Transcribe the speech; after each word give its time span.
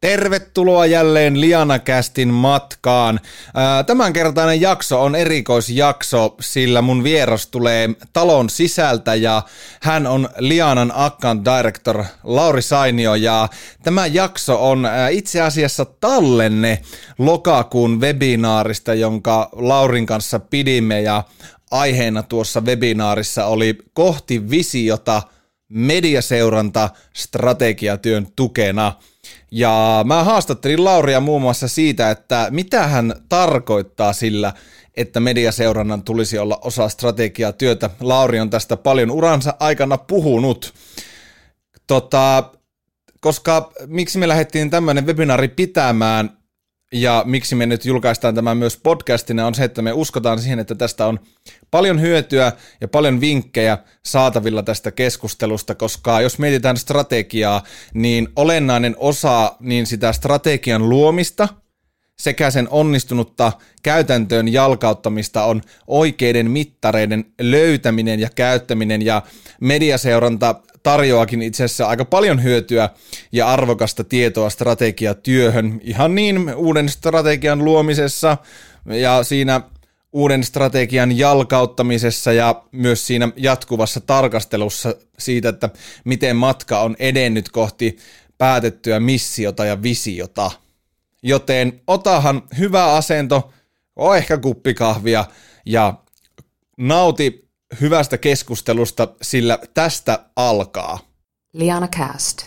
Tervetuloa 0.00 0.86
jälleen 0.86 1.40
Lianakästin 1.40 2.28
matkaan. 2.28 3.20
Tämänkertainen 3.86 4.60
jakso 4.60 5.02
on 5.02 5.14
erikoisjakso, 5.14 6.36
sillä 6.40 6.82
mun 6.82 7.04
vieras 7.04 7.46
tulee 7.46 7.90
talon 8.12 8.50
sisältä 8.50 9.14
ja 9.14 9.42
hän 9.82 10.06
on 10.06 10.28
Lianan 10.38 10.92
account 10.94 11.44
director 11.44 12.04
Lauri 12.24 12.62
Sainio. 12.62 13.14
Ja 13.14 13.48
tämä 13.82 14.06
jakso 14.06 14.70
on 14.70 14.88
itse 15.10 15.40
asiassa 15.40 15.84
tallenne 15.84 16.82
lokakuun 17.18 18.00
webinaarista, 18.00 18.94
jonka 18.94 19.48
Laurin 19.52 20.06
kanssa 20.06 20.38
pidimme. 20.38 21.00
Ja 21.00 21.24
aiheena 21.70 22.22
tuossa 22.22 22.60
webinaarissa 22.60 23.46
oli 23.46 23.78
kohti 23.92 24.50
visiota 24.50 25.22
mediaseuranta 25.68 26.90
strategiatyön 27.12 28.26
tukena– 28.36 28.92
ja 29.50 30.04
mä 30.06 30.24
haastattelin 30.24 30.84
Lauria 30.84 31.20
muun 31.20 31.42
muassa 31.42 31.68
siitä, 31.68 32.10
että 32.10 32.48
mitä 32.50 32.86
hän 32.86 33.14
tarkoittaa 33.28 34.12
sillä, 34.12 34.52
että 34.96 35.20
mediaseurannan 35.20 36.02
tulisi 36.02 36.38
olla 36.38 36.58
osa 36.62 36.88
strategiatyötä. 36.88 37.90
Lauri 38.00 38.40
on 38.40 38.50
tästä 38.50 38.76
paljon 38.76 39.10
uransa 39.10 39.54
aikana 39.60 39.98
puhunut. 39.98 40.74
Tota, 41.86 42.50
koska 43.20 43.72
miksi 43.86 44.18
me 44.18 44.28
lähdettiin 44.28 44.70
tämmöinen 44.70 45.06
webinaari 45.06 45.48
pitämään, 45.48 46.37
ja 46.92 47.22
miksi 47.26 47.54
me 47.54 47.66
nyt 47.66 47.84
julkaistaan 47.84 48.34
tämä 48.34 48.54
myös 48.54 48.76
podcastina 48.76 49.46
on 49.46 49.54
se, 49.54 49.64
että 49.64 49.82
me 49.82 49.92
uskotaan 49.92 50.40
siihen, 50.40 50.58
että 50.58 50.74
tästä 50.74 51.06
on 51.06 51.20
paljon 51.70 52.00
hyötyä 52.00 52.52
ja 52.80 52.88
paljon 52.88 53.20
vinkkejä 53.20 53.78
saatavilla 54.04 54.62
tästä 54.62 54.90
keskustelusta, 54.90 55.74
koska 55.74 56.20
jos 56.20 56.38
mietitään 56.38 56.76
strategiaa, 56.76 57.62
niin 57.94 58.28
olennainen 58.36 58.94
osa 58.98 59.56
niin 59.60 59.86
sitä 59.86 60.12
strategian 60.12 60.88
luomista 60.88 61.48
sekä 62.22 62.50
sen 62.50 62.68
onnistunutta 62.70 63.52
käytäntöön 63.82 64.52
jalkauttamista 64.52 65.44
on 65.44 65.62
oikeiden 65.86 66.50
mittareiden 66.50 67.24
löytäminen 67.40 68.20
ja 68.20 68.28
käyttäminen 68.34 69.04
ja 69.04 69.22
mediaseuranta 69.60 70.54
tarjoakin 70.82 71.42
itse 71.42 71.64
asiassa 71.64 71.86
aika 71.86 72.04
paljon 72.04 72.42
hyötyä 72.42 72.88
ja 73.32 73.48
arvokasta 73.48 74.04
tietoa 74.04 74.50
strategiatyöhön, 74.50 75.80
ihan 75.84 76.14
niin 76.14 76.54
uuden 76.54 76.88
strategian 76.88 77.64
luomisessa 77.64 78.36
ja 78.86 79.22
siinä 79.22 79.60
uuden 80.12 80.44
strategian 80.44 81.18
jalkauttamisessa 81.18 82.32
ja 82.32 82.64
myös 82.72 83.06
siinä 83.06 83.28
jatkuvassa 83.36 84.00
tarkastelussa 84.00 84.94
siitä, 85.18 85.48
että 85.48 85.70
miten 86.04 86.36
matka 86.36 86.80
on 86.80 86.96
edennyt 86.98 87.48
kohti 87.48 87.96
päätettyä 88.38 89.00
missiota 89.00 89.64
ja 89.64 89.82
visiota. 89.82 90.50
Joten 91.22 91.80
otahan 91.86 92.42
hyvä 92.58 92.94
asento, 92.94 93.52
o 93.96 94.14
ehkä 94.14 94.38
kuppikahvia 94.38 95.24
ja 95.66 95.94
nauti 96.78 97.48
hyvästä 97.80 98.18
keskustelusta, 98.18 99.08
sillä 99.22 99.58
tästä 99.74 100.24
alkaa. 100.36 100.98
Liana 101.52 101.88
Cast. 101.88 102.46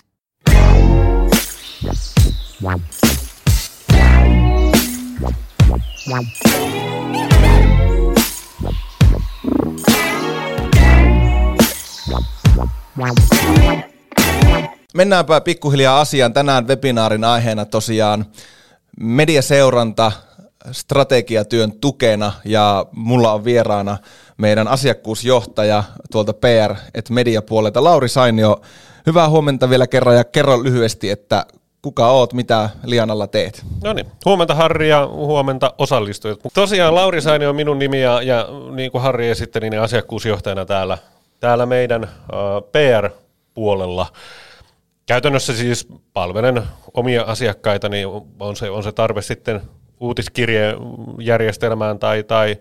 Mennäänpä 14.93 15.41
pikkuhiljaa 15.41 15.99
asiaan. 15.99 16.33
Tänään 16.33 16.67
webinaarin 16.67 17.23
aiheena 17.23 17.65
tosiaan 17.65 18.25
mediaseuranta 18.99 20.11
strategiatyön 20.71 21.71
tukena 21.71 22.31
ja 22.45 22.85
mulla 22.91 23.33
on 23.33 23.45
vieraana 23.45 23.97
meidän 24.37 24.67
asiakkuusjohtaja 24.67 25.83
tuolta 26.11 26.33
PR 26.33 26.75
et 26.93 27.09
media 27.09 27.41
puolelta 27.41 27.83
Lauri 27.83 28.09
Sainio. 28.09 28.61
Hyvää 29.05 29.29
huomenta 29.29 29.69
vielä 29.69 29.87
kerran 29.87 30.15
ja 30.15 30.23
kerro 30.23 30.63
lyhyesti, 30.63 31.09
että 31.09 31.45
kuka 31.81 32.07
oot, 32.07 32.33
mitä 32.33 32.69
Lianalla 32.83 33.27
teet? 33.27 33.63
No 33.83 33.93
niin, 33.93 34.07
huomenta 34.25 34.55
Harri 34.55 34.89
ja 34.89 35.07
huomenta 35.07 35.73
osallistujat. 35.77 36.39
Tosiaan 36.53 36.95
Lauri 36.95 37.21
Sainio 37.21 37.49
on 37.49 37.55
minun 37.55 37.79
nimi 37.79 38.01
ja, 38.01 38.21
ja 38.21 38.47
niin 38.75 38.91
kuin 38.91 39.01
Harri 39.01 39.29
esitteli, 39.29 39.69
niin 39.69 39.81
asiakkuusjohtajana 39.81 40.65
täällä, 40.65 40.97
täällä 41.39 41.65
meidän 41.65 42.03
uh, 42.03 42.09
PR-puolella. 42.71 44.07
Käytännössä 45.05 45.53
siis 45.53 45.87
palvelen 46.13 46.63
omia 46.93 47.23
asiakkaita, 47.23 47.89
niin 47.89 48.07
on 48.39 48.55
se, 48.55 48.69
on 48.69 48.83
se 48.83 48.91
tarve 48.91 49.21
sitten 49.21 49.61
uutiskirjejärjestelmään 49.99 51.99
tai, 51.99 52.23
tai 52.23 52.57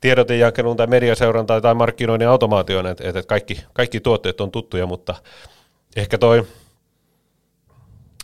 tiedotejakeluun 0.00 0.76
tai 0.76 0.86
mediaseurantaan 0.86 1.62
tai 1.62 1.74
markkinoinnin 1.74 2.28
automaatioon, 2.28 2.86
että, 2.86 3.08
että 3.08 3.22
kaikki, 3.22 3.64
kaikki 3.72 4.00
tuotteet 4.00 4.40
on 4.40 4.50
tuttuja, 4.50 4.86
mutta 4.86 5.14
ehkä 5.96 6.18
toi 6.18 6.46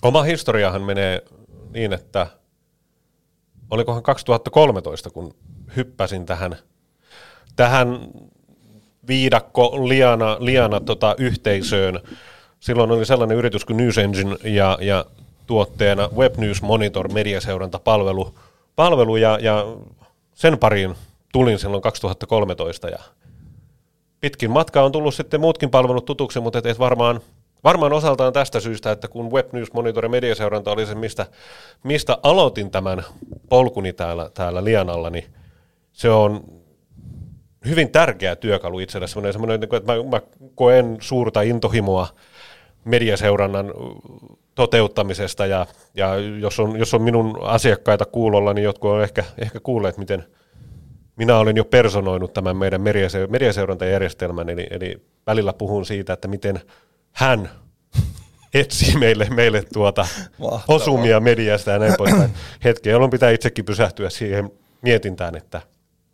oma 0.03 0.23
historiahan 0.23 0.83
menee 0.83 1.23
niin, 1.71 1.93
että 1.93 2.27
olikohan 3.71 4.03
2013, 4.03 5.11
kun 5.11 5.35
hyppäsin 5.77 6.27
tähän, 6.27 6.57
tähän 7.57 8.01
viidakko 9.07 9.89
liana, 9.89 10.37
liana 10.41 10.81
tota, 10.81 11.15
yhteisöön. 11.19 12.01
Silloin 12.61 12.91
oli 12.91 13.07
sellainen 13.07 13.37
yritys 13.37 13.65
kuin 13.65 13.77
News 13.77 13.99
Engine 13.99 14.37
ja, 14.45 14.79
ja 14.81 15.05
tuotteena 15.47 16.09
Web 16.17 16.37
News 16.37 16.63
Monitor 16.63 17.13
mediaseurantapalvelu 17.13 18.35
palvelu 18.77 19.17
ja, 19.17 19.39
ja 19.43 19.67
sen 20.35 20.59
pariin 20.59 20.95
tulin 21.33 21.59
silloin 21.59 21.83
2013 21.83 22.89
ja 22.89 22.99
pitkin 24.21 24.51
matkaa 24.51 24.85
on 24.85 24.93
tullut 24.93 25.15
sitten 25.15 25.41
muutkin 25.41 25.71
palvelut 25.71 26.05
tutuksi, 26.05 26.41
mutta 26.41 26.59
et 26.65 26.79
varmaan, 26.79 27.21
varmaan 27.65 27.93
osaltaan 27.93 28.33
tästä 28.33 28.61
syystä, 28.61 28.93
että 28.93 29.09
kun 29.09 29.31
Web 29.31 29.53
News 29.53 29.73
Monitor 29.73 30.05
ja 30.05 30.09
mediaseuranta 30.09 30.71
oli 30.71 30.87
se, 30.87 30.95
mistä, 30.95 31.27
mistä 31.85 32.19
aloitin 32.23 32.71
tämän 32.71 33.05
polkuni 33.49 33.93
täällä, 33.93 34.31
täällä 34.35 34.65
Lianalla, 34.65 35.11
niin 35.11 35.25
se 35.93 36.11
on 36.11 36.45
hyvin 37.65 37.91
tärkeä 37.91 38.37
työkalu 38.37 38.79
itselle, 38.79 39.07
semmoinen, 39.07 39.33
semmoinen 39.33 39.63
että 39.63 39.93
mä, 39.93 40.03
mä 40.11 40.21
koen 40.55 40.97
suurta 41.01 41.43
intohimoa 41.43 42.09
mediaseurannan 42.85 43.73
toteuttamisesta 44.55 45.47
ja, 45.47 45.67
ja 45.95 46.17
jos, 46.17 46.61
on, 46.61 46.79
jos 46.79 46.95
on 46.95 47.03
minun 47.03 47.39
asiakkaita 47.43 48.05
kuulolla, 48.05 48.55
niin 48.55 48.65
jotkut 48.65 48.91
on 48.91 49.03
ehkä, 49.03 49.25
ehkä 49.39 49.61
kuulleet, 49.61 49.99
miten 49.99 50.25
minä 51.17 51.39
olen 51.39 51.57
jo 51.57 51.65
personoinut 51.65 52.33
tämän 52.33 52.57
meidän 52.57 52.83
mediaseurantajärjestelmän, 53.29 54.49
eli, 54.49 54.67
eli 54.71 54.97
välillä 55.27 55.53
puhun 55.53 55.87
siitä, 55.87 56.13
että 56.13 56.29
miten 56.29 56.61
hän 57.13 57.51
etsii 58.55 58.97
meille, 58.99 59.27
meille 59.31 59.63
tuota 59.73 60.07
osumia 60.69 61.21
mediasta 61.21 61.71
ja 61.71 61.79
näin 61.79 61.95
poispäin. 61.99 62.31
Hetkeä, 62.65 62.93
jolloin 62.93 63.11
pitää 63.11 63.31
itsekin 63.31 63.65
pysähtyä 63.65 64.11
siihen 64.11 64.51
mietintään, 64.83 65.37
että 65.37 65.63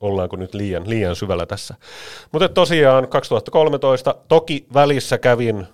ollaanko 0.00 0.36
nyt 0.36 0.54
liian, 0.54 0.90
liian 0.90 1.16
syvällä 1.16 1.46
tässä. 1.46 1.74
Mutta 2.32 2.48
tosiaan 2.48 3.08
2013, 3.08 4.14
toki 4.28 4.66
välissä 4.74 5.18
kävin 5.18 5.66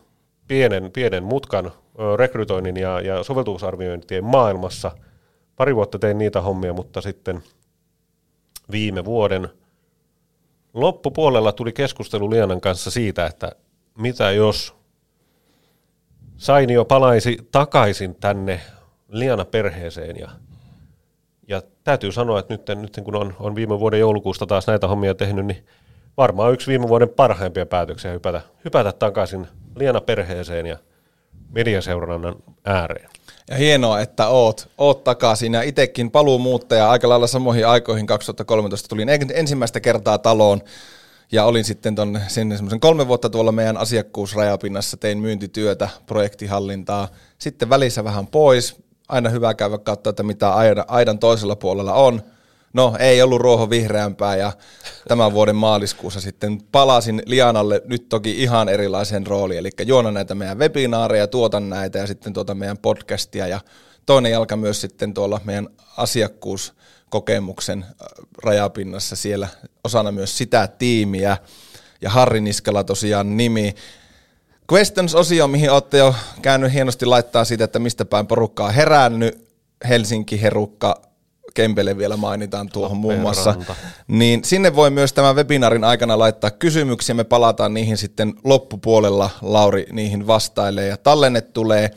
pienen, 0.48 0.90
pienen 0.92 1.24
mutkan 1.24 1.72
rekrytoinnin 2.16 2.76
ja, 2.76 3.00
ja 3.00 3.22
soveltuvuusarviointien 3.22 4.24
maailmassa. 4.24 4.90
Pari 5.56 5.76
vuotta 5.76 5.98
tein 5.98 6.18
niitä 6.18 6.40
hommia, 6.40 6.72
mutta 6.72 7.00
sitten 7.00 7.42
viime 8.70 9.04
vuoden 9.04 9.48
loppupuolella 10.74 11.52
tuli 11.52 11.72
keskustelu 11.72 12.30
Lianan 12.30 12.60
kanssa 12.60 12.90
siitä, 12.90 13.26
että 13.26 13.52
mitä 13.98 14.30
jos 14.30 14.74
Sainio 16.36 16.84
palaisi 16.84 17.38
takaisin 17.52 18.14
tänne 18.14 18.60
Liana-perheeseen 19.08 20.18
ja, 20.18 20.30
ja 21.48 21.62
täytyy 21.84 22.12
sanoa, 22.12 22.38
että 22.38 22.54
nyt, 22.54 22.80
nyt 22.80 23.04
kun 23.04 23.16
on, 23.16 23.34
on 23.38 23.54
viime 23.54 23.80
vuoden 23.80 24.00
joulukuusta 24.00 24.46
taas 24.46 24.66
näitä 24.66 24.88
hommia 24.88 25.14
tehnyt, 25.14 25.46
niin 25.46 25.66
varmaan 26.16 26.52
yksi 26.52 26.66
viime 26.66 26.88
vuoden 26.88 27.08
parhaimpia 27.08 27.66
päätöksiä 27.66 28.12
hypätä, 28.12 28.40
hypätä 28.64 28.92
takaisin 28.92 29.46
Liana-perheeseen 29.76 30.66
ja– 30.66 30.76
mediaseurannan 31.52 32.34
ääreen. 32.64 33.08
Ja 33.50 33.56
hienoa, 33.56 34.00
että 34.00 34.28
oot, 34.28 34.68
oot 34.78 35.04
takaisin. 35.04 35.54
Ja 35.54 35.62
itsekin 35.62 36.10
paluumuuttaja. 36.10 36.90
Aika 36.90 37.08
lailla 37.08 37.26
samoihin 37.26 37.66
aikoihin 37.66 38.06
2013 38.06 38.88
tulin 38.88 39.08
ensimmäistä 39.34 39.80
kertaa 39.80 40.18
taloon. 40.18 40.60
Ja 41.32 41.44
olin 41.44 41.64
sitten 41.64 41.94
ton, 41.94 42.20
sinne 42.28 42.56
semmoisen 42.56 42.80
kolme 42.80 43.08
vuotta 43.08 43.30
tuolla 43.30 43.52
meidän 43.52 43.76
asiakkuusrajapinnassa, 43.76 44.96
tein 44.96 45.18
myyntityötä, 45.18 45.88
projektihallintaa, 46.06 47.08
sitten 47.38 47.70
välissä 47.70 48.04
vähän 48.04 48.26
pois, 48.26 48.76
aina 49.08 49.30
hyvä 49.30 49.54
käydä 49.54 49.78
katsoa, 49.78 50.10
että 50.10 50.22
mitä 50.22 50.54
aidan 50.88 51.18
toisella 51.18 51.56
puolella 51.56 51.94
on, 51.94 52.22
No, 52.72 52.96
ei 52.98 53.22
ollut 53.22 53.40
ruoho 53.40 53.70
vihreämpää 53.70 54.36
ja 54.36 54.52
tämän 55.08 55.32
vuoden 55.32 55.56
maaliskuussa 55.56 56.20
sitten 56.20 56.62
palasin 56.72 57.22
Lianalle 57.26 57.82
nyt 57.84 58.08
toki 58.08 58.42
ihan 58.42 58.68
erilaisen 58.68 59.26
rooliin, 59.26 59.58
eli 59.58 59.70
juona 59.86 60.10
näitä 60.10 60.34
meidän 60.34 60.58
webinaareja, 60.58 61.26
tuotan 61.26 61.70
näitä 61.70 61.98
ja 61.98 62.06
sitten 62.06 62.32
tuota 62.32 62.54
meidän 62.54 62.78
podcastia 62.78 63.46
ja 63.46 63.60
toinen 64.06 64.32
jalka 64.32 64.56
myös 64.56 64.80
sitten 64.80 65.14
tuolla 65.14 65.40
meidän 65.44 65.68
asiakkuuskokemuksen 65.96 67.84
rajapinnassa 68.42 69.16
siellä 69.16 69.48
osana 69.84 70.12
myös 70.12 70.38
sitä 70.38 70.66
tiimiä. 70.66 71.36
Ja 72.00 72.10
Harri 72.10 72.40
Niskala 72.40 72.84
tosiaan 72.84 73.36
nimi. 73.36 73.74
Questions-osio, 74.72 75.48
mihin 75.48 75.70
olette 75.70 75.98
jo 75.98 76.14
käynyt 76.42 76.72
hienosti 76.72 77.06
laittaa 77.06 77.44
siitä, 77.44 77.64
että 77.64 77.78
mistä 77.78 78.04
päin 78.04 78.26
porukkaa 78.26 78.70
herännyt. 78.70 79.48
Helsinki, 79.88 80.42
Herukka, 80.42 81.02
Kempele 81.54 81.98
vielä 81.98 82.16
mainitaan 82.16 82.68
tuohon 82.68 82.96
muun 82.96 83.18
muassa. 83.18 83.54
Niin 84.08 84.44
sinne 84.44 84.76
voi 84.76 84.90
myös 84.90 85.12
tämän 85.12 85.36
webinaarin 85.36 85.84
aikana 85.84 86.18
laittaa 86.18 86.50
kysymyksiä. 86.50 87.14
Me 87.14 87.24
palataan 87.24 87.74
niihin 87.74 87.96
sitten 87.96 88.34
loppupuolella. 88.44 89.30
Lauri 89.42 89.86
niihin 89.92 90.26
vastailee 90.26 90.88
ja 90.88 90.96
tallenne 90.96 91.40
tulee. 91.40 91.90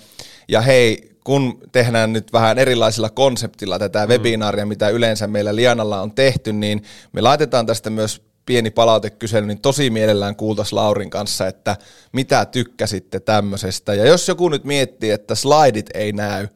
Ja 0.47 0.61
hei, 0.61 1.15
kun 1.23 1.59
tehdään 1.71 2.13
nyt 2.13 2.33
vähän 2.33 2.57
erilaisilla 2.57 3.09
konseptilla 3.09 3.79
tätä 3.79 4.05
mm. 4.05 4.09
webinaaria, 4.09 4.65
mitä 4.65 4.89
yleensä 4.89 5.27
meillä 5.27 5.55
Lianalla 5.55 6.01
on 6.01 6.11
tehty, 6.11 6.53
niin 6.53 6.83
me 7.11 7.21
laitetaan 7.21 7.65
tästä 7.65 7.89
myös 7.89 8.21
pieni 8.45 8.71
palautekysely, 8.71 9.45
niin 9.45 9.61
tosi 9.61 9.89
mielellään 9.89 10.35
kuultaisiin 10.35 10.77
Laurin 10.77 11.09
kanssa, 11.09 11.47
että 11.47 11.77
mitä 12.11 12.45
tykkäsitte 12.45 13.19
tämmöisestä. 13.19 13.93
Ja 13.93 14.05
jos 14.05 14.27
joku 14.27 14.49
nyt 14.49 14.63
miettii, 14.63 15.11
että 15.11 15.35
slaidit 15.35 15.89
ei 15.93 16.11
näy, 16.11 16.47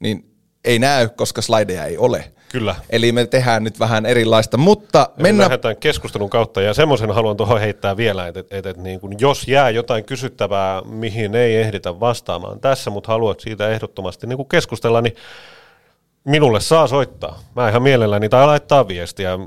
niin 0.00 0.30
ei 0.64 0.78
näy, 0.78 1.08
koska 1.08 1.42
slideja 1.42 1.84
ei 1.84 1.98
ole. 1.98 2.32
Kyllä. 2.48 2.74
Eli 2.90 3.12
me 3.12 3.26
tehdään 3.26 3.64
nyt 3.64 3.80
vähän 3.80 4.06
erilaista, 4.06 4.56
mutta 4.56 5.08
Eli 5.16 5.22
mennään... 5.22 5.50
Lähdetään 5.50 5.76
keskustelun 5.76 6.30
kautta, 6.30 6.62
ja 6.62 6.74
semmoisen 6.74 7.10
haluan 7.10 7.36
tuohon 7.36 7.60
heittää 7.60 7.96
vielä, 7.96 8.26
että, 8.26 8.40
että, 8.40 8.70
että 8.70 8.82
niin 8.82 9.00
kun 9.00 9.14
jos 9.18 9.48
jää 9.48 9.70
jotain 9.70 10.04
kysyttävää, 10.04 10.82
mihin 10.82 11.34
ei 11.34 11.56
ehditä 11.56 12.00
vastaamaan 12.00 12.60
tässä, 12.60 12.90
mutta 12.90 13.12
haluat 13.12 13.40
siitä 13.40 13.68
ehdottomasti 13.68 14.26
niin 14.26 14.36
kuin 14.36 14.48
keskustella, 14.48 15.00
niin 15.00 15.16
minulle 16.24 16.60
saa 16.60 16.86
soittaa. 16.86 17.38
Mä 17.56 17.68
ihan 17.68 17.82
mielelläni, 17.82 18.28
tai 18.28 18.46
laittaa 18.46 18.88
viestiä. 18.88 19.38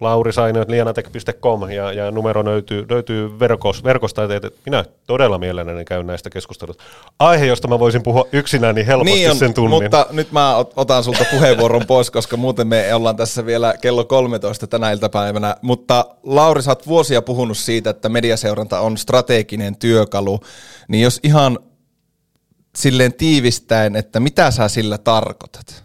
Lauri 0.00 0.32
Sainot, 0.32 0.68
lianatek.com 0.68 1.70
ja, 1.70 1.92
ja 1.92 2.10
numero 2.10 2.44
löytyy, 2.44 2.86
löytyy 2.90 3.38
verkos, 3.38 3.84
verkosta, 3.84 4.34
että 4.34 4.50
minä 4.66 4.84
todella 5.06 5.38
mielelläni 5.38 5.84
käyn 5.84 6.06
näistä 6.06 6.30
keskusteluista. 6.30 6.84
Aihe, 7.18 7.46
josta 7.46 7.68
mä 7.68 7.78
voisin 7.78 8.02
puhua 8.02 8.24
yksinään, 8.32 8.74
niin 8.74 8.86
helposti 8.86 9.14
niin 9.14 9.30
on, 9.30 9.36
sen 9.36 9.54
tunnin. 9.54 9.82
Mutta 9.82 10.06
nyt 10.10 10.32
mä 10.32 10.56
otan 10.56 11.04
sulta 11.04 11.24
puheenvuoron 11.30 11.86
pois, 11.86 12.10
koska 12.10 12.36
muuten 12.36 12.66
me 12.66 12.94
ollaan 12.94 13.16
tässä 13.16 13.46
vielä 13.46 13.74
kello 13.80 14.04
13 14.04 14.66
tänä 14.66 14.90
iltapäivänä. 14.90 15.56
Mutta 15.62 16.06
Lauri, 16.22 16.62
sä 16.62 16.70
oot 16.70 16.86
vuosia 16.86 17.22
puhunut 17.22 17.58
siitä, 17.58 17.90
että 17.90 18.08
mediaseuranta 18.08 18.80
on 18.80 18.98
strateginen 18.98 19.76
työkalu, 19.76 20.40
niin 20.88 21.02
jos 21.02 21.20
ihan 21.22 21.58
silleen 22.76 23.12
tiivistäen, 23.12 23.96
että 23.96 24.20
mitä 24.20 24.50
sä 24.50 24.68
sillä 24.68 24.98
tarkoitat? 24.98 25.82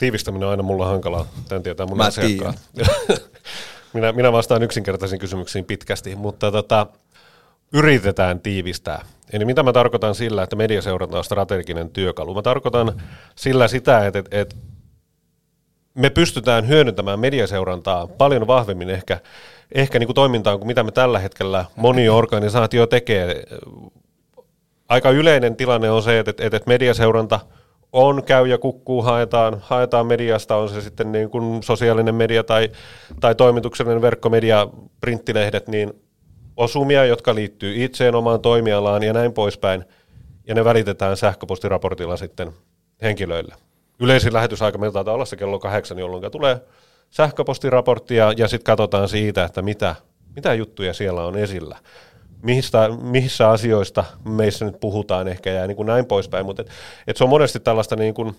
Tiivistäminen 0.00 0.46
on 0.46 0.50
aina 0.50 0.62
mulla 0.62 0.86
hankalaa, 0.86 1.26
tämän 1.48 1.62
tietää 1.62 1.86
mun 1.86 1.96
Mä 1.96 2.04
asiakkaan. 2.04 2.54
minä, 3.94 4.12
minä 4.12 4.32
vastaan 4.32 4.62
yksinkertaisiin 4.62 5.18
kysymyksiin 5.18 5.64
pitkästi, 5.64 6.16
mutta 6.16 6.52
tota, 6.52 6.86
yritetään 7.72 8.40
tiivistää. 8.40 9.04
Eli 9.32 9.44
mitä 9.44 9.62
mä 9.62 9.72
tarkoitan 9.72 10.14
sillä, 10.14 10.42
että 10.42 10.56
mediaseuranta 10.56 11.18
on 11.18 11.24
strateginen 11.24 11.90
työkalu? 11.90 12.34
Mä 12.34 12.42
tarkoitan 12.42 13.02
sillä 13.34 13.68
sitä, 13.68 14.06
että, 14.06 14.18
että, 14.18 14.40
että 14.40 14.56
me 15.94 16.10
pystytään 16.10 16.68
hyödyntämään 16.68 17.20
mediaseurantaa 17.20 18.06
paljon 18.06 18.46
vahvemmin 18.46 18.90
ehkä, 18.90 19.20
ehkä 19.72 19.98
niin 19.98 20.06
kuin 20.06 20.14
toimintaan 20.14 20.58
kuin 20.58 20.66
mitä 20.66 20.82
me 20.82 20.90
tällä 20.90 21.18
hetkellä 21.18 21.64
moni 21.76 22.08
organisaatio 22.08 22.86
tekee. 22.86 23.42
Aika 24.88 25.10
yleinen 25.10 25.56
tilanne 25.56 25.90
on 25.90 26.02
se, 26.02 26.18
että, 26.18 26.30
että, 26.30 26.56
että 26.56 26.68
mediaseuranta– 26.68 27.40
on, 27.92 28.24
käy 28.24 28.46
ja 28.46 28.58
kukkuu, 28.58 29.02
haetaan, 29.02 29.56
haetaan 29.60 30.06
mediasta, 30.06 30.56
on 30.56 30.68
se 30.68 30.80
sitten 30.80 31.12
niin 31.12 31.30
kuin 31.30 31.62
sosiaalinen 31.62 32.14
media 32.14 32.44
tai, 32.44 32.68
tai 33.20 33.34
toimituksellinen 33.34 34.02
verkkomedia, 34.02 34.66
printtilehdet, 35.00 35.68
niin 35.68 35.92
osumia, 36.56 37.04
jotka 37.04 37.34
liittyy 37.34 37.84
itseen 37.84 38.14
omaan 38.14 38.40
toimialaan 38.40 39.02
ja 39.02 39.12
näin 39.12 39.32
poispäin, 39.32 39.84
ja 40.46 40.54
ne 40.54 40.64
välitetään 40.64 41.16
sähköpostiraportilla 41.16 42.16
sitten 42.16 42.52
henkilöille. 43.02 43.54
Yleisin 44.00 44.32
lähetysaika 44.32 44.78
meillä 44.78 44.92
taitaa 44.92 45.14
olla 45.14 45.24
se 45.24 45.36
kello 45.36 45.58
kahdeksan, 45.58 45.98
jolloin 45.98 46.32
tulee 46.32 46.60
sähköpostiraportti 47.10 48.16
ja, 48.16 48.32
ja 48.36 48.48
sitten 48.48 48.64
katsotaan 48.64 49.08
siitä, 49.08 49.44
että 49.44 49.62
mitä, 49.62 49.94
mitä 50.36 50.54
juttuja 50.54 50.94
siellä 50.94 51.24
on 51.24 51.36
esillä 51.36 51.78
mistä, 52.42 52.88
missä 53.02 53.50
asioista 53.50 54.04
meissä 54.24 54.64
nyt 54.64 54.80
puhutaan 54.80 55.28
ehkä 55.28 55.50
ja 55.50 55.66
niin 55.66 55.76
kuin 55.76 55.86
näin 55.86 56.06
poispäin, 56.06 56.46
mutta 56.46 56.62
et, 56.62 56.68
et 57.06 57.16
se 57.16 57.24
on 57.24 57.30
monesti 57.30 57.60
tällaista 57.60 57.96
niin 57.96 58.14
kuin 58.14 58.36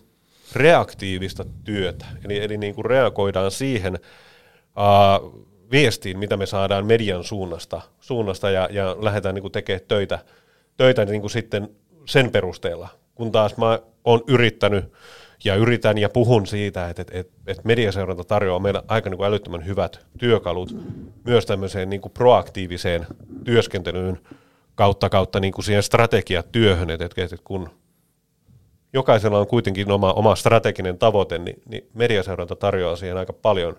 reaktiivista 0.53 1.45
työtä, 1.63 2.05
eli, 2.25 2.43
eli 2.43 2.57
niin 2.57 2.75
kuin 2.75 2.85
reagoidaan 2.85 3.51
siihen 3.51 3.99
uh, 5.23 5.45
viestiin, 5.71 6.19
mitä 6.19 6.37
me 6.37 6.45
saadaan 6.45 6.85
median 6.85 7.23
suunnasta, 7.23 7.81
suunnasta 7.99 8.49
ja, 8.49 8.69
ja 8.71 8.95
lähdetään 8.99 9.35
niin 9.35 9.41
kuin 9.41 9.51
tekemään 9.51 9.85
töitä, 9.87 10.19
töitä 10.77 11.05
niin 11.05 11.21
kuin 11.21 11.31
sitten 11.31 11.69
sen 12.05 12.31
perusteella, 12.31 12.87
kun 13.15 13.31
taas 13.31 13.57
mä 13.57 13.79
oon 14.03 14.21
yrittänyt 14.27 14.93
ja 15.43 15.55
yritän 15.55 15.97
ja 15.97 16.09
puhun 16.09 16.47
siitä, 16.47 16.89
että, 16.89 17.01
että, 17.01 17.19
että, 17.19 17.33
että 17.47 17.63
mediaseuranta 17.65 18.23
tarjoaa 18.23 18.59
meille 18.59 18.83
aika 18.87 19.09
niin 19.09 19.17
kuin 19.17 19.27
älyttömän 19.27 19.65
hyvät 19.65 20.05
työkalut 20.17 20.75
myös 21.23 21.45
tämmöiseen 21.45 21.89
niin 21.89 22.01
kuin 22.01 22.11
proaktiiviseen 22.11 23.07
työskentelyyn 23.43 24.19
kautta 24.75 25.09
kautta 25.09 25.39
niin 25.39 25.53
kuin 25.53 25.65
siihen 25.65 25.83
strategiatyöhön, 25.83 26.89
että, 26.89 27.05
että, 27.05 27.23
että 27.23 27.37
kun 27.43 27.69
jokaisella 28.93 29.39
on 29.39 29.47
kuitenkin 29.47 29.91
oma, 29.91 30.13
oma 30.13 30.35
strateginen 30.35 30.97
tavoite, 30.97 31.37
niin, 31.37 31.61
niin 31.65 31.89
mediaseuranta 31.93 32.55
tarjoaa 32.55 32.95
siihen 32.95 33.17
aika 33.17 33.33
paljon, 33.33 33.77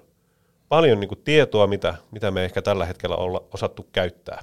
paljon 0.68 1.00
niin 1.00 1.08
kuin 1.08 1.20
tietoa, 1.24 1.66
mitä, 1.66 1.94
mitä 2.10 2.30
me 2.30 2.44
ehkä 2.44 2.62
tällä 2.62 2.84
hetkellä 2.86 3.16
olla 3.16 3.44
osattu 3.54 3.86
käyttää. 3.92 4.42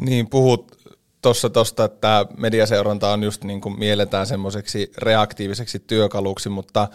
Niin, 0.00 0.30
puhut 0.30 0.77
tuossa 1.22 1.50
tosta, 1.50 1.84
että 1.84 2.26
mediaseuranta 2.36 3.10
on 3.10 3.22
just 3.22 3.44
niin 3.44 3.60
kuin 3.60 3.78
mielletään 3.78 4.26
semmoiseksi 4.26 4.92
reaktiiviseksi 4.98 5.78
työkaluksi, 5.78 6.48
mutta 6.48 6.88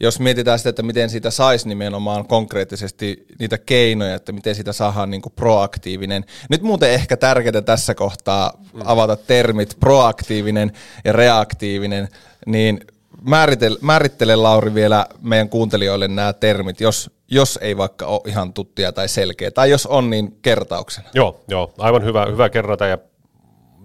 jos 0.00 0.20
mietitään 0.20 0.58
sitä, 0.58 0.70
että 0.70 0.82
miten 0.82 1.10
siitä 1.10 1.30
saisi 1.30 1.68
nimenomaan 1.68 2.26
konkreettisesti 2.26 3.26
niitä 3.38 3.58
keinoja, 3.58 4.14
että 4.14 4.32
miten 4.32 4.54
siitä 4.54 4.72
saadaan 4.72 5.10
niin 5.10 5.22
kuin 5.22 5.32
proaktiivinen. 5.36 6.24
Nyt 6.50 6.62
muuten 6.62 6.90
ehkä 6.90 7.16
tärkeää 7.16 7.62
tässä 7.62 7.94
kohtaa 7.94 8.52
avata 8.84 9.16
termit 9.16 9.76
proaktiivinen 9.80 10.72
ja 11.04 11.12
reaktiivinen, 11.12 12.08
niin 12.46 12.80
määrittele, 13.22 13.78
määrittele 13.80 14.36
Lauri 14.36 14.74
vielä 14.74 15.06
meidän 15.22 15.48
kuuntelijoille 15.48 16.08
nämä 16.08 16.32
termit, 16.32 16.80
jos, 16.80 17.10
jos 17.28 17.58
ei 17.62 17.76
vaikka 17.76 18.06
ole 18.06 18.20
ihan 18.26 18.52
tuttia 18.52 18.92
tai 18.92 19.08
selkeä, 19.08 19.50
tai 19.50 19.70
jos 19.70 19.86
on, 19.86 20.10
niin 20.10 20.38
kertauksena. 20.42 21.08
Joo, 21.14 21.40
joo 21.48 21.74
aivan 21.78 22.04
hyvä, 22.04 22.26
hyvä 22.26 22.48
kerrata 22.48 22.86
ja 22.86 22.98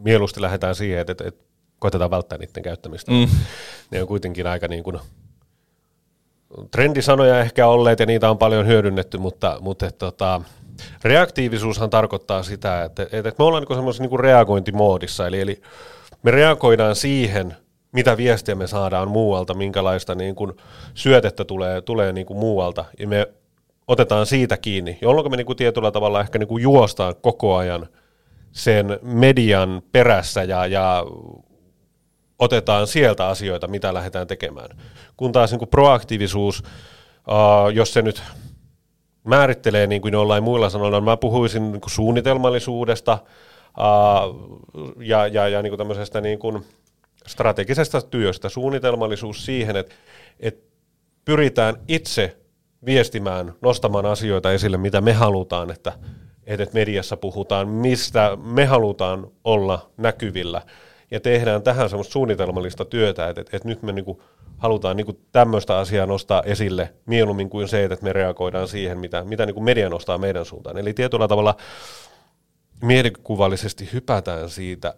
mieluusti 0.04 0.42
lähdetään 0.42 0.76
siihen, 0.76 1.00
että, 1.00 1.12
että, 1.12 1.28
että 1.28 1.44
koitetaan 1.80 2.12
välttää 2.12 2.38
niiden 2.38 2.64
käyttämistä. 2.64 3.12
Mm. 3.12 3.28
Ne 3.92 4.02
on 4.02 4.08
kuitenkin 4.08 4.48
aika 4.48 4.68
niin 4.68 4.84
kuin 4.84 5.00
trendisanoja 6.72 7.40
ehkä 7.40 7.68
olleet 7.68 8.00
ja 8.00 8.06
niitä 8.06 8.30
on 8.30 8.38
paljon 8.38 8.68
hyödynnetty, 8.68 9.18
mutta, 9.18 9.58
mutta 9.62 9.88
että, 9.88 10.00
tota, 10.00 10.42
reaktiivisuushan 11.04 11.90
tarkoittaa 11.90 12.44
sitä, 12.44 12.84
että, 12.84 13.04
että, 13.04 13.18
että 13.18 13.36
me 13.40 13.46
ollaan 13.46 13.64
niin 13.64 13.78
semmoisessa 13.78 14.04
niin 14.04 14.20
reagointimoodissa, 14.20 15.28
eli, 15.28 15.42
eli 15.42 15.62
me 16.24 16.32
reagoidaan 16.32 16.96
siihen, 16.96 17.56
mitä 17.92 18.18
viestiä 18.18 18.56
me 18.56 18.68
saadaan 18.68 19.08
muualta, 19.08 19.54
minkälaista 19.54 20.16
niin 20.16 20.36
kuin 20.36 20.54
syötettä 20.94 21.46
tulee, 21.46 21.82
tulee 21.82 22.14
niin 22.14 22.26
kuin 22.26 22.40
muualta, 22.40 22.86
ja 23.00 23.08
me 23.08 23.28
otetaan 23.88 24.26
siitä 24.26 24.58
kiinni, 24.58 24.98
jolloin 25.02 25.32
me 25.32 25.38
niin 25.38 25.46
kuin 25.46 25.58
tietyllä 25.58 25.92
tavalla 25.92 26.22
ehkä 26.22 26.40
niin 26.40 26.48
kuin 26.48 26.64
juostaan 26.64 27.16
koko 27.22 27.56
ajan– 27.56 27.88
sen 28.52 29.00
median 29.02 29.82
perässä 29.92 30.44
ja, 30.44 30.66
ja 30.66 31.06
otetaan 32.40 32.88
sieltä 32.88 33.28
asioita, 33.28 33.68
mitä 33.68 33.94
lähdetään 33.94 34.28
tekemään. 34.28 34.70
Kun 35.18 35.32
taas 35.32 35.52
niin 35.52 35.60
kuin 35.60 35.70
proaktiivisuus, 35.70 36.64
uh, 37.28 37.70
jos 37.74 37.94
se 37.94 38.02
nyt 38.02 38.24
määrittelee 39.24 39.88
niin 39.88 40.02
kuin 40.02 40.14
jollain 40.14 40.44
muilla 40.44 40.70
sanoilla, 40.70 41.02
mä 41.02 41.18
puhuisin 41.18 41.72
niin 41.72 41.82
kuin 41.82 41.92
suunnitelmallisuudesta 41.92 43.18
uh, 43.78 44.96
ja, 45.00 45.28
ja, 45.28 45.48
ja 45.48 45.62
niin 45.62 45.72
kuin 45.72 45.78
tämmöisestä 45.78 46.22
niin 46.22 46.40
kuin 46.40 46.66
strategisesta 47.28 48.02
työstä, 48.02 48.50
suunnitelmallisuus 48.50 49.46
siihen, 49.46 49.76
että, 49.76 49.96
että 50.40 50.70
pyritään 51.26 51.76
itse 51.88 52.38
viestimään, 52.86 53.54
nostamaan 53.62 54.06
asioita 54.06 54.52
esille, 54.52 54.78
mitä 54.78 55.02
me 55.02 55.14
halutaan, 55.14 55.72
että 55.72 55.94
että 56.50 56.74
mediassa 56.74 57.18
puhutaan, 57.18 57.68
mistä 57.68 58.38
me 58.44 58.66
halutaan 58.66 59.32
olla 59.44 59.90
näkyvillä. 59.98 60.62
Ja 61.12 61.20
tehdään 61.20 61.64
tähän 61.64 61.90
semmoista 61.90 62.12
suunnitelmallista 62.12 62.86
työtä, 62.86 63.30
että, 63.30 63.42
että 63.42 63.68
nyt 63.68 63.84
me 63.84 63.92
niinku 63.92 64.24
halutaan 64.58 64.98
niinku 64.98 65.20
tämmöistä 65.32 65.78
asiaa 65.78 66.06
nostaa 66.06 66.44
esille 66.44 66.94
mieluummin 67.06 67.50
kuin 67.50 67.68
se, 67.68 67.84
että 67.84 68.04
me 68.04 68.14
reagoidaan 68.14 68.68
siihen, 68.68 69.00
mitä, 69.00 69.24
mitä 69.24 69.46
niinku 69.46 69.62
media 69.62 69.90
nostaa 69.90 70.18
meidän 70.18 70.46
suuntaan. 70.46 70.78
Eli 70.78 70.94
tietyllä 70.94 71.28
tavalla 71.28 71.56
mielikuvallisesti 72.82 73.90
hypätään 73.94 74.50
siitä 74.50 74.94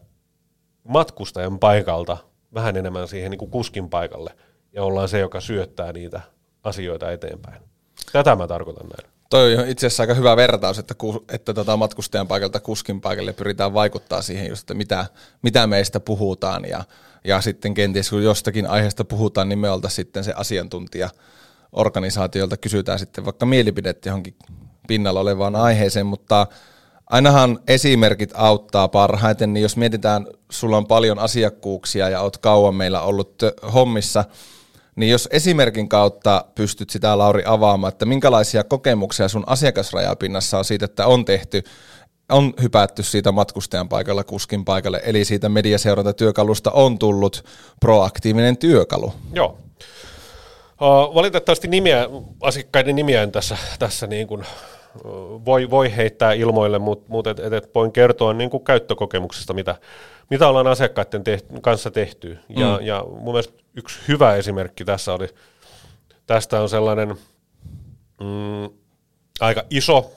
matkustajan 0.84 1.60
paikalta 1.60 2.18
vähän 2.54 2.78
enemmän 2.78 3.08
siihen 3.08 3.32
niin 3.32 3.40
kuin 3.40 3.52
kuskin 3.52 3.90
paikalle 3.90 4.36
ja 4.74 4.84
ollaan 4.84 5.10
se, 5.10 5.20
joka 5.20 5.42
syöttää 5.42 5.94
niitä 5.94 6.22
asioita 6.64 7.12
eteenpäin. 7.12 7.62
Tätä 8.12 8.36
mä 8.36 8.48
tarkoitan 8.48 8.88
näin. 8.88 9.21
Toi 9.32 9.56
on 9.58 9.68
itse 9.68 9.88
asiassa 9.88 10.04
aika 10.04 10.14
hyvä 10.14 10.36
vertaus, 10.36 10.80
että, 10.80 10.94
ku, 10.94 11.26
että 11.30 11.54
tota 11.54 11.78
matkustajan 11.78 12.28
paikalta 12.28 12.60
kuskin 12.60 13.02
paikalle 13.02 13.34
pyritään 13.34 13.74
vaikuttaa 13.74 14.22
siihen, 14.22 14.50
just, 14.50 14.62
että 14.62 14.74
mitä, 14.74 15.06
mitä 15.42 15.68
meistä 15.68 16.00
puhutaan. 16.00 16.66
Ja, 16.66 16.84
ja 17.24 17.42
sitten 17.42 17.74
kenties 17.74 18.10
kun 18.10 18.24
jostakin 18.24 18.68
aiheesta 18.68 19.06
puhutaan, 19.06 19.50
niin 19.50 19.60
me 19.60 19.70
oltaisiin 19.70 19.96
sitten 19.96 20.24
se 20.24 20.34
asiantuntija 20.36 21.10
organisaatiolta 21.72 22.58
kysytään 22.58 23.00
sitten 23.00 23.26
vaikka 23.26 23.46
mielipidettä 23.46 24.10
johonkin 24.10 24.36
pinnalla 24.88 25.20
olevaan 25.20 25.56
aiheeseen, 25.56 26.06
mutta 26.06 26.48
ainahan 27.10 27.60
esimerkit 27.68 28.32
auttaa 28.34 28.88
parhaiten, 28.88 29.54
niin 29.54 29.64
jos 29.64 29.78
mietitään, 29.78 30.28
sulla 30.50 30.78
on 30.78 30.88
paljon 30.88 31.20
asiakkuuksia 31.20 32.10
ja 32.10 32.22
oot 32.22 32.38
kauan 32.38 32.76
meillä 32.76 33.02
ollut 33.02 33.42
hommissa, 33.74 34.26
niin 35.02 35.12
jos 35.12 35.30
esimerkin 35.32 35.90
kautta 35.90 36.46
pystyt 36.56 36.90
sitä 36.90 37.18
Lauri 37.18 37.44
avaamaan, 37.46 37.92
että 37.92 38.06
minkälaisia 38.06 38.64
kokemuksia 38.64 39.28
sun 39.28 39.44
asiakasrajapinnassa 39.48 40.58
on 40.58 40.66
siitä, 40.66 40.86
että 40.86 41.08
on 41.08 41.26
tehty, 41.26 41.64
on 42.30 42.54
hypätty 42.62 43.04
siitä 43.04 43.32
matkustajan 43.32 43.90
paikalla 43.90 44.24
kuskin 44.24 44.66
paikalle, 44.66 45.02
eli 45.04 45.26
siitä 45.26 45.50
mediaseurantatyökalusta 45.50 46.72
on 46.72 47.00
tullut 47.00 47.46
proaktiivinen 47.80 48.58
työkalu. 48.58 49.14
Joo. 49.34 49.58
Valitettavasti 51.14 51.68
nimiä, 51.68 52.08
asiakkaiden 52.42 52.96
nimiä 52.96 53.24
en 53.24 53.32
tässä, 53.32 53.58
tässä 53.80 54.08
niin 54.08 54.28
kuin 54.28 54.46
voi, 55.46 55.70
voi 55.70 55.96
heittää 55.96 56.34
ilmoille, 56.34 56.80
mutta 56.80 57.06
mut 57.10 57.28
et, 57.28 57.40
et, 57.40 57.54
et 57.54 57.76
voin 57.76 57.92
kertoa 57.92 58.34
niin 58.34 58.50
kuin 58.50 58.64
käyttökokemuksesta, 58.64 59.54
mitä, 59.54 59.76
mitä 60.30 60.48
ollaan 60.48 60.68
asiakkaiden 60.68 61.24
tehty, 61.24 61.48
kanssa 61.62 61.92
tehty. 61.92 62.38
Ja, 62.50 62.78
mm. 62.80 62.86
ja 62.86 63.06
mun 63.08 63.34
mielestä 63.34 63.54
yksi 63.76 64.00
hyvä 64.08 64.36
esimerkki 64.36 64.86
tässä 64.86 65.14
oli, 65.14 65.28
tästä 66.28 66.62
on 66.62 66.70
sellainen 66.70 67.10
mm, 68.20 68.70
aika 69.40 69.64
iso 69.70 70.12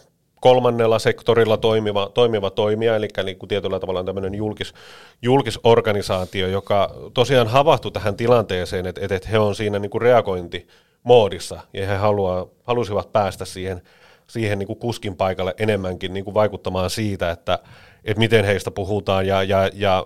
kolmannella 0.45 0.99
sektorilla 0.99 1.57
toimiva, 1.57 2.11
toimiva 2.15 2.51
toimija, 2.51 2.97
eli 2.97 3.09
niin 3.25 3.39
kuin 3.39 3.49
tietyllä 3.49 3.81
tavalla 3.81 4.05
tämmöinen 4.05 4.35
julkis, 4.35 4.75
julkisorganisaatio, 5.23 6.49
joka 6.49 6.95
tosiaan 7.15 7.47
havahtui 7.49 7.93
tähän 7.93 8.17
tilanteeseen, 8.17 8.87
että, 8.87 9.01
että 9.11 9.29
he 9.29 9.39
on 9.39 9.55
siinä 9.55 9.79
niin 9.79 9.91
kuin 9.91 10.03
reagointimoodissa, 10.03 11.61
ja 11.73 11.87
he 11.87 11.97
haluaa, 11.97 12.47
halusivat 12.63 13.13
päästä 13.13 13.45
siihen, 13.45 13.83
siihen 14.27 14.59
niin 14.59 14.67
kuin 14.67 14.79
kuskin 14.79 15.17
paikalle 15.17 15.55
enemmänkin 15.59 16.15
niin 16.15 16.25
kuin 16.25 16.35
vaikuttamaan 16.35 16.91
siitä, 16.91 17.31
että, 17.31 17.59
että 18.05 18.19
miten 18.19 18.45
heistä 18.45 18.71
puhutaan 18.71 19.27
ja, 19.27 19.43
ja, 19.43 19.71
ja 19.75 20.05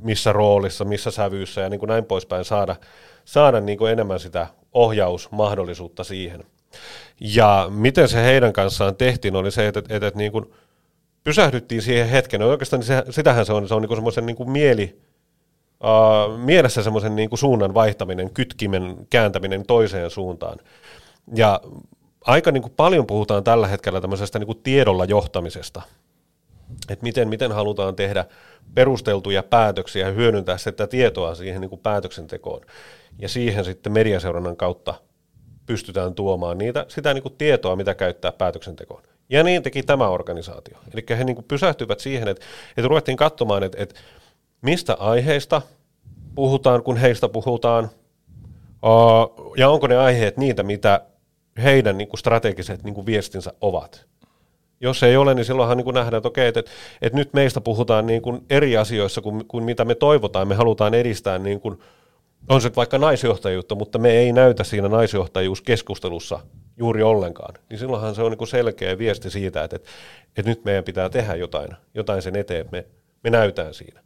missä 0.00 0.32
roolissa, 0.32 0.84
missä 0.84 1.10
sävyyssä 1.10 1.60
ja 1.60 1.68
niin 1.68 1.80
kuin 1.80 1.88
näin 1.88 2.04
poispäin 2.04 2.44
saada, 2.44 2.76
saada 3.24 3.60
niin 3.60 3.78
kuin 3.78 3.92
enemmän 3.92 4.20
sitä 4.20 4.46
ohjausmahdollisuutta 4.72 6.04
siihen. 6.04 6.44
Ja 7.20 7.66
miten 7.70 8.08
se 8.08 8.22
heidän 8.24 8.52
kanssaan 8.52 8.96
tehtiin, 8.96 9.36
oli 9.36 9.50
se, 9.50 9.68
että, 9.68 9.80
että, 9.80 10.06
että 10.06 10.18
niin 10.18 10.32
kuin 10.32 10.46
pysähdyttiin 11.24 11.82
siihen 11.82 12.08
hetken. 12.08 12.42
Oikeastaan 12.42 12.82
se, 12.82 13.02
sitähän 13.10 13.46
se 13.46 13.52
on, 13.52 13.68
se 13.68 13.74
on 13.74 13.82
niin 13.82 13.96
semmoisen 13.96 14.26
niin 14.26 14.50
mieli, 14.50 15.00
uh, 15.80 16.38
mielessä 16.38 16.82
semmoisen 16.82 17.16
niin 17.16 17.30
suunnan 17.34 17.74
vaihtaminen, 17.74 18.30
kytkimen 18.30 19.06
kääntäminen 19.10 19.66
toiseen 19.66 20.10
suuntaan. 20.10 20.58
Ja 21.34 21.60
aika 22.26 22.52
niin 22.52 22.62
kuin 22.62 22.72
paljon 22.76 23.06
puhutaan 23.06 23.44
tällä 23.44 23.68
hetkellä 23.68 24.00
tämmöisestä 24.00 24.38
niin 24.38 24.46
kuin 24.46 24.62
tiedolla 24.62 25.04
johtamisesta, 25.04 25.82
että 26.88 27.02
miten, 27.02 27.28
miten 27.28 27.52
halutaan 27.52 27.96
tehdä 27.96 28.24
perusteltuja 28.74 29.42
päätöksiä 29.42 30.06
ja 30.06 30.12
hyödyntää 30.12 30.58
sitä 30.58 30.86
tietoa 30.86 31.34
siihen 31.34 31.60
niin 31.60 31.68
kuin 31.68 31.80
päätöksentekoon. 31.80 32.60
Ja 33.18 33.28
siihen 33.28 33.64
sitten 33.64 33.92
mediaseurannan 33.92 34.56
kautta 34.56 34.94
pystytään 35.66 36.14
tuomaan 36.14 36.58
niitä, 36.58 36.86
sitä 36.88 37.14
niin 37.14 37.22
kuin 37.22 37.34
tietoa, 37.38 37.76
mitä 37.76 37.94
käyttää 37.94 38.32
päätöksentekoon. 38.32 39.02
Ja 39.28 39.42
niin 39.42 39.62
teki 39.62 39.82
tämä 39.82 40.08
organisaatio. 40.08 40.78
Eli 40.94 41.04
he 41.18 41.24
niin 41.24 41.36
kuin 41.36 41.44
pysähtyivät 41.48 42.00
siihen, 42.00 42.28
että, 42.28 42.44
että 42.76 42.88
ruvettiin 42.88 43.16
katsomaan, 43.16 43.62
että, 43.62 43.82
että 43.82 44.00
mistä 44.62 44.94
aiheista 44.94 45.62
puhutaan, 46.34 46.82
kun 46.82 46.96
heistä 46.96 47.28
puhutaan, 47.28 47.90
ja 49.56 49.70
onko 49.70 49.86
ne 49.86 49.96
aiheet 49.96 50.36
niitä, 50.36 50.62
mitä 50.62 51.00
heidän 51.60 51.98
niin 51.98 52.08
kuin 52.08 52.18
strategiset 52.18 52.84
niin 52.84 52.94
kuin 52.94 53.06
viestinsä 53.06 53.52
ovat. 53.60 54.06
Jos 54.80 55.02
ei 55.02 55.16
ole, 55.16 55.34
niin 55.34 55.44
silloinhan 55.44 55.76
niin 55.76 55.84
kuin 55.84 55.94
nähdään, 55.94 56.18
että 56.18 56.28
okei, 56.28 56.48
että, 56.48 56.62
että 57.02 57.18
nyt 57.18 57.32
meistä 57.32 57.60
puhutaan 57.60 58.06
niin 58.06 58.22
kuin 58.22 58.44
eri 58.50 58.76
asioissa 58.76 59.20
kuin, 59.20 59.46
kuin 59.46 59.64
mitä 59.64 59.84
me 59.84 59.94
toivotaan. 59.94 60.48
Me 60.48 60.54
halutaan 60.54 60.94
edistää, 60.94 61.38
niin 61.38 61.60
kuin, 61.60 61.78
on 62.48 62.60
se 62.60 62.70
vaikka 62.76 62.98
naisjohtajuutta, 62.98 63.74
mutta 63.74 63.98
me 63.98 64.10
ei 64.10 64.32
näytä 64.32 64.64
siinä 64.64 64.88
naisjohtajuuskeskustelussa 64.88 66.40
juuri 66.76 67.02
ollenkaan. 67.02 67.54
Niin 67.68 67.78
silloinhan 67.78 68.14
se 68.14 68.22
on 68.22 68.30
niin 68.30 68.38
kuin 68.38 68.48
selkeä 68.48 68.98
viesti 68.98 69.30
siitä, 69.30 69.64
että, 69.64 69.76
että, 69.76 69.88
että 70.36 70.50
nyt 70.50 70.64
meidän 70.64 70.84
pitää 70.84 71.08
tehdä 71.08 71.34
jotain, 71.34 71.68
jotain 71.94 72.22
sen 72.22 72.36
eteen, 72.36 72.66
me, 72.72 72.86
me 73.24 73.30
näytään 73.30 73.74
siinä. 73.74 74.00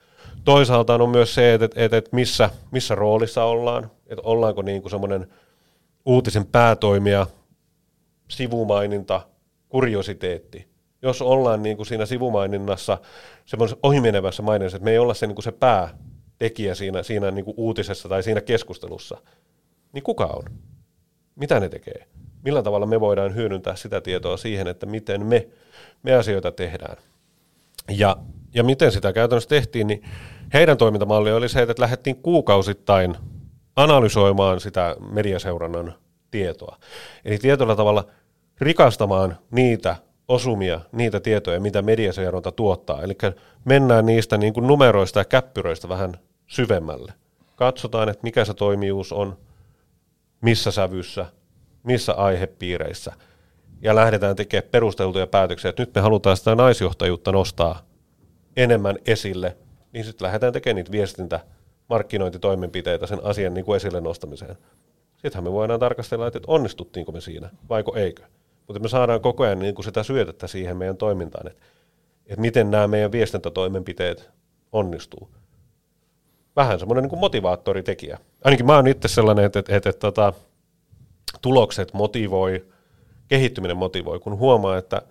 Toisaalta 0.44 0.94
on 0.94 1.11
myös 1.11 1.34
se, 1.34 1.54
että, 1.54 1.68
että, 1.76 1.96
että 1.96 2.11
missä, 2.12 2.50
missä 2.70 2.94
roolissa 2.94 3.44
ollaan, 3.44 3.90
että 4.06 4.23
ollaanko 4.25 4.62
niin 4.62 4.82
kuin 4.82 4.90
semmoinen 4.90 5.26
uutisen 6.04 6.46
päätoimija, 6.46 7.26
sivumaininta, 8.28 9.21
kuriositeetti. 9.69 10.69
Jos 11.02 11.23
ollaan 11.23 11.62
niin 11.62 11.76
kuin 11.76 11.87
siinä 11.87 12.07
sivumaininnassa, 12.07 12.99
semmoisessa 13.47 13.78
ohimenevässä 13.83 14.43
maininnassa, 14.43 14.76
että 14.76 14.85
me 14.85 14.90
ei 14.90 14.99
olla 14.99 15.14
se, 15.14 15.26
niin 15.26 15.35
kuin 15.35 15.45
se 15.45 15.52
päätekijä 15.52 16.75
siinä, 16.75 17.02
siinä 17.02 17.31
niin 17.31 17.45
kuin 17.45 17.54
uutisessa 17.57 18.09
tai 18.09 18.23
siinä 18.23 18.40
keskustelussa, 18.40 19.19
niin 19.93 20.02
kuka 20.02 20.26
on? 20.26 20.43
Mitä 21.37 21.61
ne 21.61 21.69
tekee? 21.69 22.07
Millä 22.45 22.62
tavalla 22.62 22.87
me 22.87 23.00
voidaan 23.00 23.35
hyödyntää 23.35 23.76
sitä 23.76 24.00
tietoa 24.00 24.37
siihen, 24.37 24.66
että 24.66 24.87
miten 24.87 25.26
me, 25.26 25.49
me 26.02 26.14
asioita 26.14 26.52
tehdään? 26.52 26.97
Ja, 27.90 28.16
ja 28.54 28.64
miten 28.64 28.93
sitä 28.93 29.12
käytännössä 29.12 29.49
tehtiin, 29.49 29.87
niin 29.87 30.02
heidän 30.52 30.76
toimintamalli 30.76 31.33
oli 31.33 31.49
se, 31.49 31.62
että 31.62 31.83
lähdettiin 31.83 32.16
kuukausittain 32.16 33.16
analysoimaan 33.76 34.61
sitä 34.61 34.97
mediaseurannan 35.12 35.95
tietoa. 36.35 36.76
Eli 37.25 37.38
tietyllä 37.38 37.76
tavalla 37.76 38.05
rikastamaan 38.61 39.38
niitä 39.50 39.97
osumia, 40.29 40.81
niitä 40.93 41.21
tietoja, 41.21 41.61
mitä 41.61 41.83
mediaseuranta 41.83 42.53
tuottaa. 42.53 43.03
Eli 43.03 43.17
mennään 43.64 44.07
niistä 44.07 44.37
niin 44.38 44.53
kuin 44.53 44.67
numeroista 44.67 45.21
ja 45.21 45.25
käppyröistä 45.25 45.88
vähän 45.88 46.14
syvemmälle. 46.47 47.12
Katsotaan, 47.57 48.09
että 48.09 48.23
mikä 48.23 48.45
se 48.45 48.55
toimijuus 48.55 49.12
on, 49.12 49.38
missä 50.41 50.71
sävyssä, 50.71 51.26
missä 51.83 52.12
aihepiireissä. 52.12 53.12
Ja 53.81 53.95
lähdetään 53.95 54.37
tekemään 54.37 54.71
perusteltuja 54.71 55.26
päätöksiä, 55.26 55.69
että 55.69 55.83
nyt 55.83 55.95
me 55.95 56.00
halutaan 56.00 56.37
sitä 56.37 56.55
naisjohtajuutta 56.55 57.33
nostaa 57.33 57.87
enemmän 58.57 58.99
esille, 59.07 59.57
niin 59.93 60.05
sitten 60.05 60.26
lähdetään 60.26 60.53
tekemään 60.53 60.76
niitä 60.76 60.93
viestintä, 60.93 61.41
markkinointitoimenpiteitä 61.88 63.07
sen 63.07 63.25
asian 63.25 63.55
niin 63.55 63.64
kuin 63.64 63.76
esille 63.76 64.00
nostamiseen. 64.00 64.57
Sittenhän 65.25 65.45
me 65.45 65.52
voidaan 65.52 65.81
tarkastella, 65.81 66.26
että 66.26 66.38
onnistuttiinko 66.47 67.12
me 67.12 67.21
siinä, 67.21 67.50
vaiko 67.69 67.97
eikö. 67.97 68.23
Mutta 68.66 68.81
me 68.81 68.88
saadaan 68.88 69.21
koko 69.21 69.45
ajan 69.45 69.59
niin 69.59 69.75
kuin 69.75 69.85
sitä 69.85 70.02
syötettä 70.02 70.47
siihen 70.47 70.76
meidän 70.76 70.97
toimintaan, 70.97 71.47
että, 71.47 71.62
että 72.26 72.40
miten 72.40 72.71
nämä 72.71 72.88
meidän 72.88 73.12
viestintätoimenpiteet 73.12 74.31
onnistuu. 74.73 75.28
Vähän 76.57 76.78
semmoinen 76.78 77.02
niin 77.02 77.11
kuin 77.11 77.21
motivaattoritekijä. 77.21 78.19
Ainakin 78.45 78.66
mä 78.66 78.76
oon 78.76 78.87
itse 78.87 79.09
sellainen, 79.09 79.45
että, 79.45 79.59
että, 79.59 79.76
että, 79.76 79.90
että 79.90 80.00
tota, 80.00 80.33
tulokset 81.43 81.95
motivoi, 81.95 82.66
kehittyminen 83.28 83.76
motivoi, 83.76 84.21
kun 84.21 84.38
huomaa, 84.38 84.78
että 84.78 85.02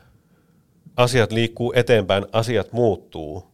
asiat 0.98 1.32
liikkuu 1.32 1.74
eteenpäin, 1.76 2.26
asiat 2.32 2.74
muuttuu 2.74 3.48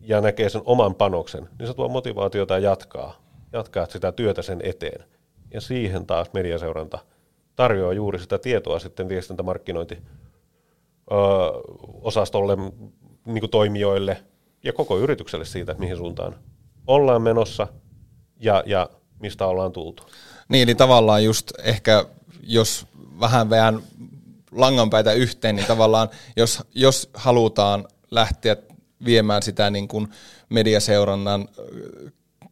ja 0.00 0.20
näkee 0.20 0.48
sen 0.48 0.62
oman 0.64 0.94
panoksen, 0.94 1.48
niin 1.58 1.66
se 1.66 1.74
tuo 1.74 1.88
motivaatiota 1.88 2.58
jatkaa, 2.58 3.22
jatkaa 3.52 3.86
sitä 3.86 4.12
työtä 4.12 4.42
sen 4.42 4.60
eteen. 4.64 5.04
Ja 5.54 5.60
siihen 5.60 6.06
taas 6.06 6.32
mediaseuranta– 6.32 6.98
tarjoaa 7.58 7.92
juuri 7.92 8.18
sitä 8.18 8.38
tietoa 8.38 8.78
sitten 8.78 9.08
viestintämarkkinointi 9.08 9.98
osastolle, 12.02 12.56
niin 13.24 13.40
kuin 13.40 13.50
toimijoille 13.50 14.24
ja 14.64 14.72
koko 14.72 14.98
yritykselle 14.98 15.44
siitä, 15.44 15.74
mihin 15.78 15.96
suuntaan 15.96 16.34
ollaan 16.86 17.22
menossa 17.22 17.66
ja, 18.40 18.62
ja 18.66 18.90
mistä 19.20 19.46
ollaan 19.46 19.72
tultu. 19.72 20.02
Niin, 20.48 20.62
eli 20.62 20.74
tavallaan 20.74 21.24
just 21.24 21.50
ehkä, 21.62 22.04
jos 22.42 22.86
vähän 23.20 23.50
vähän 23.50 23.82
langanpäitä 24.52 25.12
yhteen, 25.12 25.56
niin 25.56 25.66
tavallaan 25.66 26.08
jos, 26.36 26.62
jos 26.74 27.10
halutaan 27.14 27.88
lähteä 28.10 28.56
viemään 29.04 29.42
sitä 29.42 29.70
niin 29.70 29.88
kuin 29.88 30.08
mediaseurannan 30.48 31.48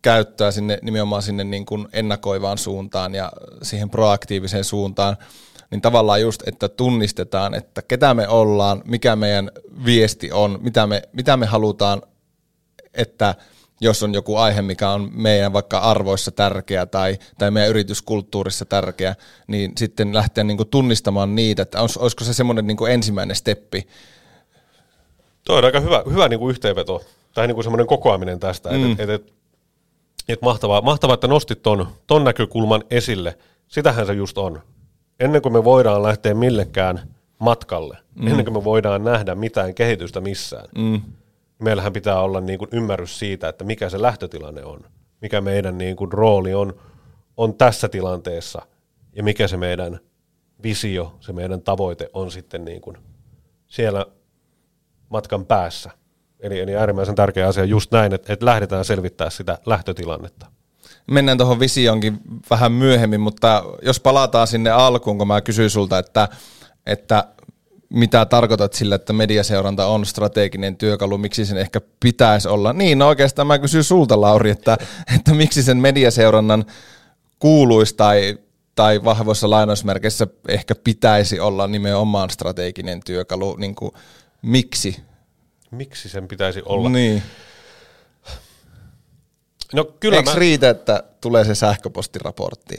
käyttöä 0.06 0.50
sinne, 0.50 0.78
nimenomaan 0.82 1.22
sinne 1.22 1.44
niin 1.44 1.66
kuin 1.66 1.88
ennakoivaan 1.92 2.58
suuntaan 2.58 3.14
ja 3.14 3.32
siihen 3.62 3.90
proaktiiviseen 3.90 4.64
suuntaan, 4.64 5.16
niin 5.70 5.80
tavallaan 5.80 6.20
just, 6.20 6.42
että 6.46 6.68
tunnistetaan, 6.68 7.54
että 7.54 7.82
ketä 7.82 8.14
me 8.14 8.28
ollaan, 8.28 8.82
mikä 8.84 9.16
meidän 9.16 9.50
viesti 9.84 10.32
on, 10.32 10.58
mitä 10.62 10.86
me, 10.86 11.02
mitä 11.12 11.36
me 11.36 11.46
halutaan, 11.46 12.02
että 12.94 13.34
jos 13.80 14.02
on 14.02 14.14
joku 14.14 14.36
aihe, 14.36 14.62
mikä 14.62 14.90
on 14.90 15.10
meidän 15.12 15.52
vaikka 15.52 15.78
arvoissa 15.78 16.30
tärkeä 16.30 16.86
tai, 16.86 17.18
tai 17.38 17.50
meidän 17.50 17.70
yrityskulttuurissa 17.70 18.64
tärkeä, 18.64 19.14
niin 19.46 19.72
sitten 19.76 20.14
lähteä 20.14 20.44
niin 20.44 20.56
kuin 20.56 20.68
tunnistamaan 20.68 21.34
niitä, 21.34 21.62
että 21.62 21.80
olis, 21.80 21.96
olisiko 21.96 22.24
se 22.24 22.34
semmoinen 22.34 22.66
niin 22.66 22.76
kuin 22.76 22.92
ensimmäinen 22.92 23.36
steppi. 23.36 23.88
Tuo 25.44 25.56
on 25.56 25.64
aika 25.64 25.80
hyvä, 25.80 26.02
hyvä 26.10 26.28
niin 26.28 26.38
kuin 26.38 26.50
yhteenveto 26.50 27.02
tai 27.34 27.46
niin 27.46 27.54
kuin 27.54 27.64
semmoinen 27.64 27.86
kokoaminen 27.86 28.40
tästä, 28.40 28.70
mm. 28.70 28.90
että 28.90 29.02
et, 29.02 29.10
et, 29.10 29.35
et 30.28 30.42
mahtavaa, 30.42 30.80
mahtavaa, 30.80 31.14
että 31.14 31.28
nostit 31.28 31.62
ton, 31.62 31.86
ton 32.06 32.24
näkökulman 32.24 32.84
esille. 32.90 33.38
Sitähän 33.68 34.06
se 34.06 34.12
just 34.12 34.38
on. 34.38 34.62
Ennen 35.20 35.42
kuin 35.42 35.52
me 35.52 35.64
voidaan 35.64 36.02
lähteä 36.02 36.34
millekään 36.34 37.14
matkalle, 37.38 37.98
mm. 38.14 38.26
ennen 38.26 38.44
kuin 38.44 38.54
me 38.54 38.64
voidaan 38.64 39.04
nähdä 39.04 39.34
mitään 39.34 39.74
kehitystä 39.74 40.20
missään, 40.20 40.68
mm 40.78 41.00
meillähän 41.58 41.92
pitää 41.92 42.20
olla 42.20 42.40
niin 42.40 42.58
kuin 42.58 42.68
ymmärrys 42.72 43.18
siitä, 43.18 43.48
että 43.48 43.64
mikä 43.64 43.90
se 43.90 44.02
lähtötilanne 44.02 44.64
on, 44.64 44.80
mikä 45.20 45.40
meidän 45.40 45.78
niin 45.78 45.96
kuin 45.96 46.12
rooli 46.12 46.54
on, 46.54 46.80
on 47.36 47.54
tässä 47.54 47.88
tilanteessa 47.88 48.62
ja 49.12 49.22
mikä 49.22 49.48
se 49.48 49.56
meidän 49.56 50.00
visio, 50.62 51.16
se 51.20 51.32
meidän 51.32 51.62
tavoite 51.62 52.10
on 52.12 52.30
sitten 52.30 52.64
niin 52.64 52.80
kuin 52.80 52.96
siellä 53.66 54.06
matkan 55.08 55.46
päässä. 55.46 55.90
Eli, 56.46 56.60
eli 56.60 56.76
äärimmäisen 56.76 57.14
tärkeä 57.14 57.48
asia 57.48 57.64
just 57.64 57.92
näin, 57.92 58.14
että, 58.14 58.32
että 58.32 58.46
lähdetään 58.46 58.84
selvittää 58.84 59.30
sitä 59.30 59.58
lähtötilannetta. 59.66 60.46
Mennään 61.10 61.38
tuohon 61.38 61.60
visioonkin 61.60 62.18
vähän 62.50 62.72
myöhemmin, 62.72 63.20
mutta 63.20 63.64
jos 63.82 64.00
palataan 64.00 64.46
sinne 64.46 64.70
alkuun, 64.70 65.18
kun 65.18 65.26
mä 65.26 65.40
kysyin 65.40 65.70
sulta, 65.70 65.98
että, 65.98 66.28
että 66.86 67.24
mitä 67.88 68.24
tarkoitat 68.24 68.72
sillä, 68.72 68.94
että 68.94 69.12
mediaseuranta 69.12 69.86
on 69.86 70.06
strateginen 70.06 70.76
työkalu, 70.76 71.18
miksi 71.18 71.44
sen 71.44 71.56
ehkä 71.56 71.80
pitäisi 72.00 72.48
olla. 72.48 72.72
Niin, 72.72 72.98
no 72.98 73.08
oikeastaan 73.08 73.46
mä 73.46 73.58
kysyn 73.58 73.84
sulta, 73.84 74.20
Lauri, 74.20 74.50
että, 74.50 74.76
että 75.16 75.34
miksi 75.34 75.62
sen 75.62 75.76
mediaseurannan 75.76 76.64
kuuluisi 77.38 77.94
tai, 77.96 78.38
tai 78.74 79.04
vahvoissa 79.04 79.50
lainausmerkeissä 79.50 80.26
ehkä 80.48 80.74
pitäisi 80.74 81.40
olla 81.40 81.66
nimenomaan 81.66 82.30
strateginen 82.30 83.00
työkalu, 83.04 83.56
niin 83.56 83.74
kuin, 83.74 83.92
miksi? 84.42 84.96
Miksi 85.70 86.08
sen 86.08 86.28
pitäisi 86.28 86.62
olla? 86.64 86.88
Niin. 86.88 87.22
No, 89.74 89.84
kyllä 89.84 90.16
Eikö 90.16 90.30
mä... 90.30 90.36
riitä, 90.36 90.70
että 90.70 91.02
tulee 91.20 91.44
se 91.44 91.54
sähköpostiraportti? 91.54 92.74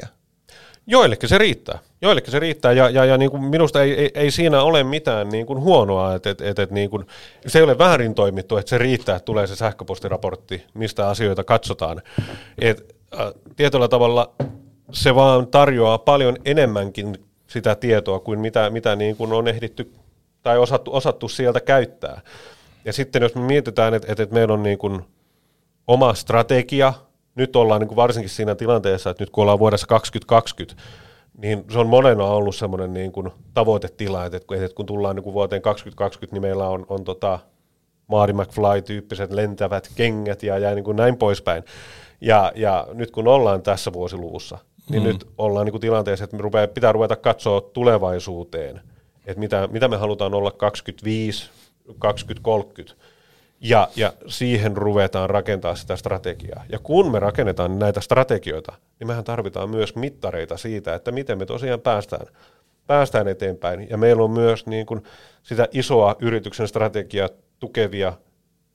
Joillekin 0.88 1.30
se 1.30 1.38
riittää. 1.38 1.80
Joillekin 2.02 2.32
se 2.32 2.40
riittää 2.40 2.72
ja, 2.72 2.90
ja, 2.90 3.06
ja 3.06 3.18
niin 3.18 3.32
kuin 3.32 3.44
minusta 3.44 3.84
ei, 3.84 3.94
ei, 3.94 4.12
ei, 4.14 4.32
siinä 4.32 4.62
ole 4.62 4.84
mitään 4.84 5.30
niin 5.30 5.46
kuin 5.46 5.60
huonoa, 5.60 6.16
että 6.16 6.30
et, 6.30 6.42
et, 6.42 6.60
et 6.60 6.72
niin 6.72 6.90
kuin, 6.90 7.08
se 7.48 7.60
ei 7.60 7.64
ole 7.64 7.78
väärin 7.78 8.16
toimittu, 8.16 8.58
että 8.58 8.70
se 8.70 8.78
riittää, 8.78 9.16
että 9.16 9.26
tulee 9.26 9.48
se 9.48 9.56
sähköpostiraportti, 9.56 10.64
mistä 10.74 11.10
asioita 11.10 11.44
katsotaan. 11.44 12.02
Et, 12.60 12.96
äh, 13.20 13.34
tietyllä 13.56 13.88
tavalla 13.88 14.34
se 14.92 15.16
vaan 15.16 15.48
tarjoaa 15.48 15.98
paljon 15.98 16.38
enemmänkin 16.46 17.18
sitä 17.48 17.76
tietoa 17.76 18.20
kuin 18.20 18.40
mitä, 18.40 18.70
mitä 18.70 18.96
niin 18.96 19.16
kuin 19.16 19.34
on 19.34 19.48
ehditty 19.48 19.92
tai 20.44 20.58
osattu, 20.58 20.96
osattu 20.96 21.28
sieltä 21.28 21.60
käyttää. 21.60 22.22
Ja 22.88 22.94
sitten 22.94 23.22
jos 23.22 23.36
me 23.36 23.42
mietitään, 23.42 23.94
että, 23.94 24.12
että, 24.12 24.24
että 24.24 24.34
meillä 24.34 24.54
on 24.54 24.64
niin 24.64 24.78
kuin 24.78 25.02
oma 25.88 26.14
strategia, 26.14 26.94
nyt 27.36 27.56
ollaan 27.56 27.82
niin 27.82 27.88
kuin 27.88 27.96
varsinkin 27.96 28.30
siinä 28.30 28.56
tilanteessa, 28.56 29.10
että 29.10 29.24
nyt 29.24 29.30
kun 29.30 29.42
ollaan 29.42 29.60
vuodessa 29.60 29.88
2020, 29.88 30.84
niin 31.38 31.66
se 31.72 31.80
on 31.80 31.88
monena 31.88 32.24
ollut 32.24 32.56
semmoinen 32.56 32.94
niin 32.94 33.12
kuin 33.12 33.30
tavoitetila, 33.54 34.26
että, 34.26 34.38
että 34.38 34.76
kun 34.76 34.86
tullaan 34.86 35.16
niin 35.16 35.24
kuin 35.24 35.34
vuoteen 35.34 35.62
2020, 35.62 36.36
niin 36.36 36.42
meillä 36.42 36.68
on, 36.68 36.86
on 36.90 37.04
tota 37.04 37.40
Marty 38.08 38.34
McFly-tyyppiset 38.34 39.32
lentävät 39.32 39.92
kengät 39.96 40.44
ja, 40.44 40.58
ja 40.58 40.76
niin 40.76 40.86
kuin 40.86 40.98
näin 40.98 41.18
poispäin. 41.18 41.64
Ja, 42.22 42.52
ja 42.56 42.88
nyt 42.94 43.12
kun 43.12 43.28
ollaan 43.28 43.62
tässä 43.62 43.94
vuosiluvussa, 43.94 44.58
niin 44.90 45.04
mm. 45.04 45.08
nyt 45.08 45.28
ollaan 45.38 45.66
niin 45.66 45.72
kuin 45.72 45.82
tilanteessa, 45.82 46.24
että 46.24 46.38
me 46.38 46.42
rupeaa, 46.42 46.68
pitää 46.68 46.92
ruveta 46.92 47.16
katsoa 47.16 47.62
tulevaisuuteen, 47.62 48.82
että 49.26 49.40
mitä, 49.40 49.68
mitä 49.72 49.88
me 49.88 49.98
halutaan 49.98 50.34
olla 50.34 50.52
25, 50.52 51.50
2030. 52.00 53.04
Ja, 53.62 53.88
ja 53.96 54.14
siihen 54.28 54.78
ruvetaan 54.78 55.30
rakentaa 55.30 55.76
sitä 55.76 55.96
strategiaa. 55.96 56.66
Ja 56.70 56.80
kun 56.80 57.12
me 57.12 57.20
rakennetaan 57.20 57.80
näitä 57.80 58.02
strategioita, 58.02 58.74
niin 59.00 59.08
mehän 59.08 59.24
tarvitaan 59.24 59.70
myös 59.70 59.96
mittareita 59.96 60.58
siitä, 60.58 60.96
että 60.96 61.12
miten 61.12 61.38
me 61.38 61.46
tosiaan 61.46 61.80
päästään, 61.80 62.28
päästään 62.88 63.28
eteenpäin. 63.28 63.90
Ja 63.90 63.98
meillä 63.98 64.24
on 64.24 64.32
myös 64.32 64.66
niin 64.66 64.86
kuin 64.86 65.04
sitä 65.44 65.68
isoa 65.72 66.16
yrityksen 66.20 66.68
strategiaa 66.68 67.30
tukevia 67.60 68.14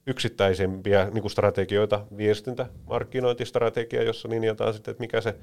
yksittäisempiä 0.06 1.04
niin 1.12 1.22
kuin 1.22 1.30
strategioita, 1.30 2.06
viestintä, 2.16 2.66
markkinointistrategia, 2.86 4.02
jossa 4.02 4.28
linjataan 4.28 4.74
sitten, 4.74 4.92
että 4.92 5.00
mikä 5.00 5.20
se, 5.20 5.34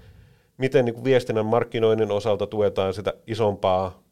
miten 0.57 0.85
niin 0.85 0.93
kuin 0.93 1.03
viestinnän 1.03 1.45
markkinoinnin 1.45 2.11
osalta 2.11 2.47
tuetaan 2.47 2.93
sitä 2.93 3.13
isompaa 3.27 4.03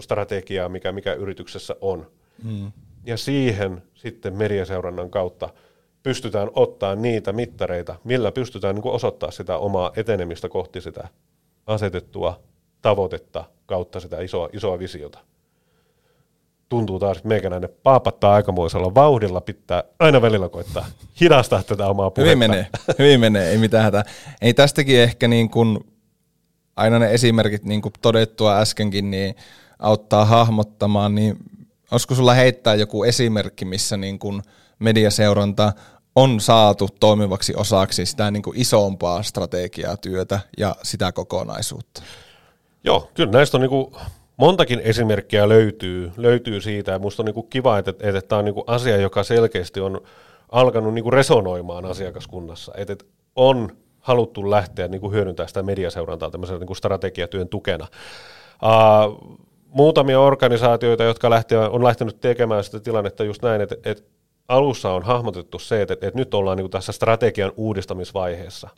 strategiaa, 0.00 0.68
mikä, 0.68 0.92
mikä 0.92 1.12
yrityksessä 1.12 1.76
on. 1.80 2.06
Hmm. 2.42 2.72
Ja 3.04 3.16
siihen 3.16 3.82
sitten 3.94 4.36
mediaseurannan 4.36 5.10
kautta 5.10 5.48
pystytään 6.02 6.50
ottaa 6.54 6.94
niitä 6.94 7.32
mittareita, 7.32 7.96
millä 8.04 8.32
pystytään 8.32 8.74
niin 8.74 8.86
osoittaa 8.86 9.30
sitä 9.30 9.56
omaa 9.56 9.92
etenemistä 9.96 10.48
kohti 10.48 10.80
sitä 10.80 11.08
asetettua 11.66 12.40
tavoitetta 12.82 13.44
kautta 13.66 14.00
sitä 14.00 14.20
isoa, 14.20 14.48
isoa 14.52 14.78
visiota. 14.78 15.18
Tuntuu 16.68 16.98
taas, 16.98 17.16
että 17.16 17.28
meikäläinen 17.28 17.70
paapattaa 17.82 18.34
aikamoisella 18.34 18.94
vauhdilla, 18.94 19.40
pitää 19.40 19.84
aina 19.98 20.22
välillä 20.22 20.48
koittaa 20.48 20.86
hidastaa 21.20 21.62
tätä 21.62 21.86
omaa 21.86 22.10
puhetta. 22.10 22.30
Hyvin 22.30 22.38
menee, 22.38 22.66
hyvin 22.98 23.20
menee, 23.20 23.50
ei 23.50 23.58
mitään 23.58 23.84
hätää. 23.84 24.04
Ei 24.42 24.54
tästäkin 24.54 25.00
ehkä 25.00 25.28
niin 25.28 25.50
kuin, 25.50 25.78
aina 26.76 26.98
ne 26.98 27.12
esimerkit 27.12 27.64
niin 27.64 27.82
kuin 27.82 27.92
todettua 28.02 28.58
äskenkin, 28.58 29.10
niin 29.10 29.34
auttaa 29.78 30.24
hahmottamaan, 30.24 31.14
niin 31.14 31.36
Olisiko 31.92 32.14
sulla 32.14 32.34
heittää 32.34 32.74
joku 32.74 33.04
esimerkki, 33.04 33.64
missä 33.64 33.96
niin 33.96 34.18
kuin 34.18 34.42
mediaseuranta 34.78 35.72
on 36.16 36.40
saatu 36.40 36.88
toimivaksi 37.00 37.54
osaksi 37.56 38.06
sitä 38.06 38.30
niin 38.30 38.42
kuin 38.42 38.60
isompaa 38.60 39.22
strategiaa 39.22 39.96
työtä 39.96 40.40
ja 40.58 40.76
sitä 40.82 41.12
kokonaisuutta? 41.12 42.02
Joo, 42.84 43.10
kyllä 43.14 43.32
näistä 43.32 43.56
on 43.56 43.60
niin 43.60 43.70
kuin 43.70 43.94
montakin 44.36 44.80
esimerkkiä 44.80 45.48
löytyy, 45.48 46.12
löytyy 46.16 46.60
siitä 46.60 46.92
ja 46.92 46.98
musta 46.98 47.22
on 47.22 47.24
niin 47.24 47.34
kuin 47.34 47.46
kiva, 47.50 47.78
että, 47.78 47.90
että, 47.90 48.08
että 48.08 48.22
tämä 48.22 48.38
on 48.38 48.44
niin 48.44 48.54
kuin 48.54 48.64
asia, 48.66 48.96
joka 48.96 49.22
selkeästi 49.22 49.80
on 49.80 50.00
alkanut 50.52 50.94
niin 50.94 51.02
kuin 51.02 51.12
resonoimaan 51.12 51.84
asiakaskunnassa, 51.84 52.72
että, 52.76 52.92
että 52.92 53.04
on 53.36 53.76
haluttu 54.00 54.50
lähteä 54.50 54.88
niin 54.88 55.00
kuin 55.00 55.12
hyödyntämään 55.12 55.48
sitä 55.48 55.62
mediaseurantaa 55.62 56.30
tämmöisen 56.30 56.58
niin 56.60 56.66
kuin 56.66 56.76
strategiatyön 56.76 57.48
tukena. 57.48 57.86
Uh, 58.62 59.38
muutamia 59.72 60.20
organisaatioita, 60.20 61.04
jotka 61.04 61.30
lähtee, 61.30 61.58
on 61.58 61.84
lähtenyt 61.84 62.20
tekemään 62.20 62.64
sitä 62.64 62.80
tilannetta 62.80 63.24
just 63.24 63.42
näin, 63.42 63.60
että, 63.60 63.76
että 63.84 64.04
alussa 64.48 64.92
on 64.92 65.02
hahmotettu 65.02 65.58
se, 65.58 65.82
että, 65.82 65.94
että 65.94 66.10
nyt 66.14 66.34
ollaan 66.34 66.58
niin 66.58 66.70
tässä 66.70 66.92
strategian 66.92 67.52
uudistamisvaiheessa 67.56 68.68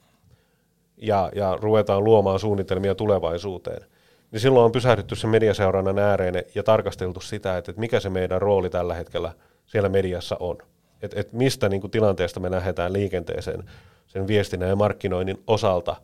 ja, 0.97 1.31
ja 1.35 1.59
ruvetaan 1.61 2.05
luomaan 2.05 2.39
suunnitelmia 2.39 2.95
tulevaisuuteen. 2.95 3.83
Niin 4.31 4.41
silloin 4.41 4.65
on 4.65 4.73
pysähdytty 4.73 5.17
sen 5.17 5.31
mediaseurannan 5.31 5.99
ääreen 5.99 6.35
ja 6.55 6.63
tarkasteltu 6.63 7.21
sitä, 7.21 7.57
että, 7.57 7.71
että 7.71 7.81
mikä 7.81 8.01
se 8.01 8.11
meidän 8.11 8.43
rooli 8.43 8.71
tällä 8.71 8.95
hetkellä 8.95 9.33
siellä 9.67 9.89
mediassa 9.89 10.37
on. 10.41 10.59
Että, 11.03 11.21
että 11.21 11.37
mistä 11.37 11.69
niin 11.69 11.81
kuin 11.81 11.91
tilanteesta 11.91 12.41
me 12.41 12.51
lähdetään 12.51 12.93
liikenteeseen 12.93 13.65
sen 14.07 14.27
viestinnän 14.27 14.69
ja 14.69 14.77
markkinoinnin 14.77 15.43
osalta 15.47 15.97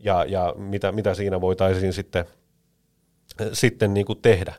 ja, 0.00 0.24
ja 0.24 0.54
mitä, 0.56 0.92
mitä 0.92 1.14
siinä 1.14 1.40
voitaisiin 1.40 1.92
sitten– 1.92 2.24
sitten 3.52 3.94
niin 3.94 4.06
kuin 4.06 4.18
tehdä. 4.22 4.54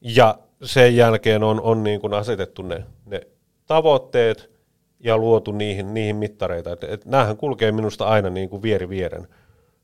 Ja 0.00 0.38
sen 0.62 0.96
jälkeen 0.96 1.42
on, 1.42 1.60
on 1.60 1.84
niin 1.84 2.00
kuin 2.00 2.14
asetettu 2.14 2.62
ne, 2.62 2.84
ne 3.06 3.20
tavoitteet 3.66 4.50
ja 5.00 5.18
luotu 5.18 5.52
niihin, 5.52 5.94
niihin 5.94 6.16
mittareita. 6.16 6.72
Et, 6.72 6.84
et 6.84 7.04
näähän 7.04 7.36
kulkee 7.36 7.72
minusta 7.72 8.04
aina 8.04 8.30
niin 8.30 8.48
kuin 8.48 8.62
vieri 8.62 8.88
vieren. 8.88 9.28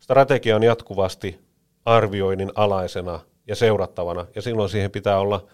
Strategia 0.01 0.57
on 0.57 0.62
jatkuvasti 0.62 1.40
arvioinnin 1.85 2.53
alaisena 2.55 3.20
ja 3.47 3.57
seurattavana, 3.57 4.27
ja 4.35 4.42
silloin 4.42 4.68
siihen 4.68 4.90
pitää 4.90 5.18
olla 5.18 5.47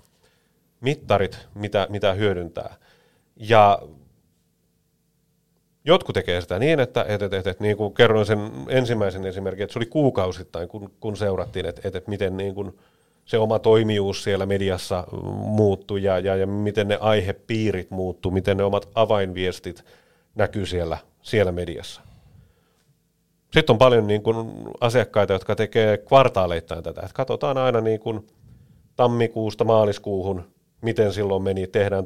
mittarit, 0.80 1.38
mitä, 1.54 1.86
mitä 1.90 2.12
hyödyntää. 2.12 2.74
Ja 3.36 3.82
Jotkut 5.84 6.14
tekee 6.14 6.40
sitä 6.40 6.58
niin, 6.58 6.80
että, 6.80 7.04
että, 7.08 7.24
että, 7.24 7.38
että, 7.38 7.50
että 7.50 7.64
niin 7.64 7.76
kuin 7.76 7.94
kerroin 7.94 8.26
sen 8.26 8.38
ensimmäisen 8.68 9.26
esimerkin, 9.26 9.62
että 9.64 9.72
se 9.72 9.78
oli 9.78 9.86
kuukausittain, 9.86 10.68
kun, 10.68 10.90
kun 11.00 11.16
seurattiin, 11.16 11.66
että, 11.66 11.82
että, 11.84 11.98
että 11.98 12.10
miten 12.10 12.36
niin 12.36 12.54
kuin 12.54 12.78
se 13.24 13.38
oma 13.38 13.58
toimijuus 13.58 14.24
siellä 14.24 14.46
mediassa 14.46 15.04
muuttui 15.32 16.02
ja, 16.02 16.18
ja, 16.18 16.36
ja 16.36 16.46
miten 16.46 16.88
ne 16.88 16.98
aihepiirit 17.00 17.90
muuttuu, 17.90 18.32
miten 18.32 18.56
ne 18.56 18.64
omat 18.64 18.88
avainviestit 18.94 19.84
näkyy 20.34 20.66
siellä, 20.66 20.98
siellä 21.22 21.52
mediassa. 21.52 22.00
Sitten 23.52 23.74
on 23.74 23.78
paljon 23.78 24.06
niin 24.06 24.22
kuin 24.22 24.52
asiakkaita, 24.80 25.32
jotka 25.32 25.56
tekee 25.56 25.96
kvartaaleittain 25.96 26.82
tätä. 26.82 27.00
Että 27.00 27.14
katsotaan 27.14 27.58
aina 27.58 27.80
niin 27.80 28.00
kuin 28.00 28.26
tammikuusta 28.96 29.64
maaliskuuhun, 29.64 30.44
miten 30.82 31.12
silloin 31.12 31.42
meni, 31.42 31.66
tehdään 31.66 32.04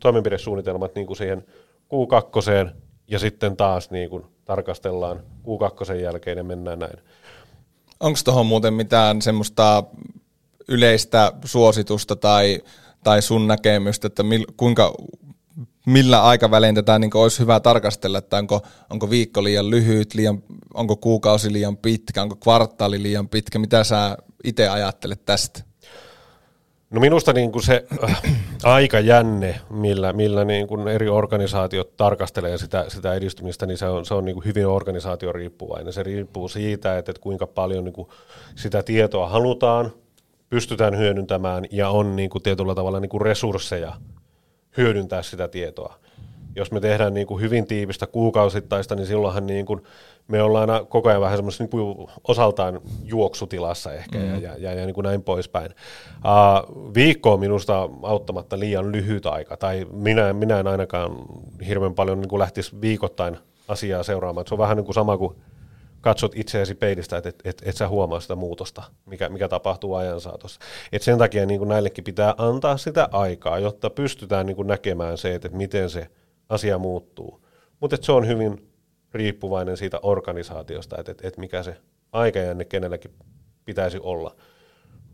toimenpidesuunnitelmat 0.00 0.94
niin 0.94 1.06
kuin 1.06 1.16
siihen 1.16 1.44
Q2 1.94 2.74
ja 3.08 3.18
sitten 3.18 3.56
taas 3.56 3.90
niin 3.90 4.10
kuin 4.10 4.24
tarkastellaan 4.44 5.20
Q2 5.20 5.94
jälkeen 5.94 6.38
ja 6.38 6.44
mennään 6.44 6.78
näin. 6.78 6.98
Onko 8.00 8.18
tuohon 8.24 8.46
muuten 8.46 8.74
mitään 8.74 9.22
semmoista 9.22 9.84
yleistä 10.68 11.32
suositusta 11.44 12.16
tai, 12.16 12.62
tai 13.04 13.22
sun 13.22 13.46
näkemystä, 13.46 14.06
että 14.06 14.22
mil, 14.22 14.44
kuinka 14.56 14.94
millä 15.86 16.22
aikavälein 16.22 16.74
tätä 16.74 16.98
niin 16.98 17.16
olisi 17.16 17.38
hyvä 17.38 17.60
tarkastella, 17.60 18.18
että 18.18 18.36
onko, 18.36 18.62
onko 18.90 19.10
viikko 19.10 19.44
liian 19.44 19.70
lyhyt, 19.70 20.14
liian, 20.14 20.42
onko 20.74 20.96
kuukausi 20.96 21.52
liian 21.52 21.76
pitkä, 21.76 22.22
onko 22.22 22.36
kvartaali 22.36 23.02
liian 23.02 23.28
pitkä, 23.28 23.58
mitä 23.58 23.84
sä 23.84 24.16
itse 24.44 24.68
ajattelet 24.68 25.24
tästä? 25.24 25.62
No 26.90 27.00
minusta 27.00 27.32
niin 27.32 27.52
kuin 27.52 27.62
se 27.62 27.84
äh, 28.04 28.22
aikajänne, 28.62 29.60
millä, 29.70 30.12
millä 30.12 30.44
niin 30.44 30.66
kuin 30.66 30.88
eri 30.88 31.08
organisaatiot 31.08 31.96
tarkastelee 31.96 32.58
sitä, 32.58 32.84
sitä 32.88 33.14
edistymistä, 33.14 33.66
niin 33.66 33.78
se 33.78 33.86
on, 33.86 34.06
se 34.06 34.14
on 34.14 34.24
niin 34.24 34.34
kuin 34.34 34.44
hyvin 34.44 34.66
organisaatioriippuvainen. 34.66 35.92
Se 35.92 36.02
riippuu 36.02 36.48
siitä, 36.48 36.98
että, 36.98 37.12
että 37.12 37.22
kuinka 37.22 37.46
paljon 37.46 37.84
niin 37.84 37.92
kuin 37.92 38.08
sitä 38.54 38.82
tietoa 38.82 39.28
halutaan, 39.28 39.92
pystytään 40.50 40.98
hyödyntämään 40.98 41.64
ja 41.70 41.90
on 41.90 42.16
niin 42.16 42.30
kuin 42.30 42.42
tietyllä 42.42 42.74
tavalla 42.74 43.00
niin 43.00 43.08
kuin 43.08 43.20
resursseja 43.20 43.94
hyödyntää 44.76 45.22
sitä 45.22 45.48
tietoa. 45.48 45.94
Jos 46.56 46.72
me 46.72 46.80
tehdään 46.80 47.14
niin 47.14 47.26
kuin 47.26 47.42
hyvin 47.42 47.66
tiivistä 47.66 48.06
kuukausittaista, 48.06 48.94
niin 48.94 49.06
silloinhan 49.06 49.46
niin 49.46 49.66
kuin 49.66 49.82
me 50.28 50.42
ollaan 50.42 50.70
aina 50.70 50.84
koko 50.84 51.08
ajan 51.08 51.20
vähän 51.20 51.38
semmoisessa 51.38 51.64
niin 51.64 52.08
osaltaan 52.28 52.80
juoksutilassa 53.04 53.92
ehkä 53.92 54.18
mm. 54.18 54.42
ja, 54.42 54.56
ja, 54.58 54.74
ja 54.74 54.86
niin 54.86 54.94
kuin 54.94 55.04
näin 55.04 55.22
poispäin. 55.22 55.74
Uh, 56.16 56.94
viikko 56.94 57.32
on 57.32 57.40
minusta 57.40 57.88
auttamatta 58.02 58.58
liian 58.58 58.92
lyhyt 58.92 59.26
aika, 59.26 59.56
tai 59.56 59.86
minä, 59.92 60.32
minä 60.32 60.60
en 60.60 60.66
ainakaan 60.66 61.10
hirveän 61.66 61.94
paljon 61.94 62.20
niin 62.20 62.28
kuin 62.28 62.40
lähtisi 62.40 62.80
viikoittain 62.80 63.38
asiaa 63.68 64.02
seuraamaan. 64.02 64.46
se 64.46 64.54
on 64.54 64.58
vähän 64.58 64.76
niin 64.76 64.84
kuin 64.84 64.94
sama 64.94 65.18
kuin 65.18 65.36
katsot 66.00 66.32
itseäsi 66.34 66.74
peilistä, 66.74 67.16
että 67.16 67.28
et, 67.28 67.40
et, 67.44 67.62
et 67.64 67.76
sä 67.76 67.88
huomaa 67.88 68.20
sitä 68.20 68.34
muutosta, 68.34 68.82
mikä, 69.06 69.28
mikä 69.28 69.48
tapahtuu 69.48 69.94
ajan 69.94 70.20
saatossa. 70.20 70.60
Et 70.92 71.02
sen 71.02 71.18
takia 71.18 71.46
niin 71.46 71.58
kuin 71.58 71.68
näillekin 71.68 72.04
pitää 72.04 72.34
antaa 72.38 72.76
sitä 72.76 73.08
aikaa, 73.12 73.58
jotta 73.58 73.90
pystytään 73.90 74.46
niin 74.46 74.56
kuin 74.56 74.68
näkemään 74.68 75.18
se, 75.18 75.34
että 75.34 75.48
et 75.48 75.54
miten 75.54 75.90
se 75.90 76.06
asia 76.48 76.78
muuttuu. 76.78 77.40
Mutta 77.80 77.96
se 78.00 78.12
on 78.12 78.26
hyvin 78.26 78.67
riippuvainen 79.14 79.76
siitä 79.76 80.00
organisaatiosta, 80.02 80.96
että 80.98 81.12
et, 81.12 81.24
et 81.24 81.36
mikä 81.36 81.62
se 81.62 81.76
aikajänne 82.12 82.64
kenelläkin 82.64 83.10
pitäisi 83.64 83.98
olla. 84.02 84.36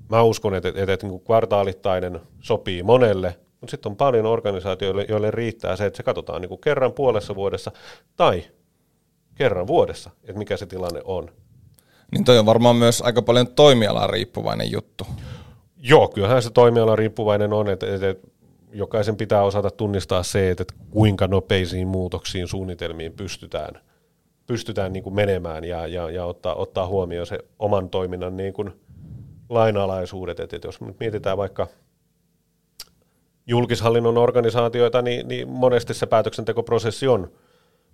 Mä 0.09 0.23
uskon, 0.23 0.55
että, 0.55 0.69
että, 0.69 0.93
että 0.93 1.07
niin 1.07 1.21
kvartaalittainen 1.21 2.21
sopii 2.41 2.83
monelle, 2.83 3.39
mutta 3.61 3.71
sitten 3.71 3.91
on 3.91 3.97
paljon 3.97 4.27
organisaatioille, 4.27 5.07
joille 5.09 5.31
riittää 5.31 5.77
se, 5.77 5.87
että 5.87 5.97
se 5.97 6.03
katsotaan 6.03 6.41
niin 6.41 6.49
kuin 6.49 6.61
kerran 6.61 6.93
puolessa 6.93 7.35
vuodessa 7.35 7.73
tai 8.17 8.45
kerran 9.35 9.67
vuodessa, 9.67 10.11
että 10.23 10.39
mikä 10.39 10.57
se 10.57 10.67
tilanne 10.67 11.01
on. 11.05 11.31
Niin 12.13 12.25
toi 12.25 12.39
on 12.39 12.47
varmaan 12.47 12.77
myös 12.77 13.03
aika 13.03 13.23
paljon 13.23 13.49
toimialan 13.49 14.11
riippuvainen 14.11 14.71
juttu. 14.71 15.07
Joo, 15.77 16.09
kyllähän 16.09 16.43
se 16.43 16.51
toimialan 16.51 16.99
riippuvainen 16.99 17.53
on, 17.53 17.69
että, 17.69 17.95
että 17.95 18.15
jokaisen 18.75 19.17
pitää 19.17 19.43
osata 19.43 19.71
tunnistaa 19.71 20.23
se, 20.23 20.51
että 20.51 20.65
kuinka 20.91 21.27
nopeisiin 21.27 21.89
muutoksiin 21.89 22.49
suunnitelmiin 22.49 23.13
pystytään, 23.13 23.81
pystytään 24.47 24.93
niin 24.93 25.03
kuin 25.03 25.15
menemään 25.15 25.65
ja, 25.65 25.87
ja, 25.87 26.11
ja 26.11 26.25
ottaa, 26.25 26.55
ottaa 26.55 26.87
huomioon 26.87 27.27
se 27.27 27.39
oman 27.59 27.91
toiminnan 27.91 28.37
niin 28.37 28.53
kuin 28.53 28.73
lainalaisuudet. 29.49 30.41
Että, 30.41 30.57
että 30.57 30.69
jos 30.69 30.81
nyt 30.81 31.01
mietitään 31.01 31.37
vaikka 31.37 31.67
julkishallinnon 33.47 34.19
organisaatioita, 34.19 35.03
niin, 35.03 35.29
niin 35.29 35.49
monesti 35.49 35.95
se 35.95 36.07
päätöksentekoprosessi 36.07 37.09
on– 37.09 37.31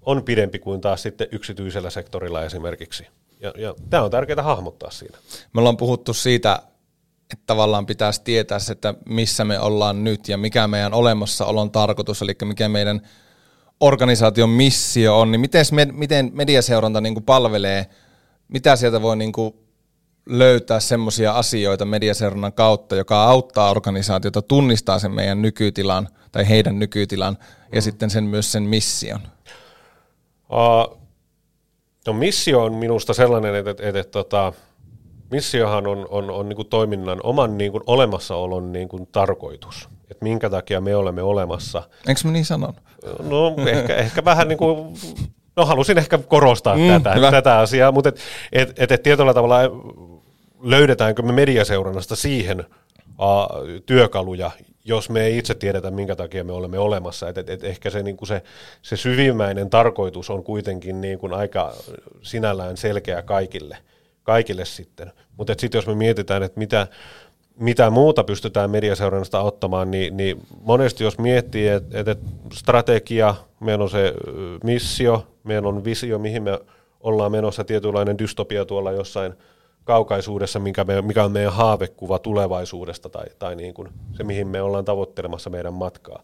on 0.06 0.24
pidempi 0.24 0.58
kuin 0.58 0.80
taas 0.80 1.02
sitten 1.02 1.28
yksityisellä 1.32 1.90
sektorilla 1.90 2.44
esimerkiksi. 2.44 3.06
Ja, 3.40 3.52
ja 3.56 3.74
tämä 3.90 4.02
on 4.02 4.10
tärkeää 4.10 4.42
hahmottaa 4.42 4.90
siinä. 4.90 5.18
Me 5.52 5.58
ollaan 5.58 5.76
puhuttu 5.76 6.14
siitä, 6.14 6.62
että 7.32 7.44
tavallaan 7.46 7.86
pitäisi 7.86 8.22
tietää 8.24 8.58
se, 8.58 8.72
että 8.72 8.94
missä 9.06 9.44
me 9.44 9.60
ollaan 9.60 10.04
nyt 10.04 10.28
ja 10.28 10.38
mikä 10.38 10.68
meidän 10.68 10.94
olemassaolon 10.94 11.70
tarkoitus, 11.70 12.22
eli 12.22 12.36
mikä 12.44 12.68
meidän 12.68 13.00
organisaation 13.80 14.50
missio 14.50 15.20
on, 15.20 15.30
niin 15.30 15.40
miten, 15.40 15.64
miten 15.92 16.30
mediaseuranta 16.34 17.00
niin 17.00 17.14
kuin 17.14 17.24
palvelee, 17.24 17.86
mitä 18.48 18.76
sieltä 18.76 19.02
voi 19.02 19.16
niin 19.16 19.32
kuin 19.32 19.54
löytää 20.26 20.80
semmoisia 20.80 21.32
asioita 21.32 21.84
mediaseurannan 21.84 22.52
kautta, 22.52 22.96
joka 22.96 23.24
auttaa 23.24 23.70
organisaatiota 23.70 24.42
tunnistaa 24.42 24.98
sen 24.98 25.12
meidän 25.12 25.42
nykytilan 25.42 26.08
tai 26.32 26.48
heidän 26.48 26.78
nykytilan 26.78 27.38
ja 27.72 27.80
mm. 27.80 27.82
sitten 27.82 28.10
sen 28.10 28.24
myös 28.24 28.52
sen 28.52 28.62
mission. 28.62 29.20
Uh, 30.50 30.98
no 32.06 32.12
missio 32.12 32.64
on 32.64 32.74
minusta 32.74 33.14
sellainen, 33.14 33.54
että, 33.54 33.70
että, 33.70 33.88
että, 33.88 34.00
että 34.00 34.12
tota, 34.12 34.52
missiohan 35.30 35.86
on, 35.86 36.06
on, 36.10 36.30
on 36.30 36.48
niin 36.48 36.56
kuin 36.56 36.68
toiminnan 36.68 37.20
oman 37.22 37.58
niin 37.58 37.72
kuin 37.72 37.82
olemassaolon 37.86 38.72
niin 38.72 38.88
kuin 38.88 39.08
tarkoitus, 39.12 39.88
että 40.10 40.24
minkä 40.24 40.50
takia 40.50 40.80
me 40.80 40.96
olemme 40.96 41.22
olemassa. 41.22 41.82
Enkö 42.08 42.20
mä 42.24 42.30
niin 42.30 42.44
sanon? 42.44 42.74
No 43.22 43.54
ehkä, 43.66 43.96
ehkä 43.96 44.24
vähän 44.24 44.48
niin 44.48 44.58
kuin, 44.58 44.94
no 45.56 45.66
halusin 45.66 45.98
ehkä 45.98 46.18
korostaa 46.18 46.76
mm, 46.76 47.02
tätä, 47.02 47.30
tätä 47.30 47.58
asiaa, 47.58 47.92
mutta 47.92 48.08
et, 48.08 48.20
et, 48.52 48.72
et, 48.76 48.92
et 48.92 49.02
tietyllä 49.02 49.34
tavalla 49.34 49.58
löydetäänkö 50.62 51.22
me 51.22 51.32
mediaseurannasta 51.32 52.16
siihen 52.16 52.60
uh, 52.60 53.80
työkaluja, 53.86 54.50
jos 54.84 55.10
me 55.10 55.22
ei 55.22 55.38
itse 55.38 55.54
tiedetä, 55.54 55.90
minkä 55.90 56.16
takia 56.16 56.44
me 56.44 56.52
olemme 56.52 56.78
olemassa. 56.78 57.28
Et, 57.28 57.38
et, 57.38 57.50
et 57.50 57.64
ehkä 57.64 57.90
se, 57.90 58.02
niin 58.02 58.16
kuin 58.16 58.28
se, 58.28 58.42
se 58.82 58.96
syvimmäinen 58.96 59.70
tarkoitus 59.70 60.30
on 60.30 60.44
kuitenkin 60.44 61.00
niin 61.00 61.18
kuin 61.18 61.32
aika 61.32 61.72
sinällään 62.22 62.76
selkeä 62.76 63.22
kaikille, 63.22 63.76
kaikille 64.30 64.64
sitten. 64.64 65.12
Mutta 65.36 65.54
sitten 65.58 65.78
jos 65.78 65.86
me 65.86 65.94
mietitään, 65.94 66.42
että 66.42 66.58
mitä, 66.58 66.86
mitä 67.58 67.90
muuta 67.90 68.24
pystytään 68.24 68.70
mediaseurannasta 68.70 69.40
ottamaan, 69.40 69.90
niin, 69.90 70.16
niin 70.16 70.40
monesti 70.62 71.04
jos 71.04 71.18
miettii, 71.18 71.68
että 71.68 72.10
et, 72.10 72.18
strategia, 72.52 73.34
meillä 73.60 73.84
on 73.84 73.90
se 73.90 74.14
missio, 74.64 75.26
meillä 75.44 75.68
on 75.68 75.84
visio, 75.84 76.18
mihin 76.18 76.42
me 76.42 76.58
ollaan 77.00 77.32
menossa, 77.32 77.64
tietynlainen 77.64 78.18
dystopia 78.18 78.64
tuolla 78.64 78.92
jossain– 78.92 79.34
kaukaisuudessa, 79.84 80.58
mikä, 80.58 80.84
me, 80.84 81.02
mikä 81.02 81.24
on 81.24 81.32
meidän 81.32 81.52
haavekuva 81.52 82.18
tulevaisuudesta 82.18 83.08
tai, 83.08 83.26
tai 83.38 83.56
niin 83.56 83.74
kuin 83.74 83.88
se, 84.16 84.24
mihin 84.24 84.48
me 84.48 84.62
ollaan 84.62 84.84
tavoittelemassa 84.84 85.50
meidän 85.50 85.74
matkaa. 85.74 86.22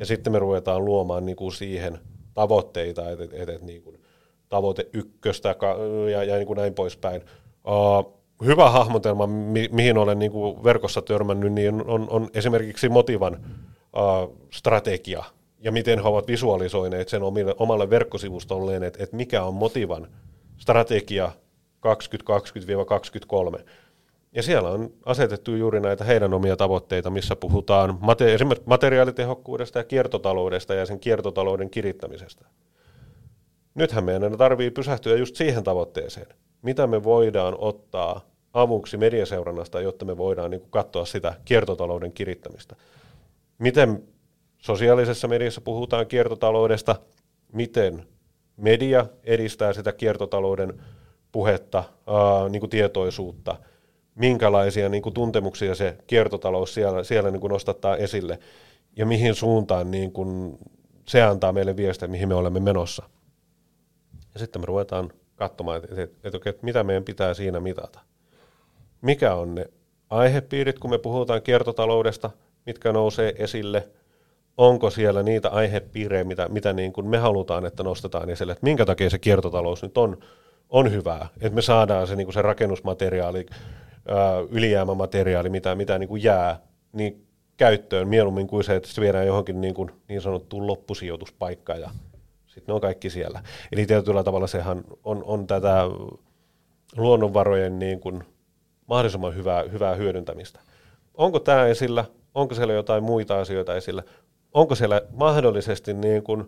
Ja 0.00 0.06
sitten 0.06 0.32
me 0.32 0.38
ruvetaan 0.38 0.84
luomaan 0.84 1.26
niin 1.26 1.36
kuin 1.36 1.52
siihen 1.52 1.98
tavoitteita, 2.34 3.10
että 3.10 3.24
et, 3.32 3.48
et, 3.48 3.62
niin 3.62 3.82
kuin 3.82 4.00
tavoite 4.48 4.86
ykköstä 4.92 5.56
ja, 6.12 6.24
ja 6.24 6.36
niin 6.36 6.46
kuin 6.46 6.56
näin 6.56 6.74
poispäin. 6.74 7.22
Hyvä 8.44 8.70
hahmotelma, 8.70 9.26
mi, 9.26 9.68
mihin 9.72 9.98
olen 9.98 10.18
niin 10.18 10.32
kuin 10.32 10.64
verkossa 10.64 11.02
törmännyt, 11.02 11.52
niin 11.52 11.84
on, 11.86 12.06
on 12.10 12.28
esimerkiksi 12.34 12.88
Motivan 12.88 13.34
uh, 13.34 14.36
strategia 14.50 15.24
ja 15.60 15.72
miten 15.72 16.02
he 16.02 16.08
ovat 16.08 16.26
visualisoineet 16.26 17.08
sen 17.08 17.22
omille, 17.22 17.54
omalle 17.58 17.90
verkkosivustolleen, 17.90 18.82
että, 18.82 19.02
että 19.02 19.16
mikä 19.16 19.42
on 19.42 19.54
Motivan 19.54 20.08
strategia 20.56 21.32
2020-2023. 23.58 23.60
Ja 24.32 24.42
siellä 24.42 24.68
on 24.68 24.92
asetettu 25.06 25.56
juuri 25.56 25.80
näitä 25.80 26.04
heidän 26.04 26.34
omia 26.34 26.56
tavoitteita, 26.56 27.10
missä 27.10 27.36
puhutaan 27.36 27.98
mate- 28.00 28.34
esimerkiksi 28.34 28.68
materiaalitehokkuudesta 28.68 29.78
ja 29.78 29.84
kiertotaloudesta 29.84 30.74
ja 30.74 30.86
sen 30.86 31.00
kiertotalouden 31.00 31.70
kirittämisestä. 31.70 32.46
Nythän 33.74 34.04
meidän 34.04 34.38
tarvii 34.38 34.70
pysähtyä 34.70 35.16
just 35.16 35.36
siihen 35.36 35.64
tavoitteeseen. 35.64 36.26
Mitä 36.62 36.86
me 36.86 37.04
voidaan 37.04 37.54
ottaa 37.58 38.20
avuksi 38.52 38.96
mediaseurannasta, 38.96 39.80
jotta 39.80 40.04
me 40.04 40.16
voidaan 40.16 40.50
niin 40.50 40.62
katsoa 40.70 41.04
sitä 41.04 41.34
kiertotalouden 41.44 42.12
kirittämistä. 42.12 42.76
Miten 43.58 44.02
sosiaalisessa 44.58 45.28
mediassa 45.28 45.60
puhutaan 45.60 46.06
kiertotaloudesta, 46.06 46.96
miten 47.52 48.06
media 48.56 49.06
edistää 49.24 49.72
sitä 49.72 49.92
kiertotalouden 49.92 50.82
puhetta, 51.32 51.84
ää, 52.06 52.48
niin 52.48 52.60
kuin 52.60 52.70
tietoisuutta, 52.70 53.56
minkälaisia 54.14 54.88
niin 54.88 55.02
kuin 55.02 55.14
tuntemuksia 55.14 55.74
se 55.74 55.96
kiertotalous 56.06 56.74
siellä, 56.74 57.04
siellä 57.04 57.30
niin 57.30 57.40
kuin 57.40 57.50
nostattaa 57.50 57.96
esille 57.96 58.38
ja 58.96 59.06
mihin 59.06 59.34
suuntaan 59.34 59.90
niin 59.90 60.12
kuin 60.12 60.58
se 61.08 61.22
antaa 61.22 61.52
meille 61.52 61.76
viestiä, 61.76 62.08
mihin 62.08 62.28
me 62.28 62.34
olemme 62.34 62.60
menossa. 62.60 63.02
Ja 64.34 64.40
sitten 64.40 64.62
me 64.62 64.66
ruvetaan 64.66 65.10
katsomaan, 65.38 65.76
että, 65.76 66.02
että, 66.02 66.28
että, 66.28 66.50
että 66.50 66.64
mitä 66.64 66.84
meidän 66.84 67.04
pitää 67.04 67.34
siinä 67.34 67.60
mitata. 67.60 68.00
Mikä 69.00 69.34
on 69.34 69.54
ne 69.54 69.66
aihepiirit, 70.10 70.78
kun 70.78 70.90
me 70.90 70.98
puhutaan 70.98 71.42
kiertotaloudesta, 71.42 72.30
mitkä 72.66 72.92
nousee 72.92 73.34
esille, 73.38 73.88
onko 74.56 74.90
siellä 74.90 75.22
niitä 75.22 75.48
aihepiirejä, 75.48 76.24
mitä, 76.24 76.48
mitä 76.48 76.72
niin 76.72 76.92
kuin 76.92 77.06
me 77.06 77.18
halutaan, 77.18 77.66
että 77.66 77.82
nostetaan 77.82 78.30
esille, 78.30 78.52
että 78.52 78.66
minkä 78.66 78.86
takia 78.86 79.10
se 79.10 79.18
kiertotalous 79.18 79.82
nyt 79.82 79.98
on 79.98 80.18
on 80.70 80.92
hyvää, 80.92 81.28
että 81.40 81.54
me 81.54 81.62
saadaan 81.62 82.06
se, 82.06 82.16
niin 82.16 82.32
se 82.32 82.42
rakennusmateriaali, 82.42 83.46
ylijäämämateriaali, 84.50 85.48
mitä, 85.48 85.74
mitä 85.74 85.98
niin 85.98 86.08
kuin 86.08 86.22
jää, 86.22 86.60
niin 86.92 87.26
käyttöön 87.56 88.08
mieluummin 88.08 88.46
kuin 88.46 88.64
se, 88.64 88.76
että 88.76 88.88
se 88.88 89.00
viedään 89.00 89.26
johonkin 89.26 89.60
niin, 89.60 89.74
kuin 89.74 89.90
niin 90.08 90.20
sanottuun 90.20 90.66
loppusijoituspaikkaan 90.66 91.80
ja 91.80 91.90
Sitten 92.58 92.72
ne 92.72 92.74
on 92.74 92.80
kaikki 92.80 93.10
siellä. 93.10 93.42
Eli 93.72 93.86
tietyllä 93.86 94.24
tavalla 94.24 94.46
sehän 94.46 94.84
on, 95.04 95.24
on 95.24 95.46
tätä 95.46 95.82
luonnonvarojen 96.96 97.78
niin 97.78 98.00
kuin 98.00 98.24
mahdollisimman 98.86 99.34
hyvää, 99.34 99.62
hyvää 99.62 99.94
hyödyntämistä. 99.94 100.60
Onko 101.14 101.38
tämä 101.40 101.66
esillä? 101.66 102.04
Onko 102.34 102.54
siellä 102.54 102.72
jotain 102.72 103.04
muita 103.04 103.40
asioita 103.40 103.76
esillä? 103.76 104.02
Onko 104.54 104.74
siellä 104.74 105.02
mahdollisesti 105.10 105.94
niin 105.94 106.22
kuin 106.22 106.44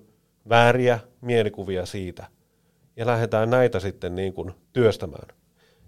vääriä 0.49 1.01
mielikuvia 1.21 1.87
siitä? 1.87 2.27
Ja 2.97 3.07
lähdetään 3.07 3.51
näitä 3.51 3.81
sitten 3.81 4.15
niin 4.15 4.33
kuin 4.33 4.55
työstämään. 4.73 5.37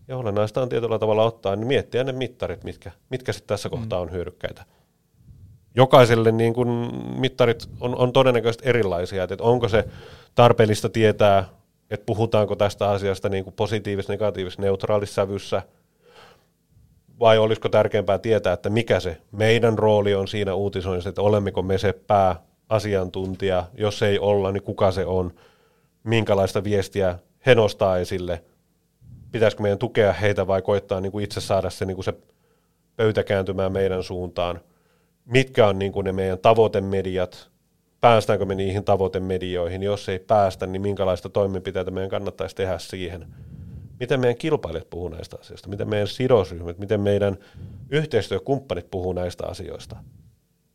Ja 0.08 0.16
olennaista 0.16 0.62
on 0.62 0.68
tietyllä 0.68 0.98
tavalla 0.98 1.24
ottaa, 1.24 1.56
niin 1.56 1.66
miettiä 1.66 2.04
ne 2.04 2.12
mittarit, 2.12 2.64
mitkä, 2.64 2.90
mitkä 3.11 3.32
sitten 3.32 3.48
tässä 3.48 3.68
kohtaa 3.68 4.00
on 4.00 4.12
hyödykkäitä. 4.12 4.64
Jokaiselle 5.74 6.32
niin 6.32 6.54
kun 6.54 6.90
mittarit 7.16 7.68
on, 7.80 7.96
on 7.96 8.12
todennäköisesti 8.12 8.68
erilaisia, 8.68 9.22
että 9.24 9.37
onko 9.40 9.68
se 9.68 9.85
tarpeellista 10.35 10.88
tietää, 10.88 11.48
että 11.90 12.06
puhutaanko 12.06 12.56
tästä 12.56 12.90
asiasta 12.90 13.28
niin 13.28 13.44
kuin 13.44 13.54
positiivis, 13.54 14.08
negatiivis, 14.08 14.58
neutraalissa 14.58 15.14
sävyssä, 15.14 15.62
vai 17.20 17.38
olisiko 17.38 17.68
tärkeämpää 17.68 18.18
tietää, 18.18 18.52
että 18.52 18.70
mikä 18.70 19.00
se 19.00 19.16
meidän 19.32 19.78
rooli 19.78 20.14
on 20.14 20.28
siinä 20.28 20.54
uutisoinnissa, 20.54 21.08
että 21.08 21.22
olemmeko 21.22 21.62
me 21.62 21.78
se 21.78 21.92
pääasiantuntija, 21.92 23.64
jos 23.74 24.02
ei 24.02 24.18
olla, 24.18 24.52
niin 24.52 24.62
kuka 24.62 24.90
se 24.90 25.06
on, 25.06 25.32
minkälaista 26.04 26.64
viestiä 26.64 27.18
he 27.46 27.54
nostaa 27.54 27.98
esille– 27.98 28.42
pitäisikö 29.32 29.62
meidän 29.62 29.78
tukea 29.78 30.12
heitä 30.12 30.46
vai 30.46 30.62
koittaa 30.62 31.00
niin 31.00 31.12
kuin 31.12 31.24
itse 31.24 31.40
saada 31.40 31.70
se, 31.70 31.85
niin 31.85 31.94
kuin 31.94 32.04
se 32.04 32.14
pöytä 32.96 33.24
kääntymään 33.24 33.72
meidän 33.72 34.02
suuntaan. 34.02 34.61
Mitkä 35.24 35.66
on 35.66 35.78
niin 35.78 35.92
kuin 35.92 36.04
ne 36.04 36.12
meidän 36.12 36.38
tavoitemediat, 36.38 37.50
päästäänkö 38.00 38.44
me 38.44 38.54
niihin 38.54 38.85
tavoitemedioihin, 38.85 39.82
jos 39.82 40.08
ei 40.08 40.18
päästä, 40.18 40.66
niin 40.66 40.82
minkälaista 40.82 41.28
toimenpiteitä 41.28 41.90
meidän 41.90 42.11
kannattaisi 42.11 42.56
tehdä 42.56 42.78
siihen. 42.78 43.26
Miten 44.00 44.20
meidän 44.20 44.37
kilpailijat 44.37 44.90
puhuu 44.90 45.08
näistä 45.08 45.37
asioista, 45.40 45.68
miten 45.68 45.88
meidän 45.88 46.08
sidosryhmät, 46.08 46.78
miten 46.78 47.00
meidän 47.00 47.37
yhteistyökumppanit 47.90 48.90
puhuu 48.90 49.12
näistä 49.12 49.46
asioista. 49.46 49.96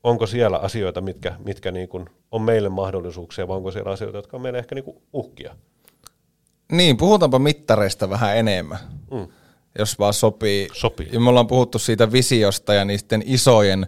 Onko 0.04 0.28
siellä 0.28 0.58
asioita, 0.58 1.02
mitkä, 1.02 1.36
mitkä 1.46 1.72
niin 1.72 1.88
kuin 1.88 2.06
on 2.32 2.42
meille 2.42 2.70
mahdollisuuksia, 2.70 3.48
vai 3.48 3.58
onko 3.58 3.72
siellä 3.72 3.92
asioita, 3.92 4.18
jotka 4.18 4.38
on 4.38 4.42
meille 4.42 4.60
ehkä 4.60 4.76
niin 4.76 4.86
kuin 4.86 4.98
uhkia? 5.14 5.56
Niin, 6.72 6.98
puhutaanpa 6.98 7.40
mittareista 7.40 8.10
vähän 8.10 8.38
enemmän, 8.38 8.80
mm. 9.12 9.28
jos 9.80 10.00
vaan 10.00 10.14
sopii. 10.14 10.68
Sopii. 10.74 11.10
Ja 11.12 11.20
me 11.20 11.30
ollaan 11.30 11.48
puhuttu 11.48 11.80
siitä 11.80 12.12
visiosta 12.12 12.74
ja 12.74 12.86
niiden 12.86 13.24
isojen 13.26 13.88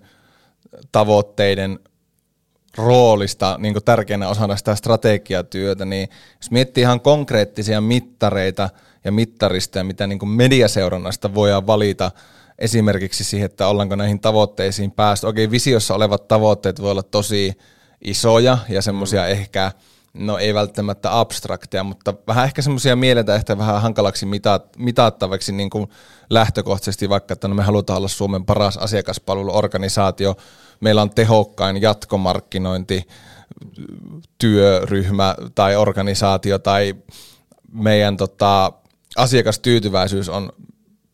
tavoitteiden 0.91 1.79
roolista 2.77 3.55
niin 3.59 3.73
kuin 3.73 3.83
tärkeänä 3.83 4.29
osana 4.29 4.55
sitä 4.55 4.75
strategiatyötä, 4.75 5.85
niin 5.85 6.09
jos 6.37 6.51
miettii 6.51 6.81
ihan 6.81 7.01
konkreettisia 7.01 7.81
mittareita 7.81 8.69
ja 9.03 9.11
mittaristoja, 9.11 9.83
mitä 9.83 10.07
niin 10.07 10.19
kuin 10.19 10.29
mediaseurannasta 10.29 11.33
voidaan 11.33 11.67
valita 11.67 12.11
esimerkiksi 12.59 13.23
siihen, 13.23 13.45
että 13.45 13.67
ollaanko 13.67 13.95
näihin 13.95 14.19
tavoitteisiin 14.19 14.91
päästy. 14.91 15.27
Okei, 15.27 15.51
visiossa 15.51 15.95
olevat 15.95 16.27
tavoitteet 16.27 16.81
voi 16.81 16.91
olla 16.91 17.03
tosi 17.03 17.57
isoja 18.01 18.57
ja 18.69 18.81
semmoisia 18.81 19.21
mm. 19.21 19.27
ehkä– 19.27 19.71
no 20.13 20.37
ei 20.37 20.53
välttämättä 20.53 21.19
abstrakteja, 21.19 21.83
mutta 21.83 22.13
vähän 22.27 22.45
ehkä 22.45 22.61
semmoisia 22.61 22.95
mielitä 22.95 23.35
ehkä 23.35 23.57
vähän 23.57 23.81
hankalaksi 23.81 24.25
mita- 24.25 24.61
mitattavaksi 24.77 25.51
niin 25.51 25.69
kuin 25.69 25.89
lähtökohtaisesti, 26.29 27.09
vaikka 27.09 27.33
että 27.33 27.47
no 27.47 27.55
me 27.55 27.63
halutaan 27.63 27.97
olla 27.97 28.07
Suomen 28.07 28.45
paras 28.45 28.77
asiakaspalveluorganisaatio, 28.77 30.35
meillä 30.79 31.01
on 31.01 31.09
tehokkain 31.09 31.81
jatkomarkkinointi, 31.81 33.07
työryhmä 34.37 35.35
tai 35.55 35.75
organisaatio 35.75 36.59
tai 36.59 36.95
meidän 37.71 38.17
tota, 38.17 38.71
asiakastyytyväisyys 39.17 40.29
on 40.29 40.49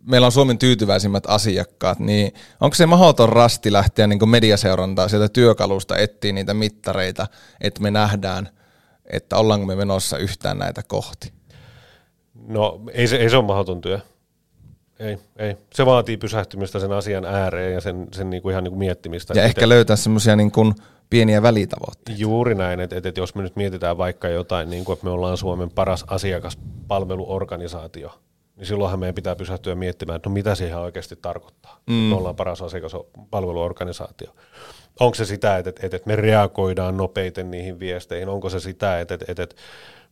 meillä 0.07 0.25
on 0.25 0.31
Suomen 0.31 0.57
tyytyväisimmät 0.57 1.23
asiakkaat, 1.27 1.99
niin 1.99 2.33
onko 2.61 2.75
se 2.75 2.85
mahdoton 2.85 3.29
rasti 3.29 3.73
lähteä 3.73 4.07
niin 4.07 4.29
mediaseurantaa 4.29 5.07
sieltä 5.07 5.29
työkalusta 5.29 5.97
etsiä 5.97 6.31
niitä 6.31 6.53
mittareita, 6.53 7.27
että 7.61 7.81
me 7.81 7.91
nähdään– 7.91 8.49
että 9.05 9.37
ollaanko 9.37 9.65
me 9.65 9.75
menossa 9.75 10.17
yhtään 10.17 10.57
näitä 10.57 10.81
kohti? 10.87 11.33
No 12.47 12.81
ei 12.93 13.07
se, 13.07 13.15
ei 13.15 13.29
se 13.29 13.37
ole 13.37 13.45
mahdoton 13.45 13.81
työ. 13.81 13.99
Ei, 14.99 15.17
ei. 15.37 15.57
Se 15.73 15.85
vaatii 15.85 16.17
pysähtymistä 16.17 16.79
sen 16.79 16.91
asian 16.91 17.25
ääreen 17.25 17.73
ja 17.73 17.81
sen, 17.81 18.07
sen 18.11 18.29
niinku 18.29 18.49
ihan 18.49 18.63
niinku 18.63 18.79
miettimistä. 18.79 19.33
Ja 19.33 19.43
ehkä 19.43 19.69
löytää 19.69 19.95
semmoisia 19.95 20.35
niinku 20.35 20.73
pieniä 21.09 21.41
välitavoitteita. 21.41 22.21
Juuri 22.21 22.55
näin, 22.55 22.79
että, 22.79 22.95
että, 22.95 23.09
että 23.09 23.21
jos 23.21 23.35
me 23.35 23.43
nyt 23.43 23.55
mietitään 23.55 23.97
vaikka 23.97 24.27
jotain, 24.27 24.69
niin 24.69 24.85
kuin, 24.85 24.93
että 24.93 25.05
me 25.05 25.11
ollaan 25.11 25.37
Suomen 25.37 25.69
paras 25.69 26.05
asiakaspalveluorganisaatio, 26.07 28.19
niin 28.55 28.65
silloinhan 28.65 28.99
meidän 28.99 29.15
pitää 29.15 29.35
pysähtyä 29.35 29.75
miettimään, 29.75 30.15
että 30.15 30.29
no 30.29 30.33
mitä 30.33 30.55
siihen 30.55 30.77
oikeasti 30.77 31.15
tarkoittaa. 31.15 31.79
Mm. 31.87 31.93
Me 31.93 32.15
ollaan 32.15 32.35
paras 32.35 32.61
asiakaspalveluorganisaatio. 32.61 34.35
Onko 34.99 35.15
se 35.15 35.25
sitä, 35.25 35.57
että, 35.57 35.69
että, 35.69 35.97
että 35.97 36.07
me 36.07 36.15
reagoidaan 36.15 36.97
nopeiten 36.97 37.51
niihin 37.51 37.79
viesteihin? 37.79 38.29
Onko 38.29 38.49
se 38.49 38.59
sitä, 38.59 38.99
että, 38.99 39.13
että, 39.13 39.43
että 39.43 39.55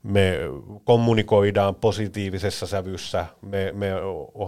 me 0.04 0.40
kommunikoidaan 0.84 1.76
positiivisessa 1.76 2.68
sävyssä, 2.68 3.26
me, 3.42 3.72
me 3.72 3.92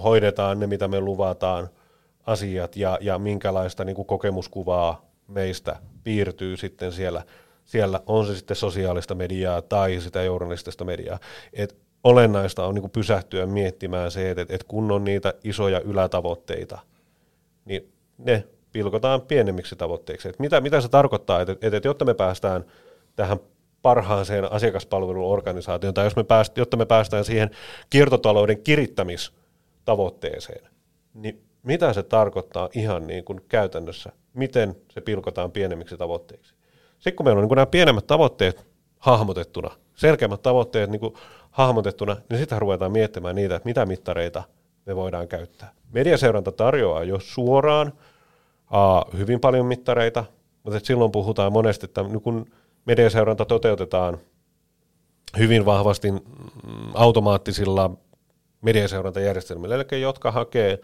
hoidetaan 0.03 0.59
ne, 0.59 0.67
mitä 0.67 0.87
me 0.87 0.99
luvataan, 0.99 1.69
asiat 2.25 2.75
ja, 2.75 2.97
ja 3.01 3.19
minkälaista 3.19 3.83
niin 3.83 3.95
kuin 3.95 4.05
kokemuskuvaa 4.05 5.09
meistä 5.27 5.75
piirtyy 6.03 6.57
sitten 6.57 6.91
siellä, 6.91 7.23
siellä, 7.65 8.01
on 8.05 8.25
se 8.25 8.35
sitten 8.35 8.57
sosiaalista 8.57 9.15
mediaa 9.15 9.61
tai 9.61 9.99
sitä 9.99 10.23
journalistista 10.23 10.85
mediaa. 10.85 11.19
Et 11.53 11.77
olennaista 12.03 12.65
on 12.65 12.75
niin 12.75 12.81
kuin 12.81 12.91
pysähtyä 12.91 13.45
miettimään 13.45 14.11
se, 14.11 14.31
että, 14.31 14.41
että 14.41 14.67
kun 14.67 14.91
on 14.91 15.03
niitä 15.03 15.33
isoja 15.43 15.79
ylätavoitteita, 15.79 16.79
niin 17.65 17.93
ne 18.17 18.43
pilkotaan 18.75 19.21
pienemmiksi 19.21 19.75
tavoitteiksi. 19.75 20.29
Että 20.29 20.43
mitä, 20.43 20.61
mitä 20.61 20.81
se 20.81 20.89
tarkoittaa, 20.89 21.41
että, 21.41 21.51
että, 21.51 21.77
että 21.77 21.87
jotta 21.87 22.05
me 22.05 22.13
päästään 22.13 22.65
tähän 23.15 23.39
parhaaseen 23.81 24.51
asiakaspalveluorganisaatioon, 24.51 25.93
tai 25.93 26.05
jos 26.05 26.15
me 26.15 26.23
pääst, 26.23 26.57
jotta 26.57 26.77
me 26.77 26.85
päästään 26.85 27.25
siihen 27.25 27.49
kiertotalouden 27.89 28.63
kirittämistavoitteeseen, 28.63 30.67
niin 31.13 31.43
mitä 31.63 31.93
se 31.93 32.03
tarkoittaa 32.03 32.69
ihan 32.73 33.07
niin 33.07 33.23
kuin 33.23 33.41
käytännössä? 33.49 34.11
Miten 34.33 34.75
se 34.89 35.01
pilkotaan 35.01 35.51
pienemmiksi 35.51 35.97
tavoitteiksi? 35.97 36.53
Sitten 36.93 37.15
kun 37.15 37.25
meillä 37.25 37.39
on 37.39 37.43
niin 37.43 37.49
kuin 37.49 37.57
nämä 37.57 37.65
pienemmät 37.65 38.07
tavoitteet 38.07 38.65
hahmotettuna, 38.99 39.71
selkeämmät 39.95 40.41
tavoitteet 40.41 40.89
niin 40.89 40.99
kuin 40.99 41.13
hahmotettuna, 41.51 42.17
niin 42.29 42.39
sitten 42.39 42.61
ruvetaan 42.61 42.91
miettimään 42.91 43.35
niitä, 43.35 43.55
että 43.55 43.69
mitä 43.69 43.85
mittareita 43.85 44.43
me 44.85 44.95
voidaan 44.95 45.27
käyttää. 45.27 45.71
Mediaseuranta 45.91 46.51
tarjoaa 46.51 47.03
jo 47.03 47.19
suoraan 47.19 47.93
uh, 48.71 49.19
hyvin 49.19 49.39
paljon 49.39 49.65
mittareita, 49.65 50.25
mutta 50.63 50.79
silloin 50.83 51.11
puhutaan 51.11 51.53
monesti, 51.53 51.85
että 51.85 52.05
kun 52.23 52.45
mediaseuranta 52.85 53.45
toteutetaan 53.45 54.17
hyvin 55.37 55.65
vahvasti 55.65 56.11
mm, 56.11 56.19
automaattisilla 56.93 57.91
mediaseurantajärjestelmillä, 58.61 59.75
eli 59.75 60.01
jotka 60.01 60.31
hakee 60.31 60.79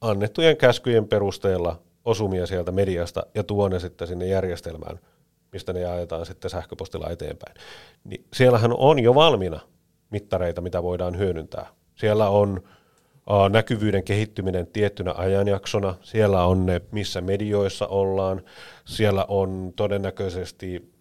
annettujen 0.00 0.56
käskyjen 0.56 1.08
perusteella 1.08 1.80
osumia 2.04 2.46
sieltä 2.46 2.72
mediasta 2.72 3.26
ja 3.34 3.44
tuo 3.44 3.68
ne 3.68 3.80
sitten 3.80 4.08
sinne 4.08 4.26
järjestelmään, 4.26 5.00
mistä 5.52 5.72
ne 5.72 5.80
jaetaan 5.80 6.26
sitten 6.26 6.50
sähköpostilla 6.50 7.10
eteenpäin. 7.10 7.56
Niin 8.04 8.24
siellähän 8.32 8.72
on 8.76 8.98
jo 8.98 9.14
valmiina 9.14 9.60
mittareita, 10.10 10.60
mitä 10.60 10.82
voidaan 10.82 11.18
hyödyntää. 11.18 11.66
Siellä 11.94 12.28
on 12.28 12.62
näkyvyyden 13.50 14.04
kehittyminen 14.04 14.66
tiettynä 14.66 15.14
ajanjaksona. 15.16 15.94
Siellä 16.02 16.44
on 16.44 16.66
ne, 16.66 16.80
missä 16.92 17.20
medioissa 17.20 17.86
ollaan. 17.86 18.42
Siellä 18.84 19.24
on 19.28 19.72
todennäköisesti 19.76 20.92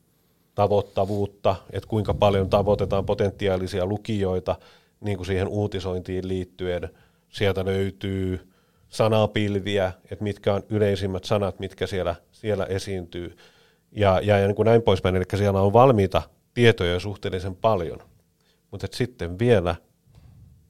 tavoittavuutta, 0.56 1.56
että 1.72 1.90
kuinka 1.90 2.14
paljon 2.14 2.50
tavoitetaan 2.50 3.06
potentiaalisia 3.06 3.86
lukijoita 3.86 4.56
niin 5.02 5.18
kuin 5.18 5.28
siihen 5.28 5.48
uutisointiin 5.48 6.28
liittyen. 6.28 6.90
Sieltä 7.30 7.66
löytyy 7.66 8.50
sanapilviä, 8.90 9.92
että 10.12 10.24
mitkä 10.24 10.54
on 10.54 10.64
yleisimmät 10.70 11.24
sanat, 11.24 11.60
mitkä 11.60 11.88
siellä, 11.88 12.16
siellä 12.32 12.66
esiintyy. 12.66 13.38
Ja, 13.92 14.20
ja, 14.24 14.38
niin 14.38 14.56
kuin 14.56 14.66
näin 14.66 14.82
poispäin, 14.82 15.16
eli 15.16 15.24
siellä 15.36 15.62
on 15.62 15.74
valmiita 15.74 16.22
tietoja 16.54 17.00
suhteellisen 17.00 17.56
paljon. 17.56 18.00
Mutta 18.72 18.88
sitten 18.92 19.40
vielä 19.40 19.76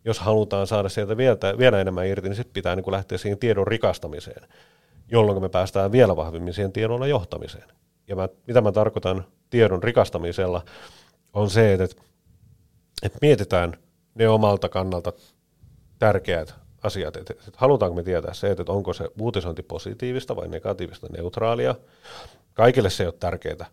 jos 0.08 0.20
halutaan 0.20 0.68
saada 0.68 0.90
sieltä 0.90 1.18
vielä, 1.18 1.38
vielä 1.58 1.82
enemmän 1.82 2.08
irti, 2.08 2.30
niin 2.30 2.36
sitten 2.36 2.54
pitää 2.54 2.76
niin 2.76 2.84
kuin 2.84 2.92
lähteä 2.92 3.18
siihen 3.18 3.40
tiedon 3.40 3.68
rikastamiseen, 3.68 4.48
jolloin 5.12 5.42
me 5.42 5.50
päästään 5.50 5.92
vielä 5.92 6.16
vahvemmin 6.16 6.54
siihen 6.54 6.72
tiedolla 6.72 7.08
johtamiseen. 7.08 7.68
Ja 8.08 8.16
mä, 8.16 8.30
mitä 8.48 8.62
mä 8.62 8.72
tarkoitan 8.72 9.26
tiedon 9.50 9.84
rikastamisella, 9.84 10.62
on 11.34 11.50
se, 11.50 11.74
että, 11.74 11.86
että 13.04 13.18
mietitään 13.22 13.74
ne 14.16 14.30
omalta 14.30 14.70
kannalta 14.70 15.14
tärkeät 16.00 16.56
asiat. 16.84 17.16
Että, 17.16 17.34
että 17.34 17.52
halutaanko 17.58 17.96
me 17.96 18.04
tietää 18.04 18.34
se, 18.34 18.52
että 18.52 18.64
onko 18.68 18.94
se 18.94 19.10
uutisointi 19.20 19.64
positiivista 19.64 20.36
vai 20.36 20.48
negatiivista, 20.48 21.08
neutraalia. 21.18 21.76
Kaikille 22.54 22.90
se 22.90 23.04
ei 23.04 23.08
ole 23.08 23.14
tärkeää. 23.20 23.66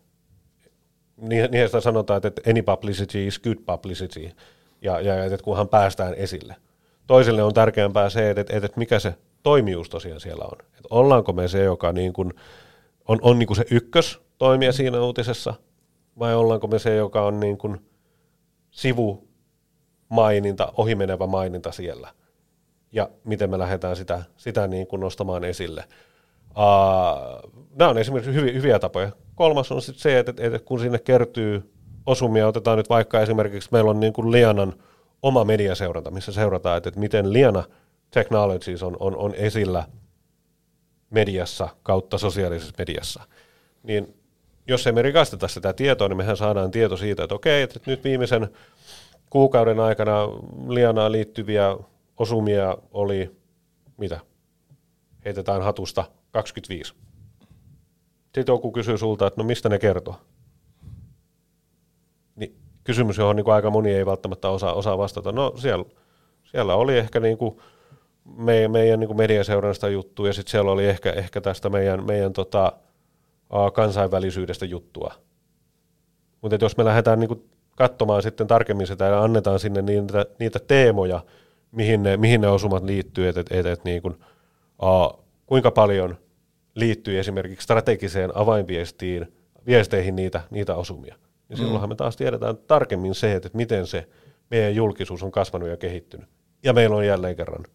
niihin 1.17 1.67
sitä 1.67 1.81
sanotaan, 1.81 2.21
että 2.23 2.49
any 2.49 2.61
publicity 2.61 3.27
is 3.27 3.39
good 3.39 3.57
publicity, 3.65 4.31
ja, 4.85 5.01
ja 5.15 5.25
että 5.25 5.43
kunhan 5.43 5.69
päästään 5.69 6.13
esille. 6.13 6.55
Toisille 7.07 7.43
on 7.43 7.53
tärkeämpää 7.53 8.09
se, 8.09 8.29
että, 8.29 8.43
että, 8.49 8.69
mikä 8.75 8.99
se 8.99 9.15
toimijuus 9.43 9.89
tosiaan 9.89 10.19
siellä 10.19 10.45
on. 10.45 10.57
Että 10.61 10.87
ollaanko 10.89 11.33
me 11.33 11.47
se, 11.47 11.63
joka 11.63 11.91
niin 11.91 12.13
kuin 12.13 12.33
on, 13.07 13.19
on 13.21 13.39
niin 13.39 13.47
kuin 13.47 13.57
se 13.57 13.65
ykkös 13.71 14.19
toimija 14.37 14.73
siinä 14.73 15.01
uutisessa, 15.01 15.53
vai 16.19 16.35
ollaanko 16.35 16.67
me 16.67 16.79
se, 16.79 16.95
joka 16.95 17.25
on 17.25 17.39
niin 17.39 17.57
kuin 17.57 17.85
sivu 18.71 19.27
maininta, 20.09 20.73
ohimenevä 20.77 21.27
maininta 21.27 21.71
siellä. 21.71 22.09
Ja 22.91 23.09
miten 23.23 23.49
me 23.49 23.59
lähdetään 23.59 23.95
sitä, 23.95 24.23
sitä 24.37 24.67
niin 24.67 24.87
kuin 24.87 24.99
nostamaan 24.99 25.43
esille. 25.43 25.83
Uh, 26.49 27.51
nämä 27.75 27.89
on 27.91 27.97
esimerkiksi 27.97 28.33
hyviä, 28.33 28.53
hyviä 28.53 28.79
tapoja. 28.79 29.11
Kolmas 29.35 29.71
on 29.71 29.81
sitten 29.81 30.01
se, 30.01 30.19
että, 30.19 30.33
että 30.37 30.59
kun 30.59 30.79
sinne 30.79 30.99
kertyy 30.99 31.74
osumia, 32.05 32.47
otetaan 32.47 32.77
nyt 32.77 32.89
vaikka 32.89 33.21
esimerkiksi, 33.21 33.69
meillä 33.71 33.89
on 33.89 33.99
niin 33.99 34.13
kuin 34.13 34.31
Lianan 34.31 34.73
oma 35.21 35.43
mediaseuranta, 35.43 36.11
missä 36.11 36.31
seurataan, 36.31 36.77
että, 36.77 36.89
että 36.89 36.99
miten 36.99 37.33
Liana 37.33 37.63
Technologies 38.11 38.83
on, 38.83 38.97
on, 38.99 39.15
on 39.15 39.35
esillä 39.35 39.83
mediassa 41.09 41.69
kautta 41.83 42.17
sosiaalisessa 42.17 42.73
mediassa. 42.77 43.23
Niin 43.83 44.15
jos 44.67 44.87
emme 44.87 45.01
rikasteta 45.01 45.47
sitä 45.47 45.73
tietoa, 45.73 46.07
niin 46.07 46.17
mehän 46.17 46.37
saadaan 46.37 46.71
tieto 46.71 46.97
siitä, 46.97 47.23
että 47.23 47.35
okei, 47.35 47.61
että 47.61 47.79
nyt 47.85 48.03
viimeisen 48.03 48.49
kuukauden 49.29 49.79
aikana 49.79 50.27
Lianaan 50.67 51.11
liittyviä 51.11 51.77
osumia 52.17 52.77
oli, 52.91 53.35
mitä, 53.97 54.19
heitetään 55.25 55.61
hatusta 55.61 56.05
25. 56.31 56.93
Sitten 58.23 58.53
joku 58.53 58.71
kysyy 58.71 58.97
sulta, 58.97 59.27
että 59.27 59.41
no 59.41 59.47
mistä 59.47 59.69
ne 59.69 59.79
kertoo? 59.79 60.15
Kysymys, 62.85 63.17
johon 63.17 63.35
niin 63.35 63.43
kuin 63.43 63.55
aika 63.55 63.69
moni 63.69 63.93
ei 63.93 64.05
välttämättä 64.05 64.49
osaa, 64.49 64.73
osaa 64.73 64.97
vastata. 64.97 65.31
No 65.31 65.53
siellä, 65.57 65.85
siellä 66.43 66.75
oli 66.75 66.97
ehkä 66.97 67.19
niin 67.19 67.37
kuin 67.37 67.57
meidän, 68.37 68.71
meidän 68.71 68.99
niin 68.99 69.07
kuin 69.07 69.17
mediaseurannasta 69.17 69.89
juttu 69.89 70.25
ja 70.25 70.33
sitten 70.33 70.51
siellä 70.51 70.71
oli 70.71 70.85
ehkä, 70.85 71.11
ehkä 71.11 71.41
tästä 71.41 71.69
meidän, 71.69 72.05
meidän 72.05 72.33
tota, 72.33 72.73
kansainvälisyydestä 73.73 74.65
juttua. 74.65 75.13
Mutta 76.41 76.57
jos 76.61 76.77
me 76.77 76.85
lähdetään 76.85 77.19
niin 77.19 77.27
kuin 77.27 77.49
katsomaan 77.75 78.21
sitten 78.21 78.47
tarkemmin 78.47 78.87
sitä 78.87 79.05
ja 79.05 79.23
annetaan 79.23 79.59
sinne 79.59 79.81
niitä, 79.81 80.25
niitä 80.39 80.59
teemoja, 80.59 81.23
mihin 81.71 82.03
ne, 82.03 82.17
mihin 82.17 82.41
ne 82.41 82.47
osumat 82.47 82.83
liittyy, 82.83 83.27
että 83.27 83.41
et, 83.41 83.51
et, 83.51 83.65
et 83.65 83.83
niin 83.83 84.01
kuin, 84.01 84.13
uh, 84.81 85.25
kuinka 85.45 85.71
paljon 85.71 86.17
liittyy 86.75 87.19
esimerkiksi 87.19 87.63
strategiseen 87.63 88.37
avainviestiin, 88.37 89.33
viesteihin 89.67 90.15
niitä, 90.15 90.41
niitä 90.49 90.75
osumia. 90.75 91.15
Niin 91.49 91.57
silloinhan 91.57 91.89
me 91.89 91.95
taas 91.95 92.17
tiedetään 92.17 92.57
tarkemmin 92.57 93.15
se, 93.15 93.33
että 93.33 93.49
miten 93.53 93.87
se 93.87 94.07
meidän 94.51 94.75
julkisuus 94.75 95.23
on 95.23 95.31
kasvanut 95.31 95.69
ja 95.69 95.77
kehittynyt. 95.77 96.29
Ja 96.63 96.73
meillä 96.73 96.95
on 96.95 97.07
jälleen 97.07 97.35
kerran 97.35 97.65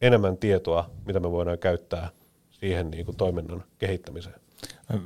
enemmän 0.00 0.36
tietoa, 0.36 0.90
mitä 1.06 1.20
me 1.20 1.30
voidaan 1.30 1.58
käyttää 1.58 2.08
siihen 2.50 2.90
niin 2.90 3.04
kuin 3.04 3.16
toiminnan 3.16 3.64
kehittämiseen. 3.78 4.34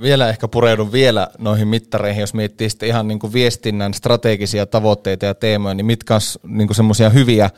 Vielä 0.02 0.28
ehkä 0.28 0.48
pureudun 0.48 0.92
vielä 0.92 1.28
noihin 1.38 1.68
mittareihin, 1.68 2.20
jos 2.20 2.34
miettii 2.34 2.70
sitten 2.70 2.88
ihan 2.88 3.08
niin 3.08 3.18
kuin 3.18 3.32
viestinnän 3.32 3.94
strategisia 3.94 4.66
tavoitteita 4.66 5.26
ja 5.26 5.34
teemoja, 5.34 5.74
niin 5.74 5.86
mitkä 5.86 6.14
on 6.14 6.20
niin 6.42 6.74
semmoisia 6.74 7.10
hyviä 7.10 7.50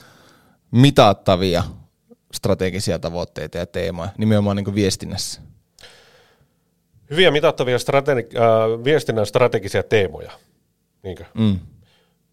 mitattavia 0.70 1.62
strategisia 2.32 2.98
tavoitteita 2.98 3.58
ja 3.58 3.66
teemoja 3.66 4.10
nimenomaan 4.18 4.56
niin 4.56 4.64
kuin 4.64 4.74
viestinnässä? 4.74 5.40
Hyviä 7.10 7.30
mitattavia 7.30 7.78
strategi- 7.78 8.36
äh, 8.36 8.84
viestinnän 8.84 9.26
strategisia 9.26 9.82
teemoja. 9.82 10.32
Niinkö? 11.02 11.24
Mm. 11.34 11.58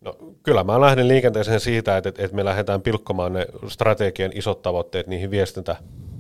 No, 0.02 0.16
kyllä 0.44 0.64
mä 0.64 0.82
lähden 0.82 1.08
liikenteeseen 1.08 1.60
siitä, 1.60 1.98
että, 1.98 2.10
että 2.10 2.36
me 2.36 2.46
lähdetään 2.46 2.82
pilkkomaan 2.82 3.34
ne 3.34 3.46
strategian 3.68 4.32
isot 4.34 4.62
tavoitteet 4.62 5.08
niihin 5.08 5.32
viestintä 5.32 5.76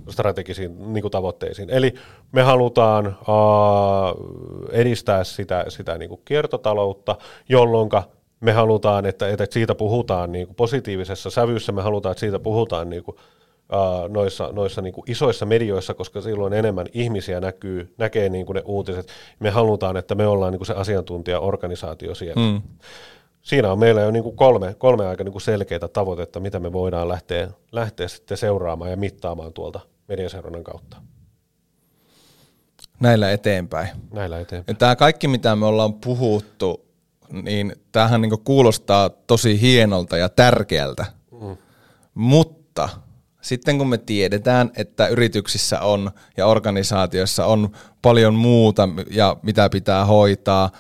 strategisiin 0.09 0.93
niin 0.93 1.01
kuin 1.01 1.11
tavoitteisiin. 1.11 1.69
Eli 1.69 1.93
me 2.31 2.41
halutaan 2.41 3.07
uh, 3.07 4.69
edistää 4.71 5.23
sitä, 5.23 5.65
sitä 5.67 5.97
niin 5.97 6.09
kuin 6.09 6.21
kiertotaloutta, 6.25 7.15
jolloin 7.49 7.89
me 8.39 8.51
halutaan, 8.51 9.05
että, 9.05 9.27
että 9.27 9.47
siitä 9.49 9.75
puhutaan 9.75 10.31
niin 10.31 10.47
kuin 10.47 10.55
positiivisessa 10.55 11.29
sävyssä, 11.29 11.71
me 11.71 11.81
halutaan, 11.81 12.11
että 12.11 12.19
siitä 12.19 12.39
puhutaan 12.39 12.89
niin 12.89 13.03
kuin, 13.03 13.17
uh, 13.73 14.09
noissa, 14.09 14.49
noissa 14.51 14.81
niin 14.81 14.93
kuin 14.93 15.11
isoissa 15.11 15.45
medioissa, 15.45 15.93
koska 15.93 16.21
silloin 16.21 16.53
enemmän 16.53 16.87
ihmisiä 16.93 17.39
näkyy, 17.39 17.93
näkee 17.97 18.29
niin 18.29 18.45
kuin 18.45 18.55
ne 18.55 18.61
uutiset. 18.65 19.07
Me 19.39 19.49
halutaan, 19.49 19.97
että 19.97 20.15
me 20.15 20.27
ollaan 20.27 20.51
niin 20.51 20.59
kuin 20.59 20.67
se 20.67 20.73
asiantuntijaorganisaatio 20.73 22.15
siellä. 22.15 22.51
Mm. 22.51 22.61
Siinä 23.41 23.71
on 23.71 23.79
meillä 23.79 24.01
jo 24.01 24.11
niin 24.11 24.23
kuin 24.23 24.35
kolme, 24.35 24.75
kolme 24.77 25.07
aika 25.07 25.23
niin 25.23 25.31
kuin 25.31 25.41
selkeitä 25.41 25.87
tavoitetta, 25.87 26.39
mitä 26.39 26.59
me 26.59 26.73
voidaan 26.73 27.07
lähteä, 27.07 27.49
lähteä 27.71 28.07
sitten 28.07 28.37
seuraamaan 28.37 28.91
ja 28.91 28.97
mittaamaan 28.97 29.53
tuolta 29.53 29.79
mediaseurannan 30.07 30.63
kautta. 30.63 30.97
Näillä 32.99 33.31
eteenpäin. 33.31 33.89
Näillä 34.13 34.39
eteenpäin. 34.39 34.73
Ja 34.73 34.79
tämä 34.79 34.95
kaikki, 34.95 35.27
mitä 35.27 35.55
me 35.55 35.65
ollaan 35.65 35.93
puhuttu, 35.93 36.85
niin 37.43 37.75
tämähän 37.91 38.21
niin 38.21 38.43
kuulostaa 38.43 39.09
tosi 39.09 39.61
hienolta 39.61 40.17
ja 40.17 40.29
tärkeältä. 40.29 41.05
Mm. 41.41 41.57
Mutta 42.13 42.89
sitten 43.41 43.77
kun 43.77 43.89
me 43.89 43.97
tiedetään, 43.97 44.71
että 44.75 45.07
yrityksissä 45.07 45.79
on 45.79 46.11
ja 46.37 46.45
organisaatioissa 46.45 47.45
on 47.45 47.69
paljon 48.01 48.35
muuta 48.35 48.89
ja 49.11 49.37
mitä 49.43 49.69
pitää 49.69 50.05
hoitaa 50.05 50.71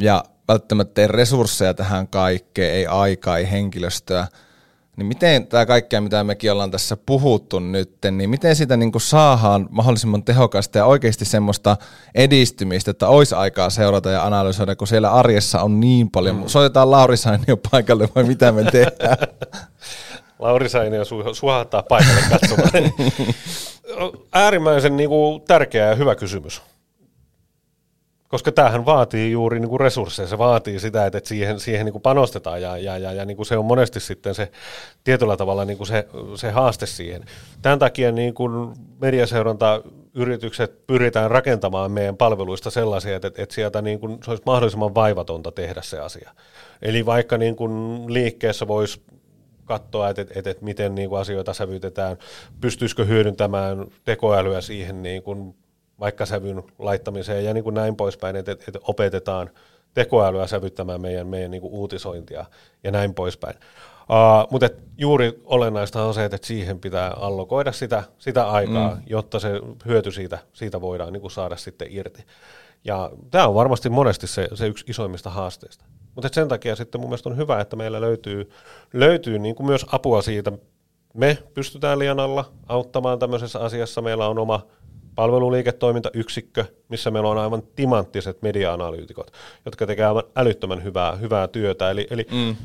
ja 0.00 0.24
välttämättä 0.48 1.00
ei 1.00 1.08
resursseja 1.08 1.74
tähän 1.74 2.08
kaikkeen, 2.08 2.74
ei 2.74 2.86
aikaa, 2.86 3.38
ei 3.38 3.50
henkilöstöä, 3.50 4.26
niin 4.98 5.06
miten 5.06 5.46
tämä 5.46 5.66
kaikkea, 5.66 6.00
mitä 6.00 6.24
mekin 6.24 6.52
ollaan 6.52 6.70
tässä 6.70 6.96
puhuttu 7.06 7.58
nyt, 7.58 7.98
niin 8.10 8.30
miten 8.30 8.56
sitä 8.56 8.76
niin 8.76 8.92
kuin 8.92 9.02
saadaan 9.02 9.68
mahdollisimman 9.70 10.22
tehokasta 10.22 10.78
ja 10.78 10.84
oikeasti 10.84 11.24
semmoista 11.24 11.76
edistymistä, 12.14 12.90
että 12.90 13.08
olisi 13.08 13.34
aikaa 13.34 13.70
seurata 13.70 14.10
ja 14.10 14.24
analysoida, 14.24 14.76
kun 14.76 14.86
siellä 14.86 15.12
arjessa 15.12 15.62
on 15.62 15.80
niin 15.80 16.10
paljon. 16.10 16.36
Mm. 16.36 16.46
Soitetaan 16.46 16.90
Lauri 16.90 17.16
jo 17.46 17.56
paikalle 17.70 18.08
vai 18.14 18.24
mitä 18.24 18.52
me 18.52 18.64
tehdään? 18.64 19.16
Lauri 20.38 20.68
Sainio 20.68 21.02
su- 21.02 21.34
suhattaa 21.34 21.82
paikalle 21.82 22.20
katsomaan. 22.30 22.92
Äärimmäisen 24.32 24.96
niin 24.96 25.08
kuin, 25.08 25.42
tärkeä 25.42 25.86
ja 25.86 25.94
hyvä 25.94 26.14
kysymys 26.14 26.62
koska 28.28 28.52
tämähän 28.52 28.86
vaatii 28.86 29.32
juuri 29.32 29.60
niin 29.60 29.68
kuin 29.68 29.80
resursseja, 29.80 30.28
se 30.28 30.38
vaatii 30.38 30.80
sitä, 30.80 31.06
että 31.06 31.20
siihen, 31.24 31.60
siihen 31.60 31.84
niin 31.84 31.92
kuin 31.92 32.02
panostetaan 32.02 32.62
ja, 32.62 32.76
ja, 32.76 32.98
ja, 32.98 33.12
ja 33.12 33.24
niin 33.24 33.36
kuin 33.36 33.46
se 33.46 33.56
on 33.56 33.64
monesti 33.64 34.00
sitten 34.00 34.34
se 34.34 34.50
tietyllä 35.04 35.36
tavalla 35.36 35.64
niin 35.64 35.76
kuin 35.76 35.86
se, 35.86 36.08
se 36.34 36.50
haaste 36.50 36.86
siihen. 36.86 37.24
Tämän 37.62 37.78
takia 37.78 38.12
niin 38.12 38.34
kuin 38.34 38.74
mediaseuranta 39.00 39.82
yritykset 40.14 40.86
pyritään 40.86 41.30
rakentamaan 41.30 41.92
meidän 41.92 42.16
palveluista 42.16 42.70
sellaisia, 42.70 43.16
että, 43.16 43.30
että 43.36 43.54
sieltä 43.54 43.82
niin 43.82 44.00
kuin 44.00 44.18
se 44.24 44.30
olisi 44.30 44.42
mahdollisimman 44.46 44.94
vaivatonta 44.94 45.52
tehdä 45.52 45.82
se 45.82 46.00
asia. 46.00 46.30
Eli 46.82 47.06
vaikka 47.06 47.38
niin 47.38 47.56
kuin 47.56 48.04
liikkeessä 48.14 48.68
voisi 48.68 49.00
katsoa, 49.68 50.08
että, 50.08 50.22
että, 50.22 50.50
että 50.50 50.64
miten 50.64 50.94
niin 50.94 51.08
kuin 51.08 51.20
asioita 51.20 51.54
sävytetään, 51.54 52.16
pystyisikö 52.60 53.04
hyödyntämään 53.04 53.86
tekoälyä 54.04 54.60
siihen 54.60 55.02
niin 55.02 55.22
kuin 55.22 55.54
vaikka 56.00 56.26
sävyn 56.26 56.62
laittamiseen 56.78 57.44
ja 57.44 57.54
niin 57.54 57.64
kuin 57.64 57.74
näin 57.74 57.96
poispäin, 57.96 58.36
että, 58.36 58.52
että 58.52 58.78
opetetaan 58.82 59.50
tekoälyä 59.94 60.46
sävyttämään 60.46 61.00
meidän, 61.00 61.26
meidän 61.26 61.50
niin 61.50 61.60
kuin 61.60 61.72
uutisointia 61.72 62.44
ja 62.84 62.90
näin 62.90 63.14
poispäin. 63.14 63.56
Uh, 63.56 64.50
mutta 64.50 64.68
juuri 64.98 65.42
olennaista 65.44 66.04
on 66.04 66.14
se, 66.14 66.24
että 66.24 66.38
siihen 66.42 66.80
pitää 66.80 67.10
allokoida 67.10 67.72
sitä, 67.72 68.02
sitä 68.18 68.50
aikaa, 68.50 68.94
mm. 68.94 69.02
jotta 69.06 69.38
se 69.38 69.48
hyöty 69.86 70.12
siitä, 70.12 70.38
siitä 70.52 70.80
voidaan 70.80 71.12
niin 71.12 71.20
kuin 71.20 71.30
saada 71.30 71.56
sitten 71.56 71.88
irti. 71.90 72.24
Ja 72.84 73.10
tämä 73.30 73.48
on 73.48 73.54
varmasti 73.54 73.88
monesti 73.88 74.26
se, 74.26 74.48
se 74.54 74.66
yksi 74.66 74.84
isoimmista 74.88 75.30
haasteista. 75.30 75.84
Mutta 76.14 76.28
sen 76.32 76.48
takia 76.48 76.76
sitten 76.76 77.00
mun 77.00 77.10
mielestä 77.10 77.28
on 77.28 77.36
hyvä, 77.36 77.60
että 77.60 77.76
meillä 77.76 78.00
löytyy, 78.00 78.50
löytyy 78.92 79.38
niin 79.38 79.54
kuin 79.54 79.66
myös 79.66 79.86
apua 79.92 80.22
siitä. 80.22 80.52
Me 81.14 81.38
pystytään 81.54 81.98
liian 81.98 82.20
alla 82.20 82.44
auttamaan 82.66 83.18
tämmöisessä 83.18 83.58
asiassa. 83.58 84.02
Meillä 84.02 84.28
on 84.28 84.38
oma 84.38 84.66
palveluliiketoimintayksikkö, 85.14 86.64
missä 86.88 87.10
meillä 87.10 87.28
on 87.28 87.38
aivan 87.38 87.62
timanttiset 87.76 88.42
media-analyytikot, 88.42 89.32
jotka 89.64 89.86
tekevät 89.86 90.08
aivan 90.08 90.24
älyttömän 90.36 90.84
hyvää, 90.84 91.16
hyvää 91.16 91.48
työtä. 91.48 91.90
Eli, 91.90 92.06
eli 92.10 92.26
mm. 92.30 92.56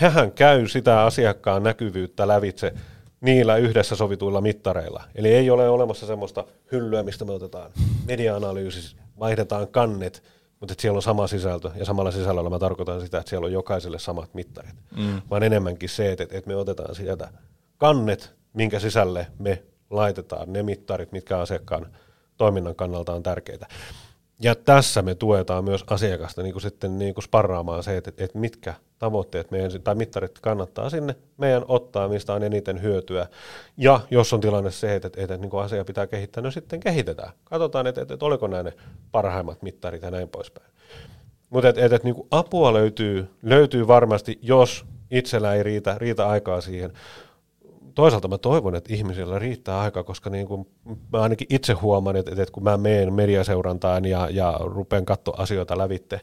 hehän 0.00 0.32
käy 0.32 0.68
sitä 0.68 1.02
asiakkaan 1.02 1.62
näkyvyyttä 1.62 2.28
lävitse 2.28 2.74
niillä 3.20 3.56
yhdessä 3.56 3.96
sovituilla 3.96 4.40
mittareilla. 4.40 5.02
Eli 5.14 5.28
ei 5.28 5.50
ole 5.50 5.68
olemassa 5.68 6.06
semmoista 6.06 6.44
hyllyä, 6.72 7.02
mistä 7.02 7.24
me 7.24 7.32
otetaan 7.32 7.70
media-analyysi, 8.06 8.96
vaihdetaan 9.18 9.68
kannet, 9.68 10.22
mutta 10.60 10.72
että 10.72 10.82
siellä 10.82 10.96
on 10.96 11.02
sama 11.02 11.26
sisältö, 11.26 11.70
ja 11.76 11.84
samalla 11.84 12.10
sisällöllä 12.10 12.50
mä 12.50 12.58
tarkoitan 12.58 13.00
sitä, 13.00 13.18
että 13.18 13.30
siellä 13.30 13.44
on 13.44 13.52
jokaiselle 13.52 13.98
samat 13.98 14.34
mittarit, 14.34 14.74
mm. 14.96 15.22
vaan 15.30 15.42
enemmänkin 15.42 15.88
se, 15.88 16.12
että, 16.12 16.22
että 16.30 16.48
me 16.48 16.56
otetaan 16.56 16.94
sieltä 16.94 17.28
kannet, 17.78 18.34
minkä 18.52 18.78
sisälle 18.78 19.26
me 19.38 19.62
laitetaan 19.90 20.52
ne 20.52 20.62
mittarit, 20.62 21.12
mitkä 21.12 21.38
asiakkaan 21.38 21.86
toiminnan 22.36 22.74
kannalta 22.74 23.12
on 23.12 23.22
tärkeitä. 23.22 23.66
Ja 24.40 24.54
tässä 24.54 25.02
me 25.02 25.14
tuetaan 25.14 25.64
myös 25.64 25.84
asiakasta 25.86 26.42
niin 26.42 26.52
kuin 26.52 26.62
sitten 26.62 26.98
niin 26.98 27.14
kuin 27.14 27.24
sparraamaan 27.24 27.82
se, 27.82 27.96
että, 27.96 28.12
että 28.18 28.38
mitkä 28.38 28.74
tavoitteet 28.98 29.50
meidän, 29.50 29.70
tai 29.84 29.94
mittarit 29.94 30.38
kannattaa 30.38 30.90
sinne 30.90 31.16
meidän 31.36 31.64
ottaa, 31.68 32.08
mistä 32.08 32.34
on 32.34 32.42
eniten 32.42 32.82
hyötyä. 32.82 33.26
Ja 33.76 34.00
jos 34.10 34.32
on 34.32 34.40
tilanne 34.40 34.70
se, 34.70 34.94
että, 34.94 35.06
että, 35.08 35.22
että 35.22 35.36
niin 35.36 35.50
asia 35.54 35.84
pitää 35.84 36.06
kehittää, 36.06 36.42
no 36.42 36.50
sitten 36.50 36.80
kehitetään. 36.80 37.32
Katsotaan, 37.44 37.86
että, 37.86 38.02
että, 38.02 38.14
että 38.14 38.26
oliko 38.26 38.46
nämä 38.46 38.62
ne 38.62 38.72
parhaimmat 39.12 39.62
mittarit 39.62 40.02
ja 40.02 40.10
näin 40.10 40.28
poispäin. 40.28 40.70
Mutta 41.50 41.68
että, 41.68 41.84
että, 41.84 41.96
että 41.96 42.08
niin 42.08 42.26
apua 42.30 42.72
löytyy, 42.72 43.30
löytyy 43.42 43.86
varmasti, 43.86 44.38
jos 44.42 44.84
itsellä 45.10 45.54
ei 45.54 45.62
riitä, 45.62 45.96
riitä 45.98 46.28
aikaa 46.28 46.60
siihen 46.60 46.92
toisaalta 47.94 48.28
mä 48.28 48.38
toivon, 48.38 48.74
että 48.74 48.94
ihmisillä 48.94 49.38
riittää 49.38 49.80
aikaa, 49.80 50.02
koska 50.02 50.30
niin 50.30 50.46
kuin 50.46 50.68
mä 51.12 51.22
ainakin 51.22 51.46
itse 51.50 51.72
huomaan, 51.72 52.16
että, 52.16 52.30
että 52.30 52.52
kun 52.52 52.64
mä 52.64 52.76
menen 52.76 53.12
mediaseurantaan 53.12 54.04
ja, 54.04 54.28
ja 54.30 54.60
rupean 54.60 55.04
katsoa 55.04 55.36
asioita 55.38 55.78
lävitte, 55.78 56.20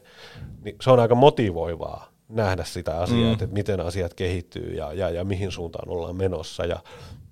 niin 0.64 0.76
se 0.80 0.90
on 0.90 1.00
aika 1.00 1.14
motivoivaa 1.14 2.11
nähdä 2.28 2.64
sitä 2.64 3.00
asiaa, 3.00 3.26
mm. 3.26 3.32
että 3.32 3.46
miten 3.46 3.80
asiat 3.80 4.14
kehittyy 4.14 4.74
ja, 4.74 4.92
ja, 4.92 5.10
ja 5.10 5.24
mihin 5.24 5.52
suuntaan 5.52 5.88
ollaan 5.88 6.16
menossa 6.16 6.64
ja 6.64 6.78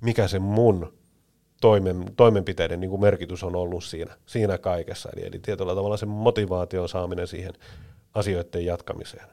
mikä 0.01 0.29
se 0.29 0.39
mun 0.39 0.93
toimen, 1.61 2.05
toimenpiteiden 2.17 2.81
niin 2.81 2.91
kuin 2.91 3.01
merkitys 3.01 3.45
on 3.45 3.57
ollut 3.57 3.85
siinä, 3.85 4.17
siinä 4.27 4.59
kaikessa. 4.59 5.09
Eli, 5.17 5.27
eli 5.27 5.39
tietyllä 5.39 5.75
tavalla 5.75 5.97
se 5.97 6.07
motivaation 6.07 6.89
saaminen 6.89 7.27
siihen 7.27 7.53
asioiden 8.15 8.67
jatkamiseen. 8.67 9.27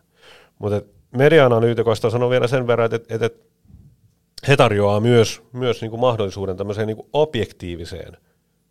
Mutta 0.59 0.81
media-analyytikoista 1.11 2.09
sanon 2.09 2.29
vielä 2.29 2.47
sen 2.47 2.67
verran, 2.67 2.85
että, 2.85 3.15
että, 3.15 3.25
että 3.25 3.47
he 4.47 4.55
tarjoaa 4.57 4.99
myös, 4.99 5.41
myös 5.53 5.81
niin 5.81 5.89
kuin 5.89 5.99
mahdollisuuden 5.99 6.57
tämmöiseen 6.57 6.87
niin 6.87 6.97
kuin 6.97 7.09
objektiiviseen 7.13 8.17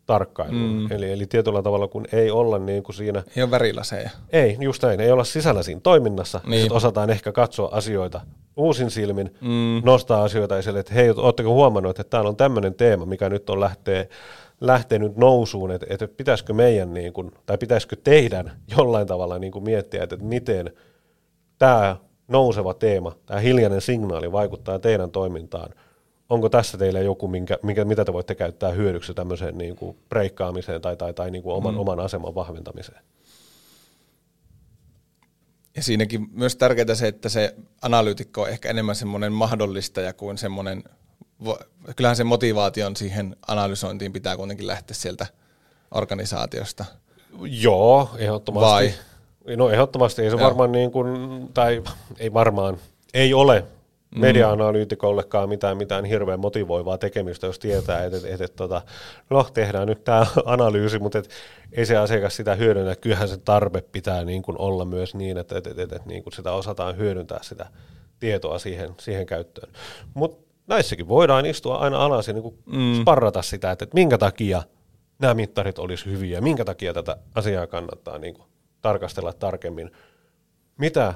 tarkkailuun. 0.07 0.73
Mm. 0.73 0.93
Eli, 0.93 1.13
eli 1.13 1.27
tietyllä 1.27 1.63
tavalla, 1.63 1.89
kun 1.89 2.07
ei 2.13 2.31
olla 2.31 2.59
niin 2.59 2.83
kuin 2.83 2.97
siinä... 2.97 3.23
Ei 3.37 3.43
ole 3.43 3.51
värilaseja. 3.51 4.11
Ei, 4.31 4.57
just 4.61 4.83
näin. 4.83 5.01
Ei 5.01 5.13
olla 5.13 5.25
sisällä 5.25 5.63
siinä 5.63 5.81
toiminnassa. 5.81 6.41
Niin. 6.47 6.61
Sitten 6.61 6.77
osataan 6.77 7.11
ehkä 7.11 7.33
katsoa 7.33 7.69
asioita 7.73 8.21
uusin 8.57 8.91
silmin, 8.91 9.35
mm. 9.41 9.83
nostaa 9.85 10.25
asioita 10.25 10.59
esille, 10.59 10.79
että 10.79 10.95
hei, 10.95 11.11
ootteko 11.11 11.55
huomannut, 11.55 11.91
että 11.91 12.11
täällä 12.11 12.29
on 12.29 12.37
tämmöinen 12.37 12.75
teema, 12.75 13.07
mikä 13.07 13.29
nyt 13.29 13.51
on 13.51 13.61
lähtee, 13.61 14.09
lähtenyt 14.61 15.17
nousuun, 15.17 15.71
että, 15.71 15.87
että 15.91 16.09
pitäisikö 16.09 16.53
meidän, 16.53 16.95
niin 16.95 17.13
kuin, 17.13 17.31
tai 17.47 17.59
pitäisikö 17.59 17.97
teidän 18.05 18.53
jollain 18.77 19.07
tavalla 19.07 19.39
niin 19.39 19.53
kuin 19.53 19.65
miettiä, 19.65 20.03
että 20.03 20.17
miten 20.17 20.71
tämä 21.59 21.97
nouseva 22.29 22.75
teema, 22.75 23.13
tämä 23.27 23.41
hiljainen 23.41 23.81
signaali 23.81 24.33
vaikuttaa 24.33 24.79
teidän 24.79 25.11
toimintaan. 25.11 25.71
Onko 26.31 26.49
tässä 26.49 26.79
teille 26.79 27.03
joku, 27.03 27.29
minkä, 27.29 27.59
minkä, 27.63 27.85
mitä 27.85 28.05
te 28.05 28.13
voitte 28.13 28.35
käyttää 28.35 28.71
hyödyksi 28.71 29.15
tämmöiseen 29.15 29.59
niin 29.59 29.77
kuin 29.77 29.97
breikkaamiseen 30.09 30.83
tai, 30.83 30.97
tai, 30.97 31.15
tai 31.15 31.31
niin 31.31 31.43
kuin 31.43 31.57
oman, 31.57 31.75
mm. 31.75 31.81
oman 31.81 32.01
aseman 32.01 32.35
vahventamiseen? 32.35 33.03
Ja 35.77 35.83
siinäkin 35.83 36.29
myös 36.33 36.57
tärkeää 36.57 36.95
se, 36.95 37.09
että 37.09 37.29
se 37.29 37.55
analyytikko 37.83 38.43
on 38.43 38.49
ehkä 38.49 38.71
enemmän 38.71 38.95
semmoinen 38.95 39.33
mahdollistaja 39.33 40.13
kuin 40.13 40.39
semmoinen, 40.39 40.85
kyllähän 41.97 42.17
se 42.17 42.25
motivaation 42.25 42.97
siihen 42.97 43.37
analysointiin 43.49 44.13
pitää 44.13 44.37
kuitenkin 44.37 44.67
lähteä 44.67 44.95
sieltä 44.95 45.27
organisaatiosta. 45.91 46.85
Joo, 47.43 48.11
ehdottomasti. 48.19 48.95
Vai? 49.47 49.57
No 49.57 49.71
ehdottomasti 49.71 50.23
ei 50.23 50.31
se 50.31 50.37
Joo. 50.37 50.45
varmaan 50.45 50.73
niin 50.73 50.91
kuin, 50.91 51.09
tai 51.55 51.83
ei 52.19 52.33
varmaan, 52.33 52.79
ei 53.15 53.35
ole. 53.35 53.65
Media-analyytikollekaan 54.17 55.49
mitään, 55.49 55.77
mitään 55.77 56.05
hirveän 56.05 56.41
motivoivaa 56.41 56.99
tekemistä, 56.99 57.47
jos 57.47 57.59
tietää, 57.59 58.05
että, 58.05 58.17
että, 58.17 58.29
että, 58.29 58.45
että 58.45 58.57
tota, 58.57 58.83
no 59.31 59.47
tehdään 59.55 59.89
nyt 59.89 60.05
tämä 60.05 60.27
analyysi, 60.45 60.99
mutta 60.99 61.19
et, 61.19 61.29
ei 61.73 61.87
se 61.87 61.97
asiakas 61.97 62.37
sitä 62.37 62.55
hyödynnä. 62.55 62.97
Kyllähän 62.97 63.29
se 63.29 63.37
tarve 63.37 63.81
pitää 63.81 64.25
niin 64.25 64.43
kuin 64.43 64.59
olla 64.59 64.85
myös 64.85 65.15
niin, 65.15 65.39
että, 65.39 65.59
että, 65.59 65.71
että, 65.71 65.83
että, 65.83 65.97
että 65.97 66.09
niin 66.09 66.23
kuin 66.23 66.33
sitä 66.33 66.53
osataan 66.53 66.97
hyödyntää 66.97 67.39
sitä 67.43 67.67
tietoa 68.21 68.59
siihen, 68.59 68.95
siihen 69.01 69.27
käyttöön. 69.27 69.73
Mutta 70.15 70.47
näissäkin 70.67 71.09
voidaan 71.09 71.47
istua 71.47 71.77
aina 71.77 72.05
alas 72.05 72.29
ja 72.29 72.35
niin 72.35 72.43
kuin 72.43 72.59
mm. 72.67 73.01
sparrata 73.01 73.43
sitä, 73.43 73.71
että, 73.71 73.85
että 73.85 73.95
minkä 73.95 74.19
takia 74.19 74.63
nämä 75.19 75.35
mittarit 75.35 75.79
olisi 75.79 76.07
hyviä, 76.07 76.41
minkä 76.41 76.65
takia 76.65 76.95
tätä 76.95 77.17
asiaa 77.35 77.67
kannattaa 77.67 78.19
niin 78.19 78.35
kuin 78.35 78.49
tarkastella 78.83 79.33
tarkemmin, 79.33 79.91
mitä 80.79 81.15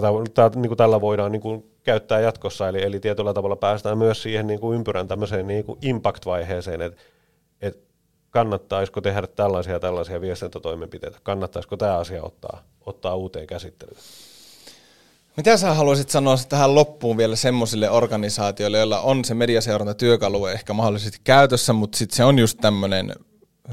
tätä, 0.00 0.08
tätä, 0.34 0.60
niin 0.60 0.68
kuin 0.68 0.78
tällä 0.78 1.00
voidaan 1.00 1.32
niin 1.32 1.42
kuin 1.42 1.70
käyttää 1.82 2.20
jatkossa, 2.20 2.68
eli, 2.68 2.82
eli 2.82 3.00
tietyllä 3.00 3.34
tavalla 3.34 3.56
päästään 3.56 3.98
myös 3.98 4.22
siihen 4.22 4.46
niin 4.46 4.60
kuin 4.60 4.76
ympyrän 4.76 5.08
tämmöiseen 5.08 5.46
niin 5.46 5.64
kuin 5.64 5.78
impact-vaiheeseen, 5.82 6.82
että, 6.82 7.02
että 7.62 7.82
kannattaisiko 8.30 9.00
tehdä 9.00 9.26
tällaisia 9.26 9.80
tällaisia 9.80 10.20
viestintätoimenpiteitä, 10.20 11.18
kannattaisiko 11.22 11.76
tämä 11.76 11.98
asia 11.98 12.22
ottaa, 12.22 12.62
ottaa 12.86 13.14
uuteen 13.14 13.46
käsittelyyn. 13.46 13.98
Mitä 15.36 15.56
sä 15.56 15.74
haluaisit 15.74 16.10
sanoa 16.10 16.36
tähän 16.48 16.74
loppuun 16.74 17.16
vielä 17.16 17.36
semmoisille 17.36 17.90
organisaatioille, 17.90 18.78
joilla 18.78 19.00
on 19.00 19.24
se 19.24 19.34
mediaseurantatyökalu 19.34 20.46
ehkä 20.46 20.72
mahdollisesti 20.72 21.18
käytössä, 21.24 21.72
mutta 21.72 21.98
sitten 21.98 22.16
se 22.16 22.24
on 22.24 22.38
just 22.38 22.58
tämmöinen 22.60 23.14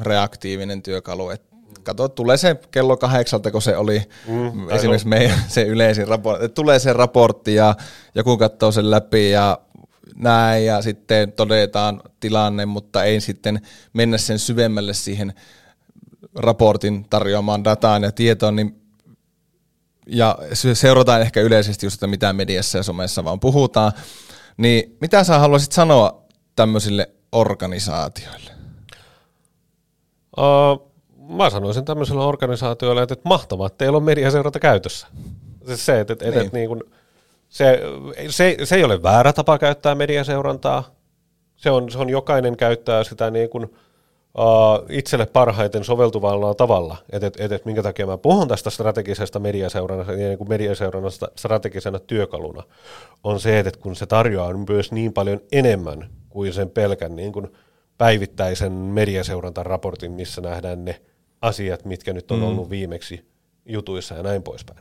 reaktiivinen 0.01 0.81
työkalu, 0.81 1.29
että 1.29 1.48
kato, 1.89 2.09
tulee 2.09 2.37
se 2.37 2.55
kello 2.71 2.97
kahdeksalta, 2.97 3.51
kun 3.51 3.61
se 3.61 3.77
oli 3.77 4.01
mm, 4.27 4.69
esimerkiksi 4.69 5.07
meidän 5.07 5.39
se 5.47 5.63
yleisin 5.63 6.07
raportti, 6.07 6.49
tulee 6.49 6.79
se 6.79 6.93
raportti 6.93 7.55
ja 7.55 7.75
joku 8.15 8.37
katsoo 8.37 8.71
sen 8.71 8.91
läpi 8.91 9.31
ja 9.31 9.59
näin 10.15 10.65
ja 10.65 10.81
sitten 10.81 11.31
todetaan 11.31 12.01
tilanne, 12.19 12.65
mutta 12.65 13.03
ei 13.03 13.21
sitten 13.21 13.61
mennä 13.93 14.17
sen 14.17 14.39
syvemmälle 14.39 14.93
siihen 14.93 15.33
raportin 16.35 17.05
tarjoamaan 17.09 17.63
dataan 17.63 18.03
ja 18.03 18.11
tietoon, 18.11 18.55
niin 18.55 18.81
ja 20.07 20.37
seurataan 20.73 21.21
ehkä 21.21 21.41
yleisesti 21.41 21.85
just, 21.85 21.95
että 21.95 22.07
mitä 22.07 22.33
mediassa 22.33 22.77
ja 22.77 22.83
somessa 22.83 23.23
vaan 23.23 23.39
puhutaan, 23.39 23.91
niin 24.57 24.97
mitä 25.01 25.23
sä 25.23 25.39
haluaisit 25.39 25.71
sanoa 25.71 26.23
tämmöisille 26.55 27.09
organisaatioille? 27.31 28.51
Uh, 30.37 30.88
mä 31.29 31.49
sanoisin 31.49 31.85
tämmöisellä 31.85 32.25
organisaatioilla, 32.25 33.01
että, 33.01 33.13
että 33.13 33.29
mahtavaa, 33.29 33.67
että 33.67 33.77
teillä 33.77 33.97
on 33.97 34.03
mediaseuranta 34.03 34.59
käytössä. 34.59 35.07
Siis 35.65 35.85
se, 35.85 35.99
että, 35.99 36.13
että, 36.13 36.25
niin. 36.25 36.39
että 36.39 36.57
niin 36.57 36.67
kuin, 36.67 36.83
se, 37.49 37.81
se, 38.29 38.57
se 38.63 38.75
ei 38.75 38.83
ole 38.83 39.03
väärä 39.03 39.33
tapa 39.33 39.57
käyttää 39.57 39.95
mediaseurantaa. 39.95 40.83
Se 41.55 41.71
on, 41.71 41.91
se 41.91 41.97
on 41.97 42.09
jokainen 42.09 42.57
käyttää 42.57 43.03
sitä 43.03 43.31
niin 43.31 43.49
kuin, 43.49 43.63
uh, 44.37 44.85
itselle 44.89 45.25
parhaiten 45.25 45.83
soveltuvalla 45.83 46.53
tavalla. 46.53 46.97
Että 47.11 47.27
et, 47.27 47.39
et, 47.39 47.51
et, 47.51 47.65
minkä 47.65 47.83
takia 47.83 48.07
mä 48.07 48.17
puhun 48.17 48.47
tästä 48.47 48.69
strategisesta 48.69 49.39
mediaseurannasta, 49.39 50.13
niin 50.13 50.37
kuin 50.37 50.49
mediaseurannasta 50.49 51.27
strategisena 51.35 51.99
työkaluna, 51.99 52.63
on 53.23 53.39
se, 53.39 53.59
että 53.59 53.79
kun 53.79 53.95
se 53.95 54.05
tarjoaa 54.05 54.53
myös 54.69 54.91
niin 54.91 55.13
paljon 55.13 55.41
enemmän 55.51 56.09
kuin 56.29 56.53
sen 56.53 56.69
pelkän 56.69 57.15
niin 57.15 57.33
kuin 57.33 57.47
päivittäisen 57.97 58.71
mediaseurantan 58.71 59.65
missä 60.09 60.41
nähdään 60.41 60.85
ne 60.85 61.01
asiat, 61.41 61.85
mitkä 61.85 62.13
nyt 62.13 62.31
on 62.31 62.39
mm. 62.39 62.45
ollut 62.45 62.69
viimeksi 62.69 63.25
jutuissa 63.65 64.15
ja 64.15 64.23
näin 64.23 64.43
poispäin. 64.43 64.79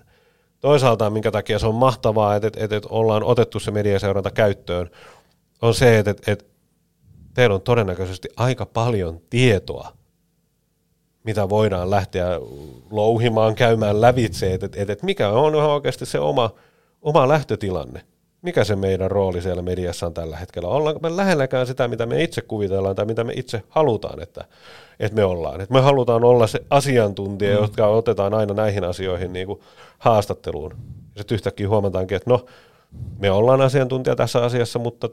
Toisaalta, 0.60 1.10
minkä 1.10 1.30
takia 1.30 1.58
se 1.58 1.66
on 1.66 1.74
mahtavaa, 1.74 2.36
että, 2.36 2.46
että, 2.46 2.76
että 2.76 2.88
ollaan 2.90 3.22
otettu 3.22 3.60
se 3.60 3.70
mediaseuranta 3.70 4.30
käyttöön, 4.30 4.90
on 5.62 5.74
se, 5.74 5.98
että, 5.98 6.10
että, 6.10 6.32
että 6.32 6.44
teillä 7.34 7.54
on 7.54 7.62
todennäköisesti 7.62 8.28
aika 8.36 8.66
paljon 8.66 9.20
tietoa, 9.30 9.92
mitä 11.24 11.48
voidaan 11.48 11.90
lähteä 11.90 12.26
louhimaan, 12.90 13.54
käymään 13.54 14.00
lävitse, 14.00 14.54
että, 14.54 14.66
että, 14.66 14.92
että 14.92 15.04
mikä 15.04 15.28
on 15.28 15.54
oikeasti 15.54 16.06
se 16.06 16.18
oma, 16.18 16.50
oma 17.02 17.28
lähtötilanne 17.28 18.04
mikä 18.42 18.64
se 18.64 18.76
meidän 18.76 19.10
rooli 19.10 19.42
siellä 19.42 19.62
mediassa 19.62 20.06
on 20.06 20.14
tällä 20.14 20.36
hetkellä. 20.36 20.68
Ollaanko 20.68 21.00
me 21.00 21.16
lähelläkään 21.16 21.66
sitä, 21.66 21.88
mitä 21.88 22.06
me 22.06 22.22
itse 22.22 22.40
kuvitellaan 22.40 22.96
tai 22.96 23.04
mitä 23.04 23.24
me 23.24 23.32
itse 23.36 23.62
halutaan, 23.68 24.22
että, 24.22 24.44
että 25.00 25.16
me 25.16 25.24
ollaan. 25.24 25.60
Että 25.60 25.74
me 25.74 25.80
halutaan 25.80 26.24
olla 26.24 26.46
se 26.46 26.60
asiantuntija, 26.70 27.56
mm. 27.56 27.62
jotka 27.62 27.86
otetaan 27.86 28.34
aina 28.34 28.54
näihin 28.54 28.84
asioihin 28.84 29.32
niin 29.32 29.46
kuin 29.46 29.60
haastatteluun. 29.98 30.70
Ja 31.14 31.20
sitten 31.20 31.34
yhtäkkiä 31.34 31.68
huomataankin, 31.68 32.16
että 32.16 32.30
no, 32.30 32.46
me 33.18 33.30
ollaan 33.30 33.60
asiantuntija 33.60 34.16
tässä 34.16 34.44
asiassa, 34.44 34.78
mutta 34.78 35.08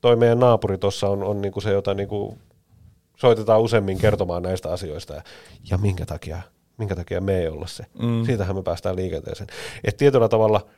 toi 0.00 0.16
meidän 0.16 0.40
naapuri 0.40 0.78
tuossa 0.78 1.08
on, 1.08 1.22
on 1.22 1.42
niin 1.42 1.52
kuin 1.52 1.62
se, 1.62 1.72
jota 1.72 1.94
niin 1.94 2.08
kuin 2.08 2.38
soitetaan 3.16 3.60
useammin 3.60 3.98
kertomaan 3.98 4.42
näistä 4.42 4.72
asioista. 4.72 5.14
Ja, 5.14 5.22
ja 5.70 5.78
minkä 5.78 6.06
takia, 6.06 6.42
minkä 6.78 6.96
takia 6.96 7.20
me 7.20 7.38
ei 7.38 7.48
olla 7.48 7.66
se. 7.66 7.84
Mm. 8.02 8.24
Siitähän 8.24 8.56
me 8.56 8.62
päästään 8.62 8.96
liikenteeseen. 8.96 9.48
Et 9.84 9.96
tietyllä 9.96 10.28
tavalla– 10.28 10.66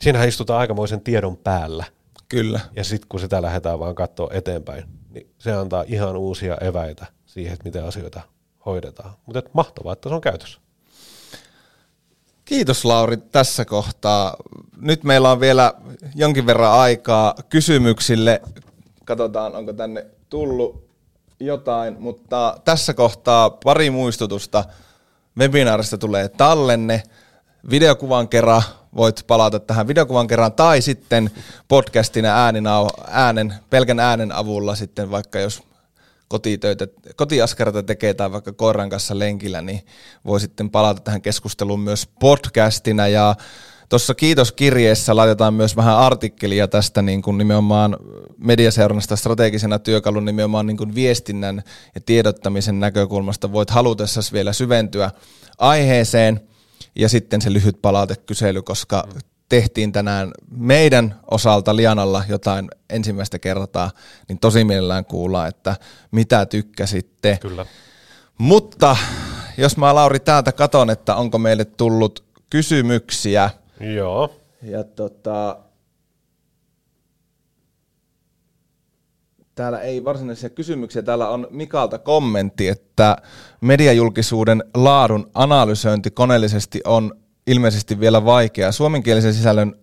siinähän 0.00 0.28
istutaan 0.28 0.60
aikamoisen 0.60 1.00
tiedon 1.00 1.36
päällä. 1.36 1.84
Kyllä. 2.28 2.60
Ja 2.76 2.84
sitten 2.84 3.08
kun 3.08 3.20
sitä 3.20 3.42
lähdetään 3.42 3.78
vaan 3.78 3.94
katsoa 3.94 4.30
eteenpäin, 4.32 4.84
niin 5.10 5.30
se 5.38 5.52
antaa 5.52 5.84
ihan 5.86 6.16
uusia 6.16 6.56
eväitä 6.56 7.06
siihen, 7.26 7.52
että 7.52 7.64
miten 7.64 7.84
asioita 7.84 8.20
hoidetaan. 8.66 9.12
Mutta 9.26 9.42
mahtavaa, 9.52 9.92
että 9.92 10.08
se 10.08 10.14
on 10.14 10.20
käytössä. 10.20 10.60
Kiitos 12.44 12.84
Lauri 12.84 13.16
tässä 13.16 13.64
kohtaa. 13.64 14.36
Nyt 14.76 15.04
meillä 15.04 15.30
on 15.30 15.40
vielä 15.40 15.74
jonkin 16.14 16.46
verran 16.46 16.72
aikaa 16.72 17.34
kysymyksille. 17.48 18.42
Katsotaan, 19.04 19.54
onko 19.54 19.72
tänne 19.72 20.06
tullut 20.28 20.90
jotain, 21.40 21.96
mutta 21.98 22.56
tässä 22.64 22.94
kohtaa 22.94 23.50
pari 23.50 23.90
muistutusta. 23.90 24.64
webinaarista 25.38 25.98
tulee 25.98 26.28
tallenne, 26.28 27.02
videokuvan 27.70 28.28
kerran 28.28 28.62
voit 28.96 29.24
palata 29.26 29.60
tähän 29.60 29.88
videokuvan 29.88 30.26
kerran, 30.26 30.52
tai 30.52 30.82
sitten 30.82 31.30
podcastina 31.68 32.44
äänen, 32.44 32.64
äänen, 33.08 33.54
pelkän 33.70 34.00
äänen 34.00 34.32
avulla 34.32 34.74
sitten 34.74 35.10
vaikka 35.10 35.38
jos 35.38 35.62
kotitöitä, 36.28 36.86
kotiaskarata 37.16 37.82
tekee 37.82 38.14
tai 38.14 38.32
vaikka 38.32 38.52
koiran 38.52 38.90
kanssa 38.90 39.18
lenkillä, 39.18 39.62
niin 39.62 39.80
voi 40.24 40.40
sitten 40.40 40.70
palata 40.70 41.00
tähän 41.00 41.22
keskusteluun 41.22 41.80
myös 41.80 42.08
podcastina 42.20 43.08
ja 43.08 43.34
Tuossa 43.90 44.14
kiitoskirjeessä 44.14 45.16
laitetaan 45.16 45.54
myös 45.54 45.76
vähän 45.76 45.98
artikkelia 45.98 46.68
tästä 46.68 47.02
niin 47.02 47.22
kuin 47.22 47.38
nimenomaan 47.38 47.96
mediaseurannasta 48.38 49.16
strategisena 49.16 49.78
työkalun 49.78 50.24
nimenomaan 50.24 50.66
niin 50.66 50.76
kuin 50.76 50.94
viestinnän 50.94 51.62
ja 51.94 52.00
tiedottamisen 52.00 52.80
näkökulmasta. 52.80 53.52
Voit 53.52 53.70
halutessasi 53.70 54.32
vielä 54.32 54.52
syventyä 54.52 55.10
aiheeseen 55.58 56.40
ja 56.94 57.08
sitten 57.08 57.40
se 57.42 57.52
lyhyt 57.52 57.82
palautekysely, 57.82 58.62
koska 58.62 59.08
tehtiin 59.48 59.92
tänään 59.92 60.30
meidän 60.50 61.20
osalta 61.30 61.76
Lianalla 61.76 62.24
jotain 62.28 62.70
ensimmäistä 62.90 63.38
kertaa, 63.38 63.90
niin 64.28 64.38
tosi 64.38 64.64
mielellään 64.64 65.04
kuulla, 65.04 65.46
että 65.46 65.76
mitä 66.10 66.46
tykkäsitte. 66.46 67.38
Kyllä. 67.40 67.66
Mutta 68.38 68.96
jos 69.56 69.76
mä 69.76 69.94
Lauri 69.94 70.20
täältä 70.20 70.52
katon, 70.52 70.90
että 70.90 71.14
onko 71.14 71.38
meille 71.38 71.64
tullut 71.64 72.24
kysymyksiä. 72.50 73.50
Joo. 73.80 74.34
Ja 74.62 74.84
tota, 74.84 75.56
täällä 79.60 79.80
ei 79.80 80.04
varsinaisia 80.04 80.50
kysymyksiä. 80.50 81.02
Täällä 81.02 81.28
on 81.28 81.46
Mikalta 81.50 81.98
kommentti, 81.98 82.68
että 82.68 83.16
mediajulkisuuden 83.60 84.64
laadun 84.74 85.30
analysointi 85.34 86.10
koneellisesti 86.10 86.80
on 86.84 87.12
ilmeisesti 87.46 88.00
vielä 88.00 88.24
vaikeaa. 88.24 88.72
Suomenkielisen 88.72 89.34
sisällön 89.34 89.74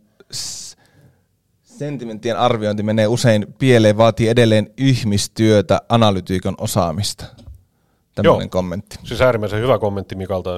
sentimenttien 1.63 2.37
arviointi 2.37 2.83
menee 2.83 3.07
usein 3.07 3.45
pieleen, 3.59 3.97
vaatii 3.97 4.29
edelleen 4.29 4.69
ihmistyötä, 4.77 5.81
analytiikan 5.89 6.55
osaamista. 6.57 7.25
Tällainen 8.15 8.45
Joo. 8.45 8.49
kommentti. 8.49 8.99
Siis 9.03 9.21
äärimmäisen 9.21 9.61
hyvä 9.61 9.79
kommentti 9.79 10.15
Mikalta. 10.15 10.49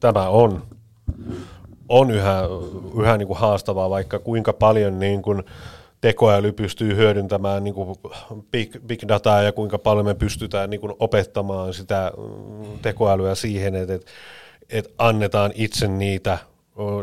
Tämä 0.00 0.28
on, 0.28 0.62
on 1.88 2.10
yhä, 2.10 2.40
yhä 3.00 3.16
niin 3.16 3.28
kuin 3.28 3.38
haastavaa, 3.38 3.90
vaikka 3.90 4.18
kuinka 4.18 4.52
paljon 4.52 4.98
niin 4.98 5.22
kuin 5.22 5.42
tekoäly 6.04 6.52
pystyy 6.52 6.96
hyödyntämään 6.96 7.64
niin 7.64 7.74
kuin 7.74 7.96
big, 8.50 8.76
big 8.86 9.00
dataa 9.08 9.42
ja 9.42 9.52
kuinka 9.52 9.78
paljon 9.78 10.06
me 10.06 10.14
pystytään 10.14 10.70
niin 10.70 10.80
kuin 10.80 10.92
opettamaan 10.98 11.74
sitä 11.74 12.12
mm, 12.16 12.78
tekoälyä 12.82 13.34
siihen, 13.34 13.74
että, 13.74 13.94
että 13.94 14.10
että 14.70 14.90
annetaan 14.98 15.52
itse 15.54 15.88
niitä, 15.88 16.38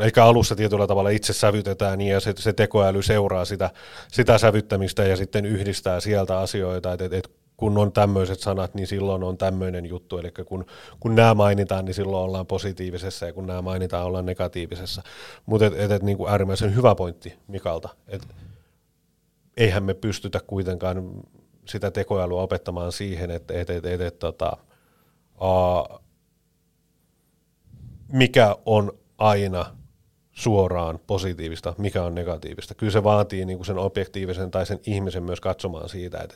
eikä 0.04 0.26
alussa 0.26 0.56
tietyllä 0.56 0.88
tavalla 0.88 1.10
itse 1.10 1.34
sävytetään 1.34 2.02
ja 2.02 2.20
se, 2.20 2.34
se 2.38 2.54
tekoäly 2.54 3.02
seuraa 3.02 3.45
sitä, 3.45 3.70
sitä 4.08 4.38
sävyttämistä 4.38 5.04
ja 5.04 5.18
sitten 5.18 5.45
yhdistää 5.45 5.99
sieltä 5.99 6.39
asioita, 6.39 6.93
että, 6.93 7.06
että 7.06 7.30
kun 7.58 7.78
on 7.78 7.91
tämmöiset 7.91 8.39
sanat, 8.39 8.74
niin 8.76 8.88
silloin 8.88 9.24
on 9.24 9.38
tämmöinen 9.38 9.86
juttu, 9.86 10.18
eli 10.18 10.32
kun, 10.45 10.66
kun 10.99 11.16
nämä 11.16 11.34
mainitaan, 11.34 11.86
niin 11.86 11.93
silloin 11.93 12.24
ollaan 12.24 12.47
positiivisessa, 12.47 13.26
ja 13.26 13.34
kun 13.34 13.47
nämä 13.47 13.62
mainitaan, 13.62 14.06
ollaan 14.06 14.26
negatiivisessa. 14.26 15.02
Mutta 15.45 15.66
et, 15.66 15.74
et, 15.80 15.91
et, 15.91 16.04
niin 16.04 16.18
kuin 16.18 16.32
äärimmäisen 16.32 16.76
hyvä 16.76 16.95
pointti 16.95 17.34
Mikalta, 17.47 17.89
että 18.08 18.28
eihän 19.58 19.84
me 19.84 19.93
pystytä 19.93 20.39
kuitenkaan 20.47 21.12
sitä 21.66 21.91
tekoälyä 21.91 22.41
opettamaan 22.41 22.91
siihen, 22.91 23.32
että 23.32 23.54
et, 23.54 23.70
et, 23.70 23.86
et, 23.86 24.02
et, 24.02 24.20
tota, 24.20 24.58
mikä 28.12 28.56
on 28.66 28.91
aina 29.18 29.66
suoraan 30.32 30.99
positiivista, 31.08 31.74
mikä 31.78 32.04
on 32.04 32.16
negatiivista. 32.16 32.76
Kyllä 32.76 32.91
se 32.91 33.04
vaatii 33.04 33.45
niin 33.45 33.58
kuin 33.58 33.66
sen 33.66 33.78
objektiivisen 33.78 34.52
tai 34.52 34.66
sen 34.66 34.80
ihmisen 34.86 35.24
myös 35.24 35.41
katsomaan 35.41 35.89
siitä, 35.89 36.20
että, 36.20 36.36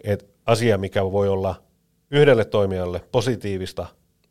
että 0.00 0.26
asia, 0.46 0.78
mikä 0.78 1.04
voi 1.04 1.28
olla 1.28 1.62
yhdelle 2.10 2.44
toimijalle 2.44 3.00
positiivista, 3.12 3.86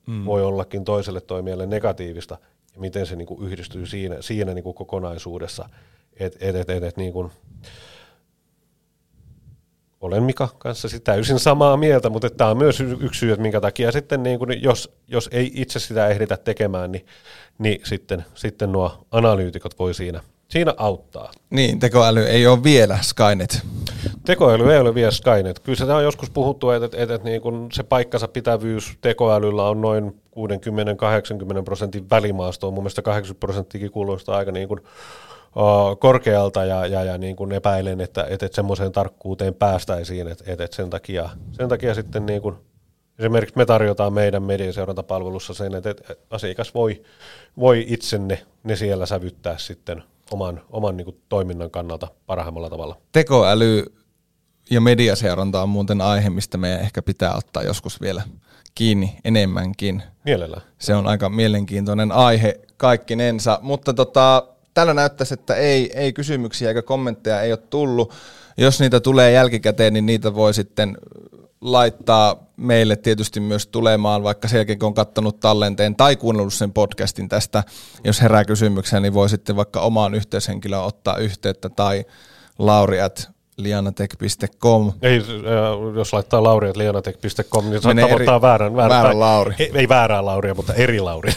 mm. 0.08 0.26
voi 0.26 0.44
ollakin 0.44 0.84
toiselle 0.84 1.22
toimijalle 1.22 1.66
negatiivista, 1.66 2.38
ja 2.74 2.80
miten 2.80 3.06
se 3.06 3.16
niin 3.16 3.26
kuin 3.26 3.44
yhdistyy 3.44 3.86
siinä, 3.86 4.18
siinä 4.20 4.54
niin 4.54 4.64
kuin 4.64 4.76
kokonaisuudessa. 4.76 5.70
Et, 6.20 6.38
et, 6.40 6.56
et, 6.56 6.70
et, 6.70 6.84
et, 6.84 6.98
niin 6.98 7.14
kuin, 7.14 7.32
olen 10.06 10.24
Mika 10.24 10.50
kanssa 10.58 10.88
täysin 11.04 11.40
samaa 11.40 11.78
mieltä, 11.78 12.10
mutta 12.10 12.30
tämä 12.30 12.50
on 12.50 12.58
myös 12.58 12.82
yksi 12.82 13.20
syy, 13.20 13.32
että 13.32 13.42
minkä 13.42 13.62
takia 13.62 13.92
sitten 13.92 14.24
niin 14.24 14.40
kun, 14.40 14.64
jos, 14.64 14.94
jos 15.08 15.30
ei 15.32 15.52
itse 15.54 15.80
sitä 15.80 16.08
ehditä 16.08 16.38
tekemään, 16.38 16.92
niin, 16.92 17.06
niin 17.58 17.82
sitten, 17.84 18.26
sitten 18.36 18.72
nuo 18.72 19.06
analyytikot 19.12 19.80
voi 19.80 19.94
siinä, 19.94 20.22
siinä 20.48 20.74
auttaa. 20.78 21.32
Niin, 21.50 21.80
tekoäly 21.80 22.24
ei 22.24 22.48
ole 22.48 22.64
vielä 22.64 22.98
Skynet. 23.02 23.62
Tekoäly 24.26 24.74
ei 24.74 24.80
ole 24.80 24.96
vielä 24.96 25.12
Skynet. 25.12 25.60
Kyllä 25.60 25.78
se 25.78 25.84
on 25.84 26.04
joskus 26.04 26.30
puhuttu, 26.30 26.70
että, 26.70 26.86
että, 26.86 27.16
että 27.16 27.30
niin 27.30 27.42
kun 27.42 27.70
se 27.74 27.84
paikkansa 27.84 28.28
pitävyys 28.28 28.98
tekoälyllä 29.02 29.64
on 29.64 29.82
noin 29.82 30.22
60-80 31.60 31.64
prosentin 31.66 32.10
välimaastoa. 32.10 32.72
Mun 32.72 32.84
mielestä 32.84 33.02
80 33.02 33.40
prosenttikin 33.40 33.92
kuulostaa 33.92 34.38
aika 34.38 34.52
niin 34.52 34.68
kuin 34.68 34.80
korkealta 36.00 36.66
ja, 36.66 36.86
ja, 36.86 37.04
ja 37.04 37.18
niin 37.18 37.36
kuin 37.36 37.52
epäilen, 37.52 38.02
että, 38.02 38.24
että, 38.30 38.46
että 38.46 38.56
semmoiseen 38.56 38.92
tarkkuuteen 38.92 39.54
päästäisiin, 39.54 40.28
että, 40.28 40.44
että, 40.48 40.64
että 40.64 40.76
sen, 40.76 40.90
takia, 40.90 41.30
sen 41.52 41.70
takia 41.70 41.94
sitten 41.94 42.26
niin 42.26 42.42
kuin, 42.42 42.56
esimerkiksi 43.20 43.58
me 43.58 43.66
tarjotaan 43.66 44.14
meidän 44.14 44.44
mediaseurantapalvelussa 44.44 45.54
sen, 45.54 45.76
että, 45.76 45.90
että 45.90 46.16
asiakas 46.30 46.74
voi, 46.74 47.04
voi 47.60 47.86
itse 47.88 48.18
ne, 48.18 48.46
ne 48.64 48.76
siellä 48.76 49.06
sävyttää 49.06 49.58
sitten 49.58 50.04
oman, 50.32 50.62
oman 50.70 50.98
niin 50.98 51.06
kuin 51.06 51.22
toiminnan 51.30 51.72
kannalta 51.72 52.08
parhaimmalla 52.26 52.70
tavalla. 52.70 52.98
Tekoäly 53.12 53.86
ja 54.70 54.82
mediaseuranta 54.82 55.62
on 55.62 55.70
muuten 55.70 56.02
aihe, 56.02 56.30
mistä 56.30 56.58
meidän 56.58 56.80
ehkä 56.80 57.02
pitää 57.02 57.36
ottaa 57.36 57.64
joskus 57.64 58.02
vielä 58.02 58.24
kiinni 58.76 59.18
enemmänkin. 59.24 60.04
Mielellään. 60.26 60.62
Se 60.80 60.96
on 60.96 61.08
aika 61.08 61.30
mielenkiintoinen 61.30 62.12
aihe 62.12 62.60
kaikkinensa, 62.78 63.60
mutta 63.62 63.94
tota, 63.94 64.48
tällä 64.76 64.94
näyttäisi, 64.94 65.34
että 65.34 65.56
ei, 65.56 66.00
ei 66.00 66.14
kysymyksiä 66.14 66.70
eikä 66.70 66.82
kommentteja 66.82 67.42
ei 67.42 67.52
ole 67.52 67.60
tullut. 67.70 68.14
Jos 68.58 68.80
niitä 68.80 69.00
tulee 69.00 69.32
jälkikäteen, 69.32 69.94
niin 69.94 70.06
niitä 70.06 70.36
voi 70.36 70.54
sitten 70.54 70.98
laittaa 71.62 72.46
meille 72.58 72.96
tietysti 72.96 73.40
myös 73.40 73.68
tulemaan, 73.68 74.24
vaikka 74.24 74.48
sen 74.48 74.58
jälkeen 74.58 74.80
kun 74.80 74.88
on 74.88 74.94
katsonut 74.94 75.40
tallenteen 75.40 75.96
tai 75.96 76.16
kuunnellut 76.16 76.54
sen 76.54 76.74
podcastin 76.74 77.30
tästä, 77.30 77.64
jos 78.04 78.22
herää 78.22 78.46
kysymyksiä, 78.46 79.00
niin 79.00 79.14
voi 79.14 79.30
sitten 79.30 79.56
vaikka 79.56 79.82
omaan 79.82 80.14
yhteyshenkilöön 80.14 80.84
ottaa 80.84 81.18
yhteyttä 81.18 81.70
tai 81.70 82.06
Lauri 82.60 83.02
at 83.02 83.35
lianatech.com. 83.58 84.94
Ei, 85.02 85.18
äh, 85.18 85.96
jos 85.96 86.14
laittaa 86.14 86.44
lianatech.com, 86.76 87.70
niin 87.70 87.82
saattaa 87.82 88.08
eri, 88.08 88.24
ottaa 88.24 88.42
väärän, 88.42 88.76
väärän, 88.76 88.90
väärän 88.90 89.20
Lauri. 89.20 89.56
Ei, 89.60 89.72
ei 89.74 89.90
väärää 89.90 90.26
Lauria, 90.26 90.54
mutta 90.54 90.74
eri 90.74 91.00
Lauri. 91.00 91.32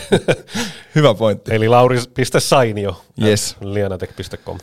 Hyvä 0.95 1.15
pointti. 1.15 1.55
Eli 1.55 1.69
lauri.sainio 1.69 3.03
yes. 3.23 3.57
lianatech.com. 3.61 4.59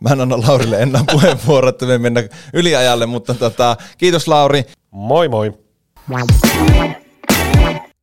Mä 0.00 0.10
en 0.10 0.20
anna 0.20 0.40
Laurille 0.40 0.82
enää 0.82 1.04
puheenvuoroa, 1.12 1.70
että 1.70 1.86
me 1.86 1.98
mennä 1.98 2.22
yliajalle, 2.52 3.06
mutta 3.06 3.34
tota, 3.34 3.76
kiitos 3.98 4.28
Lauri. 4.28 4.64
Moi 4.90 5.28
moi. 5.28 5.52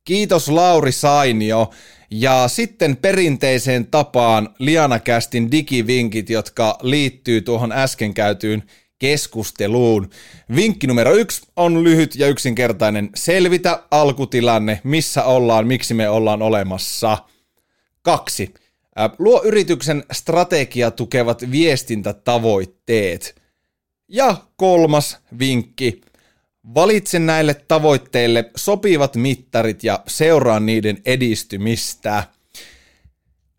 Kiitos 0.04 0.48
Lauri 0.48 0.92
Sainio. 0.92 1.70
Ja 2.10 2.48
sitten 2.48 2.96
perinteiseen 2.96 3.86
tapaan 3.86 4.48
Lianakästin 4.58 5.50
digivinkit, 5.50 6.30
jotka 6.30 6.78
liittyy 6.82 7.40
tuohon 7.40 7.72
äsken 7.72 8.14
käytyyn 8.14 8.62
keskusteluun. 8.98 10.10
Vinkki 10.56 10.86
numero 10.86 11.14
yksi 11.14 11.42
on 11.56 11.84
lyhyt 11.84 12.16
ja 12.16 12.26
yksinkertainen. 12.26 13.10
Selvitä 13.14 13.82
alkutilanne, 13.90 14.80
missä 14.84 15.24
ollaan, 15.24 15.66
miksi 15.66 15.94
me 15.94 16.08
ollaan 16.08 16.42
olemassa. 16.42 17.18
Kaksi. 18.02 18.54
Luo 19.18 19.42
yrityksen 19.44 20.04
strategia 20.12 20.90
tukevat 20.90 21.50
viestintätavoitteet. 21.50 23.42
Ja 24.08 24.36
kolmas 24.56 25.18
vinkki. 25.38 26.00
Valitse 26.74 27.18
näille 27.18 27.54
tavoitteille 27.54 28.50
sopivat 28.56 29.16
mittarit 29.16 29.84
ja 29.84 30.00
seuraa 30.06 30.60
niiden 30.60 30.98
edistymistä. 31.06 32.24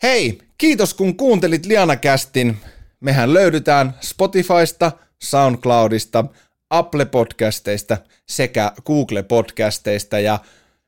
Hei, 0.04 0.40
kiitos 0.58 0.94
kun 0.94 1.18
kuuntelit 1.18 1.66
Lianakästin. 1.66 2.58
Mehän 3.00 3.34
löydytään 3.34 3.96
Spotifysta, 4.02 4.92
SoundCloudista, 5.24 6.26
Apple 6.70 7.06
Podcasteista 7.06 7.98
sekä 8.30 8.72
Google 8.86 9.24
Podcasteista 9.24 10.20
ja 10.20 10.40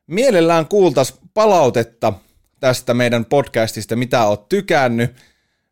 mielellään 0.08 0.66
kuultas 0.68 1.20
palautetta 1.34 2.14
tästä 2.60 2.94
meidän 2.94 3.26
podcastista, 3.26 3.96
mitä 3.96 4.26
oot 4.26 4.50
tykännyt. 4.50 5.16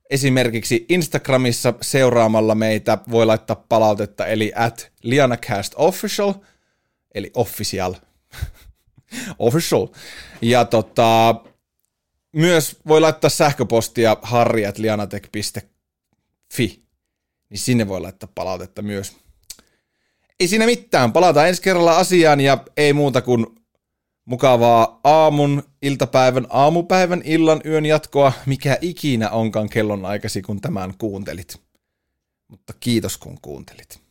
Esimerkiksi 0.09 0.85
Instagramissa 0.89 1.73
seuraamalla 1.81 2.55
meitä 2.55 2.97
voi 3.11 3.25
laittaa 3.25 3.65
palautetta, 3.69 4.25
eli 4.25 4.51
at 4.55 4.91
lianacastofficial, 5.03 6.33
eli 7.15 7.31
official. 7.33 7.93
Official. 9.39 9.87
Ja 10.41 10.65
tota, 10.65 11.35
myös 12.31 12.77
voi 12.87 13.01
laittaa 13.01 13.29
sähköpostia 13.29 14.17
harriatlianatech.fi, 14.21 16.79
niin 17.49 17.59
sinne 17.59 17.87
voi 17.87 18.01
laittaa 18.01 18.29
palautetta 18.35 18.81
myös. 18.81 19.15
Ei 20.39 20.47
siinä 20.47 20.65
mitään, 20.65 21.13
palataan 21.13 21.47
ensi 21.47 21.61
kerralla 21.61 21.97
asiaan 21.97 22.41
ja 22.41 22.57
ei 22.77 22.93
muuta 22.93 23.21
kuin 23.21 23.45
mukavaa 24.25 24.99
aamun, 25.03 25.63
iltapäivän, 25.81 26.47
aamupäivän, 26.49 27.21
illan, 27.25 27.61
yön 27.65 27.85
jatkoa, 27.85 28.33
mikä 28.45 28.77
ikinä 28.81 29.29
onkaan 29.29 29.69
kellonaikasi, 29.69 30.41
kun 30.41 30.61
tämän 30.61 30.93
kuuntelit. 30.97 31.61
Mutta 32.47 32.73
kiitos 32.79 33.17
kun 33.17 33.37
kuuntelit. 33.41 34.04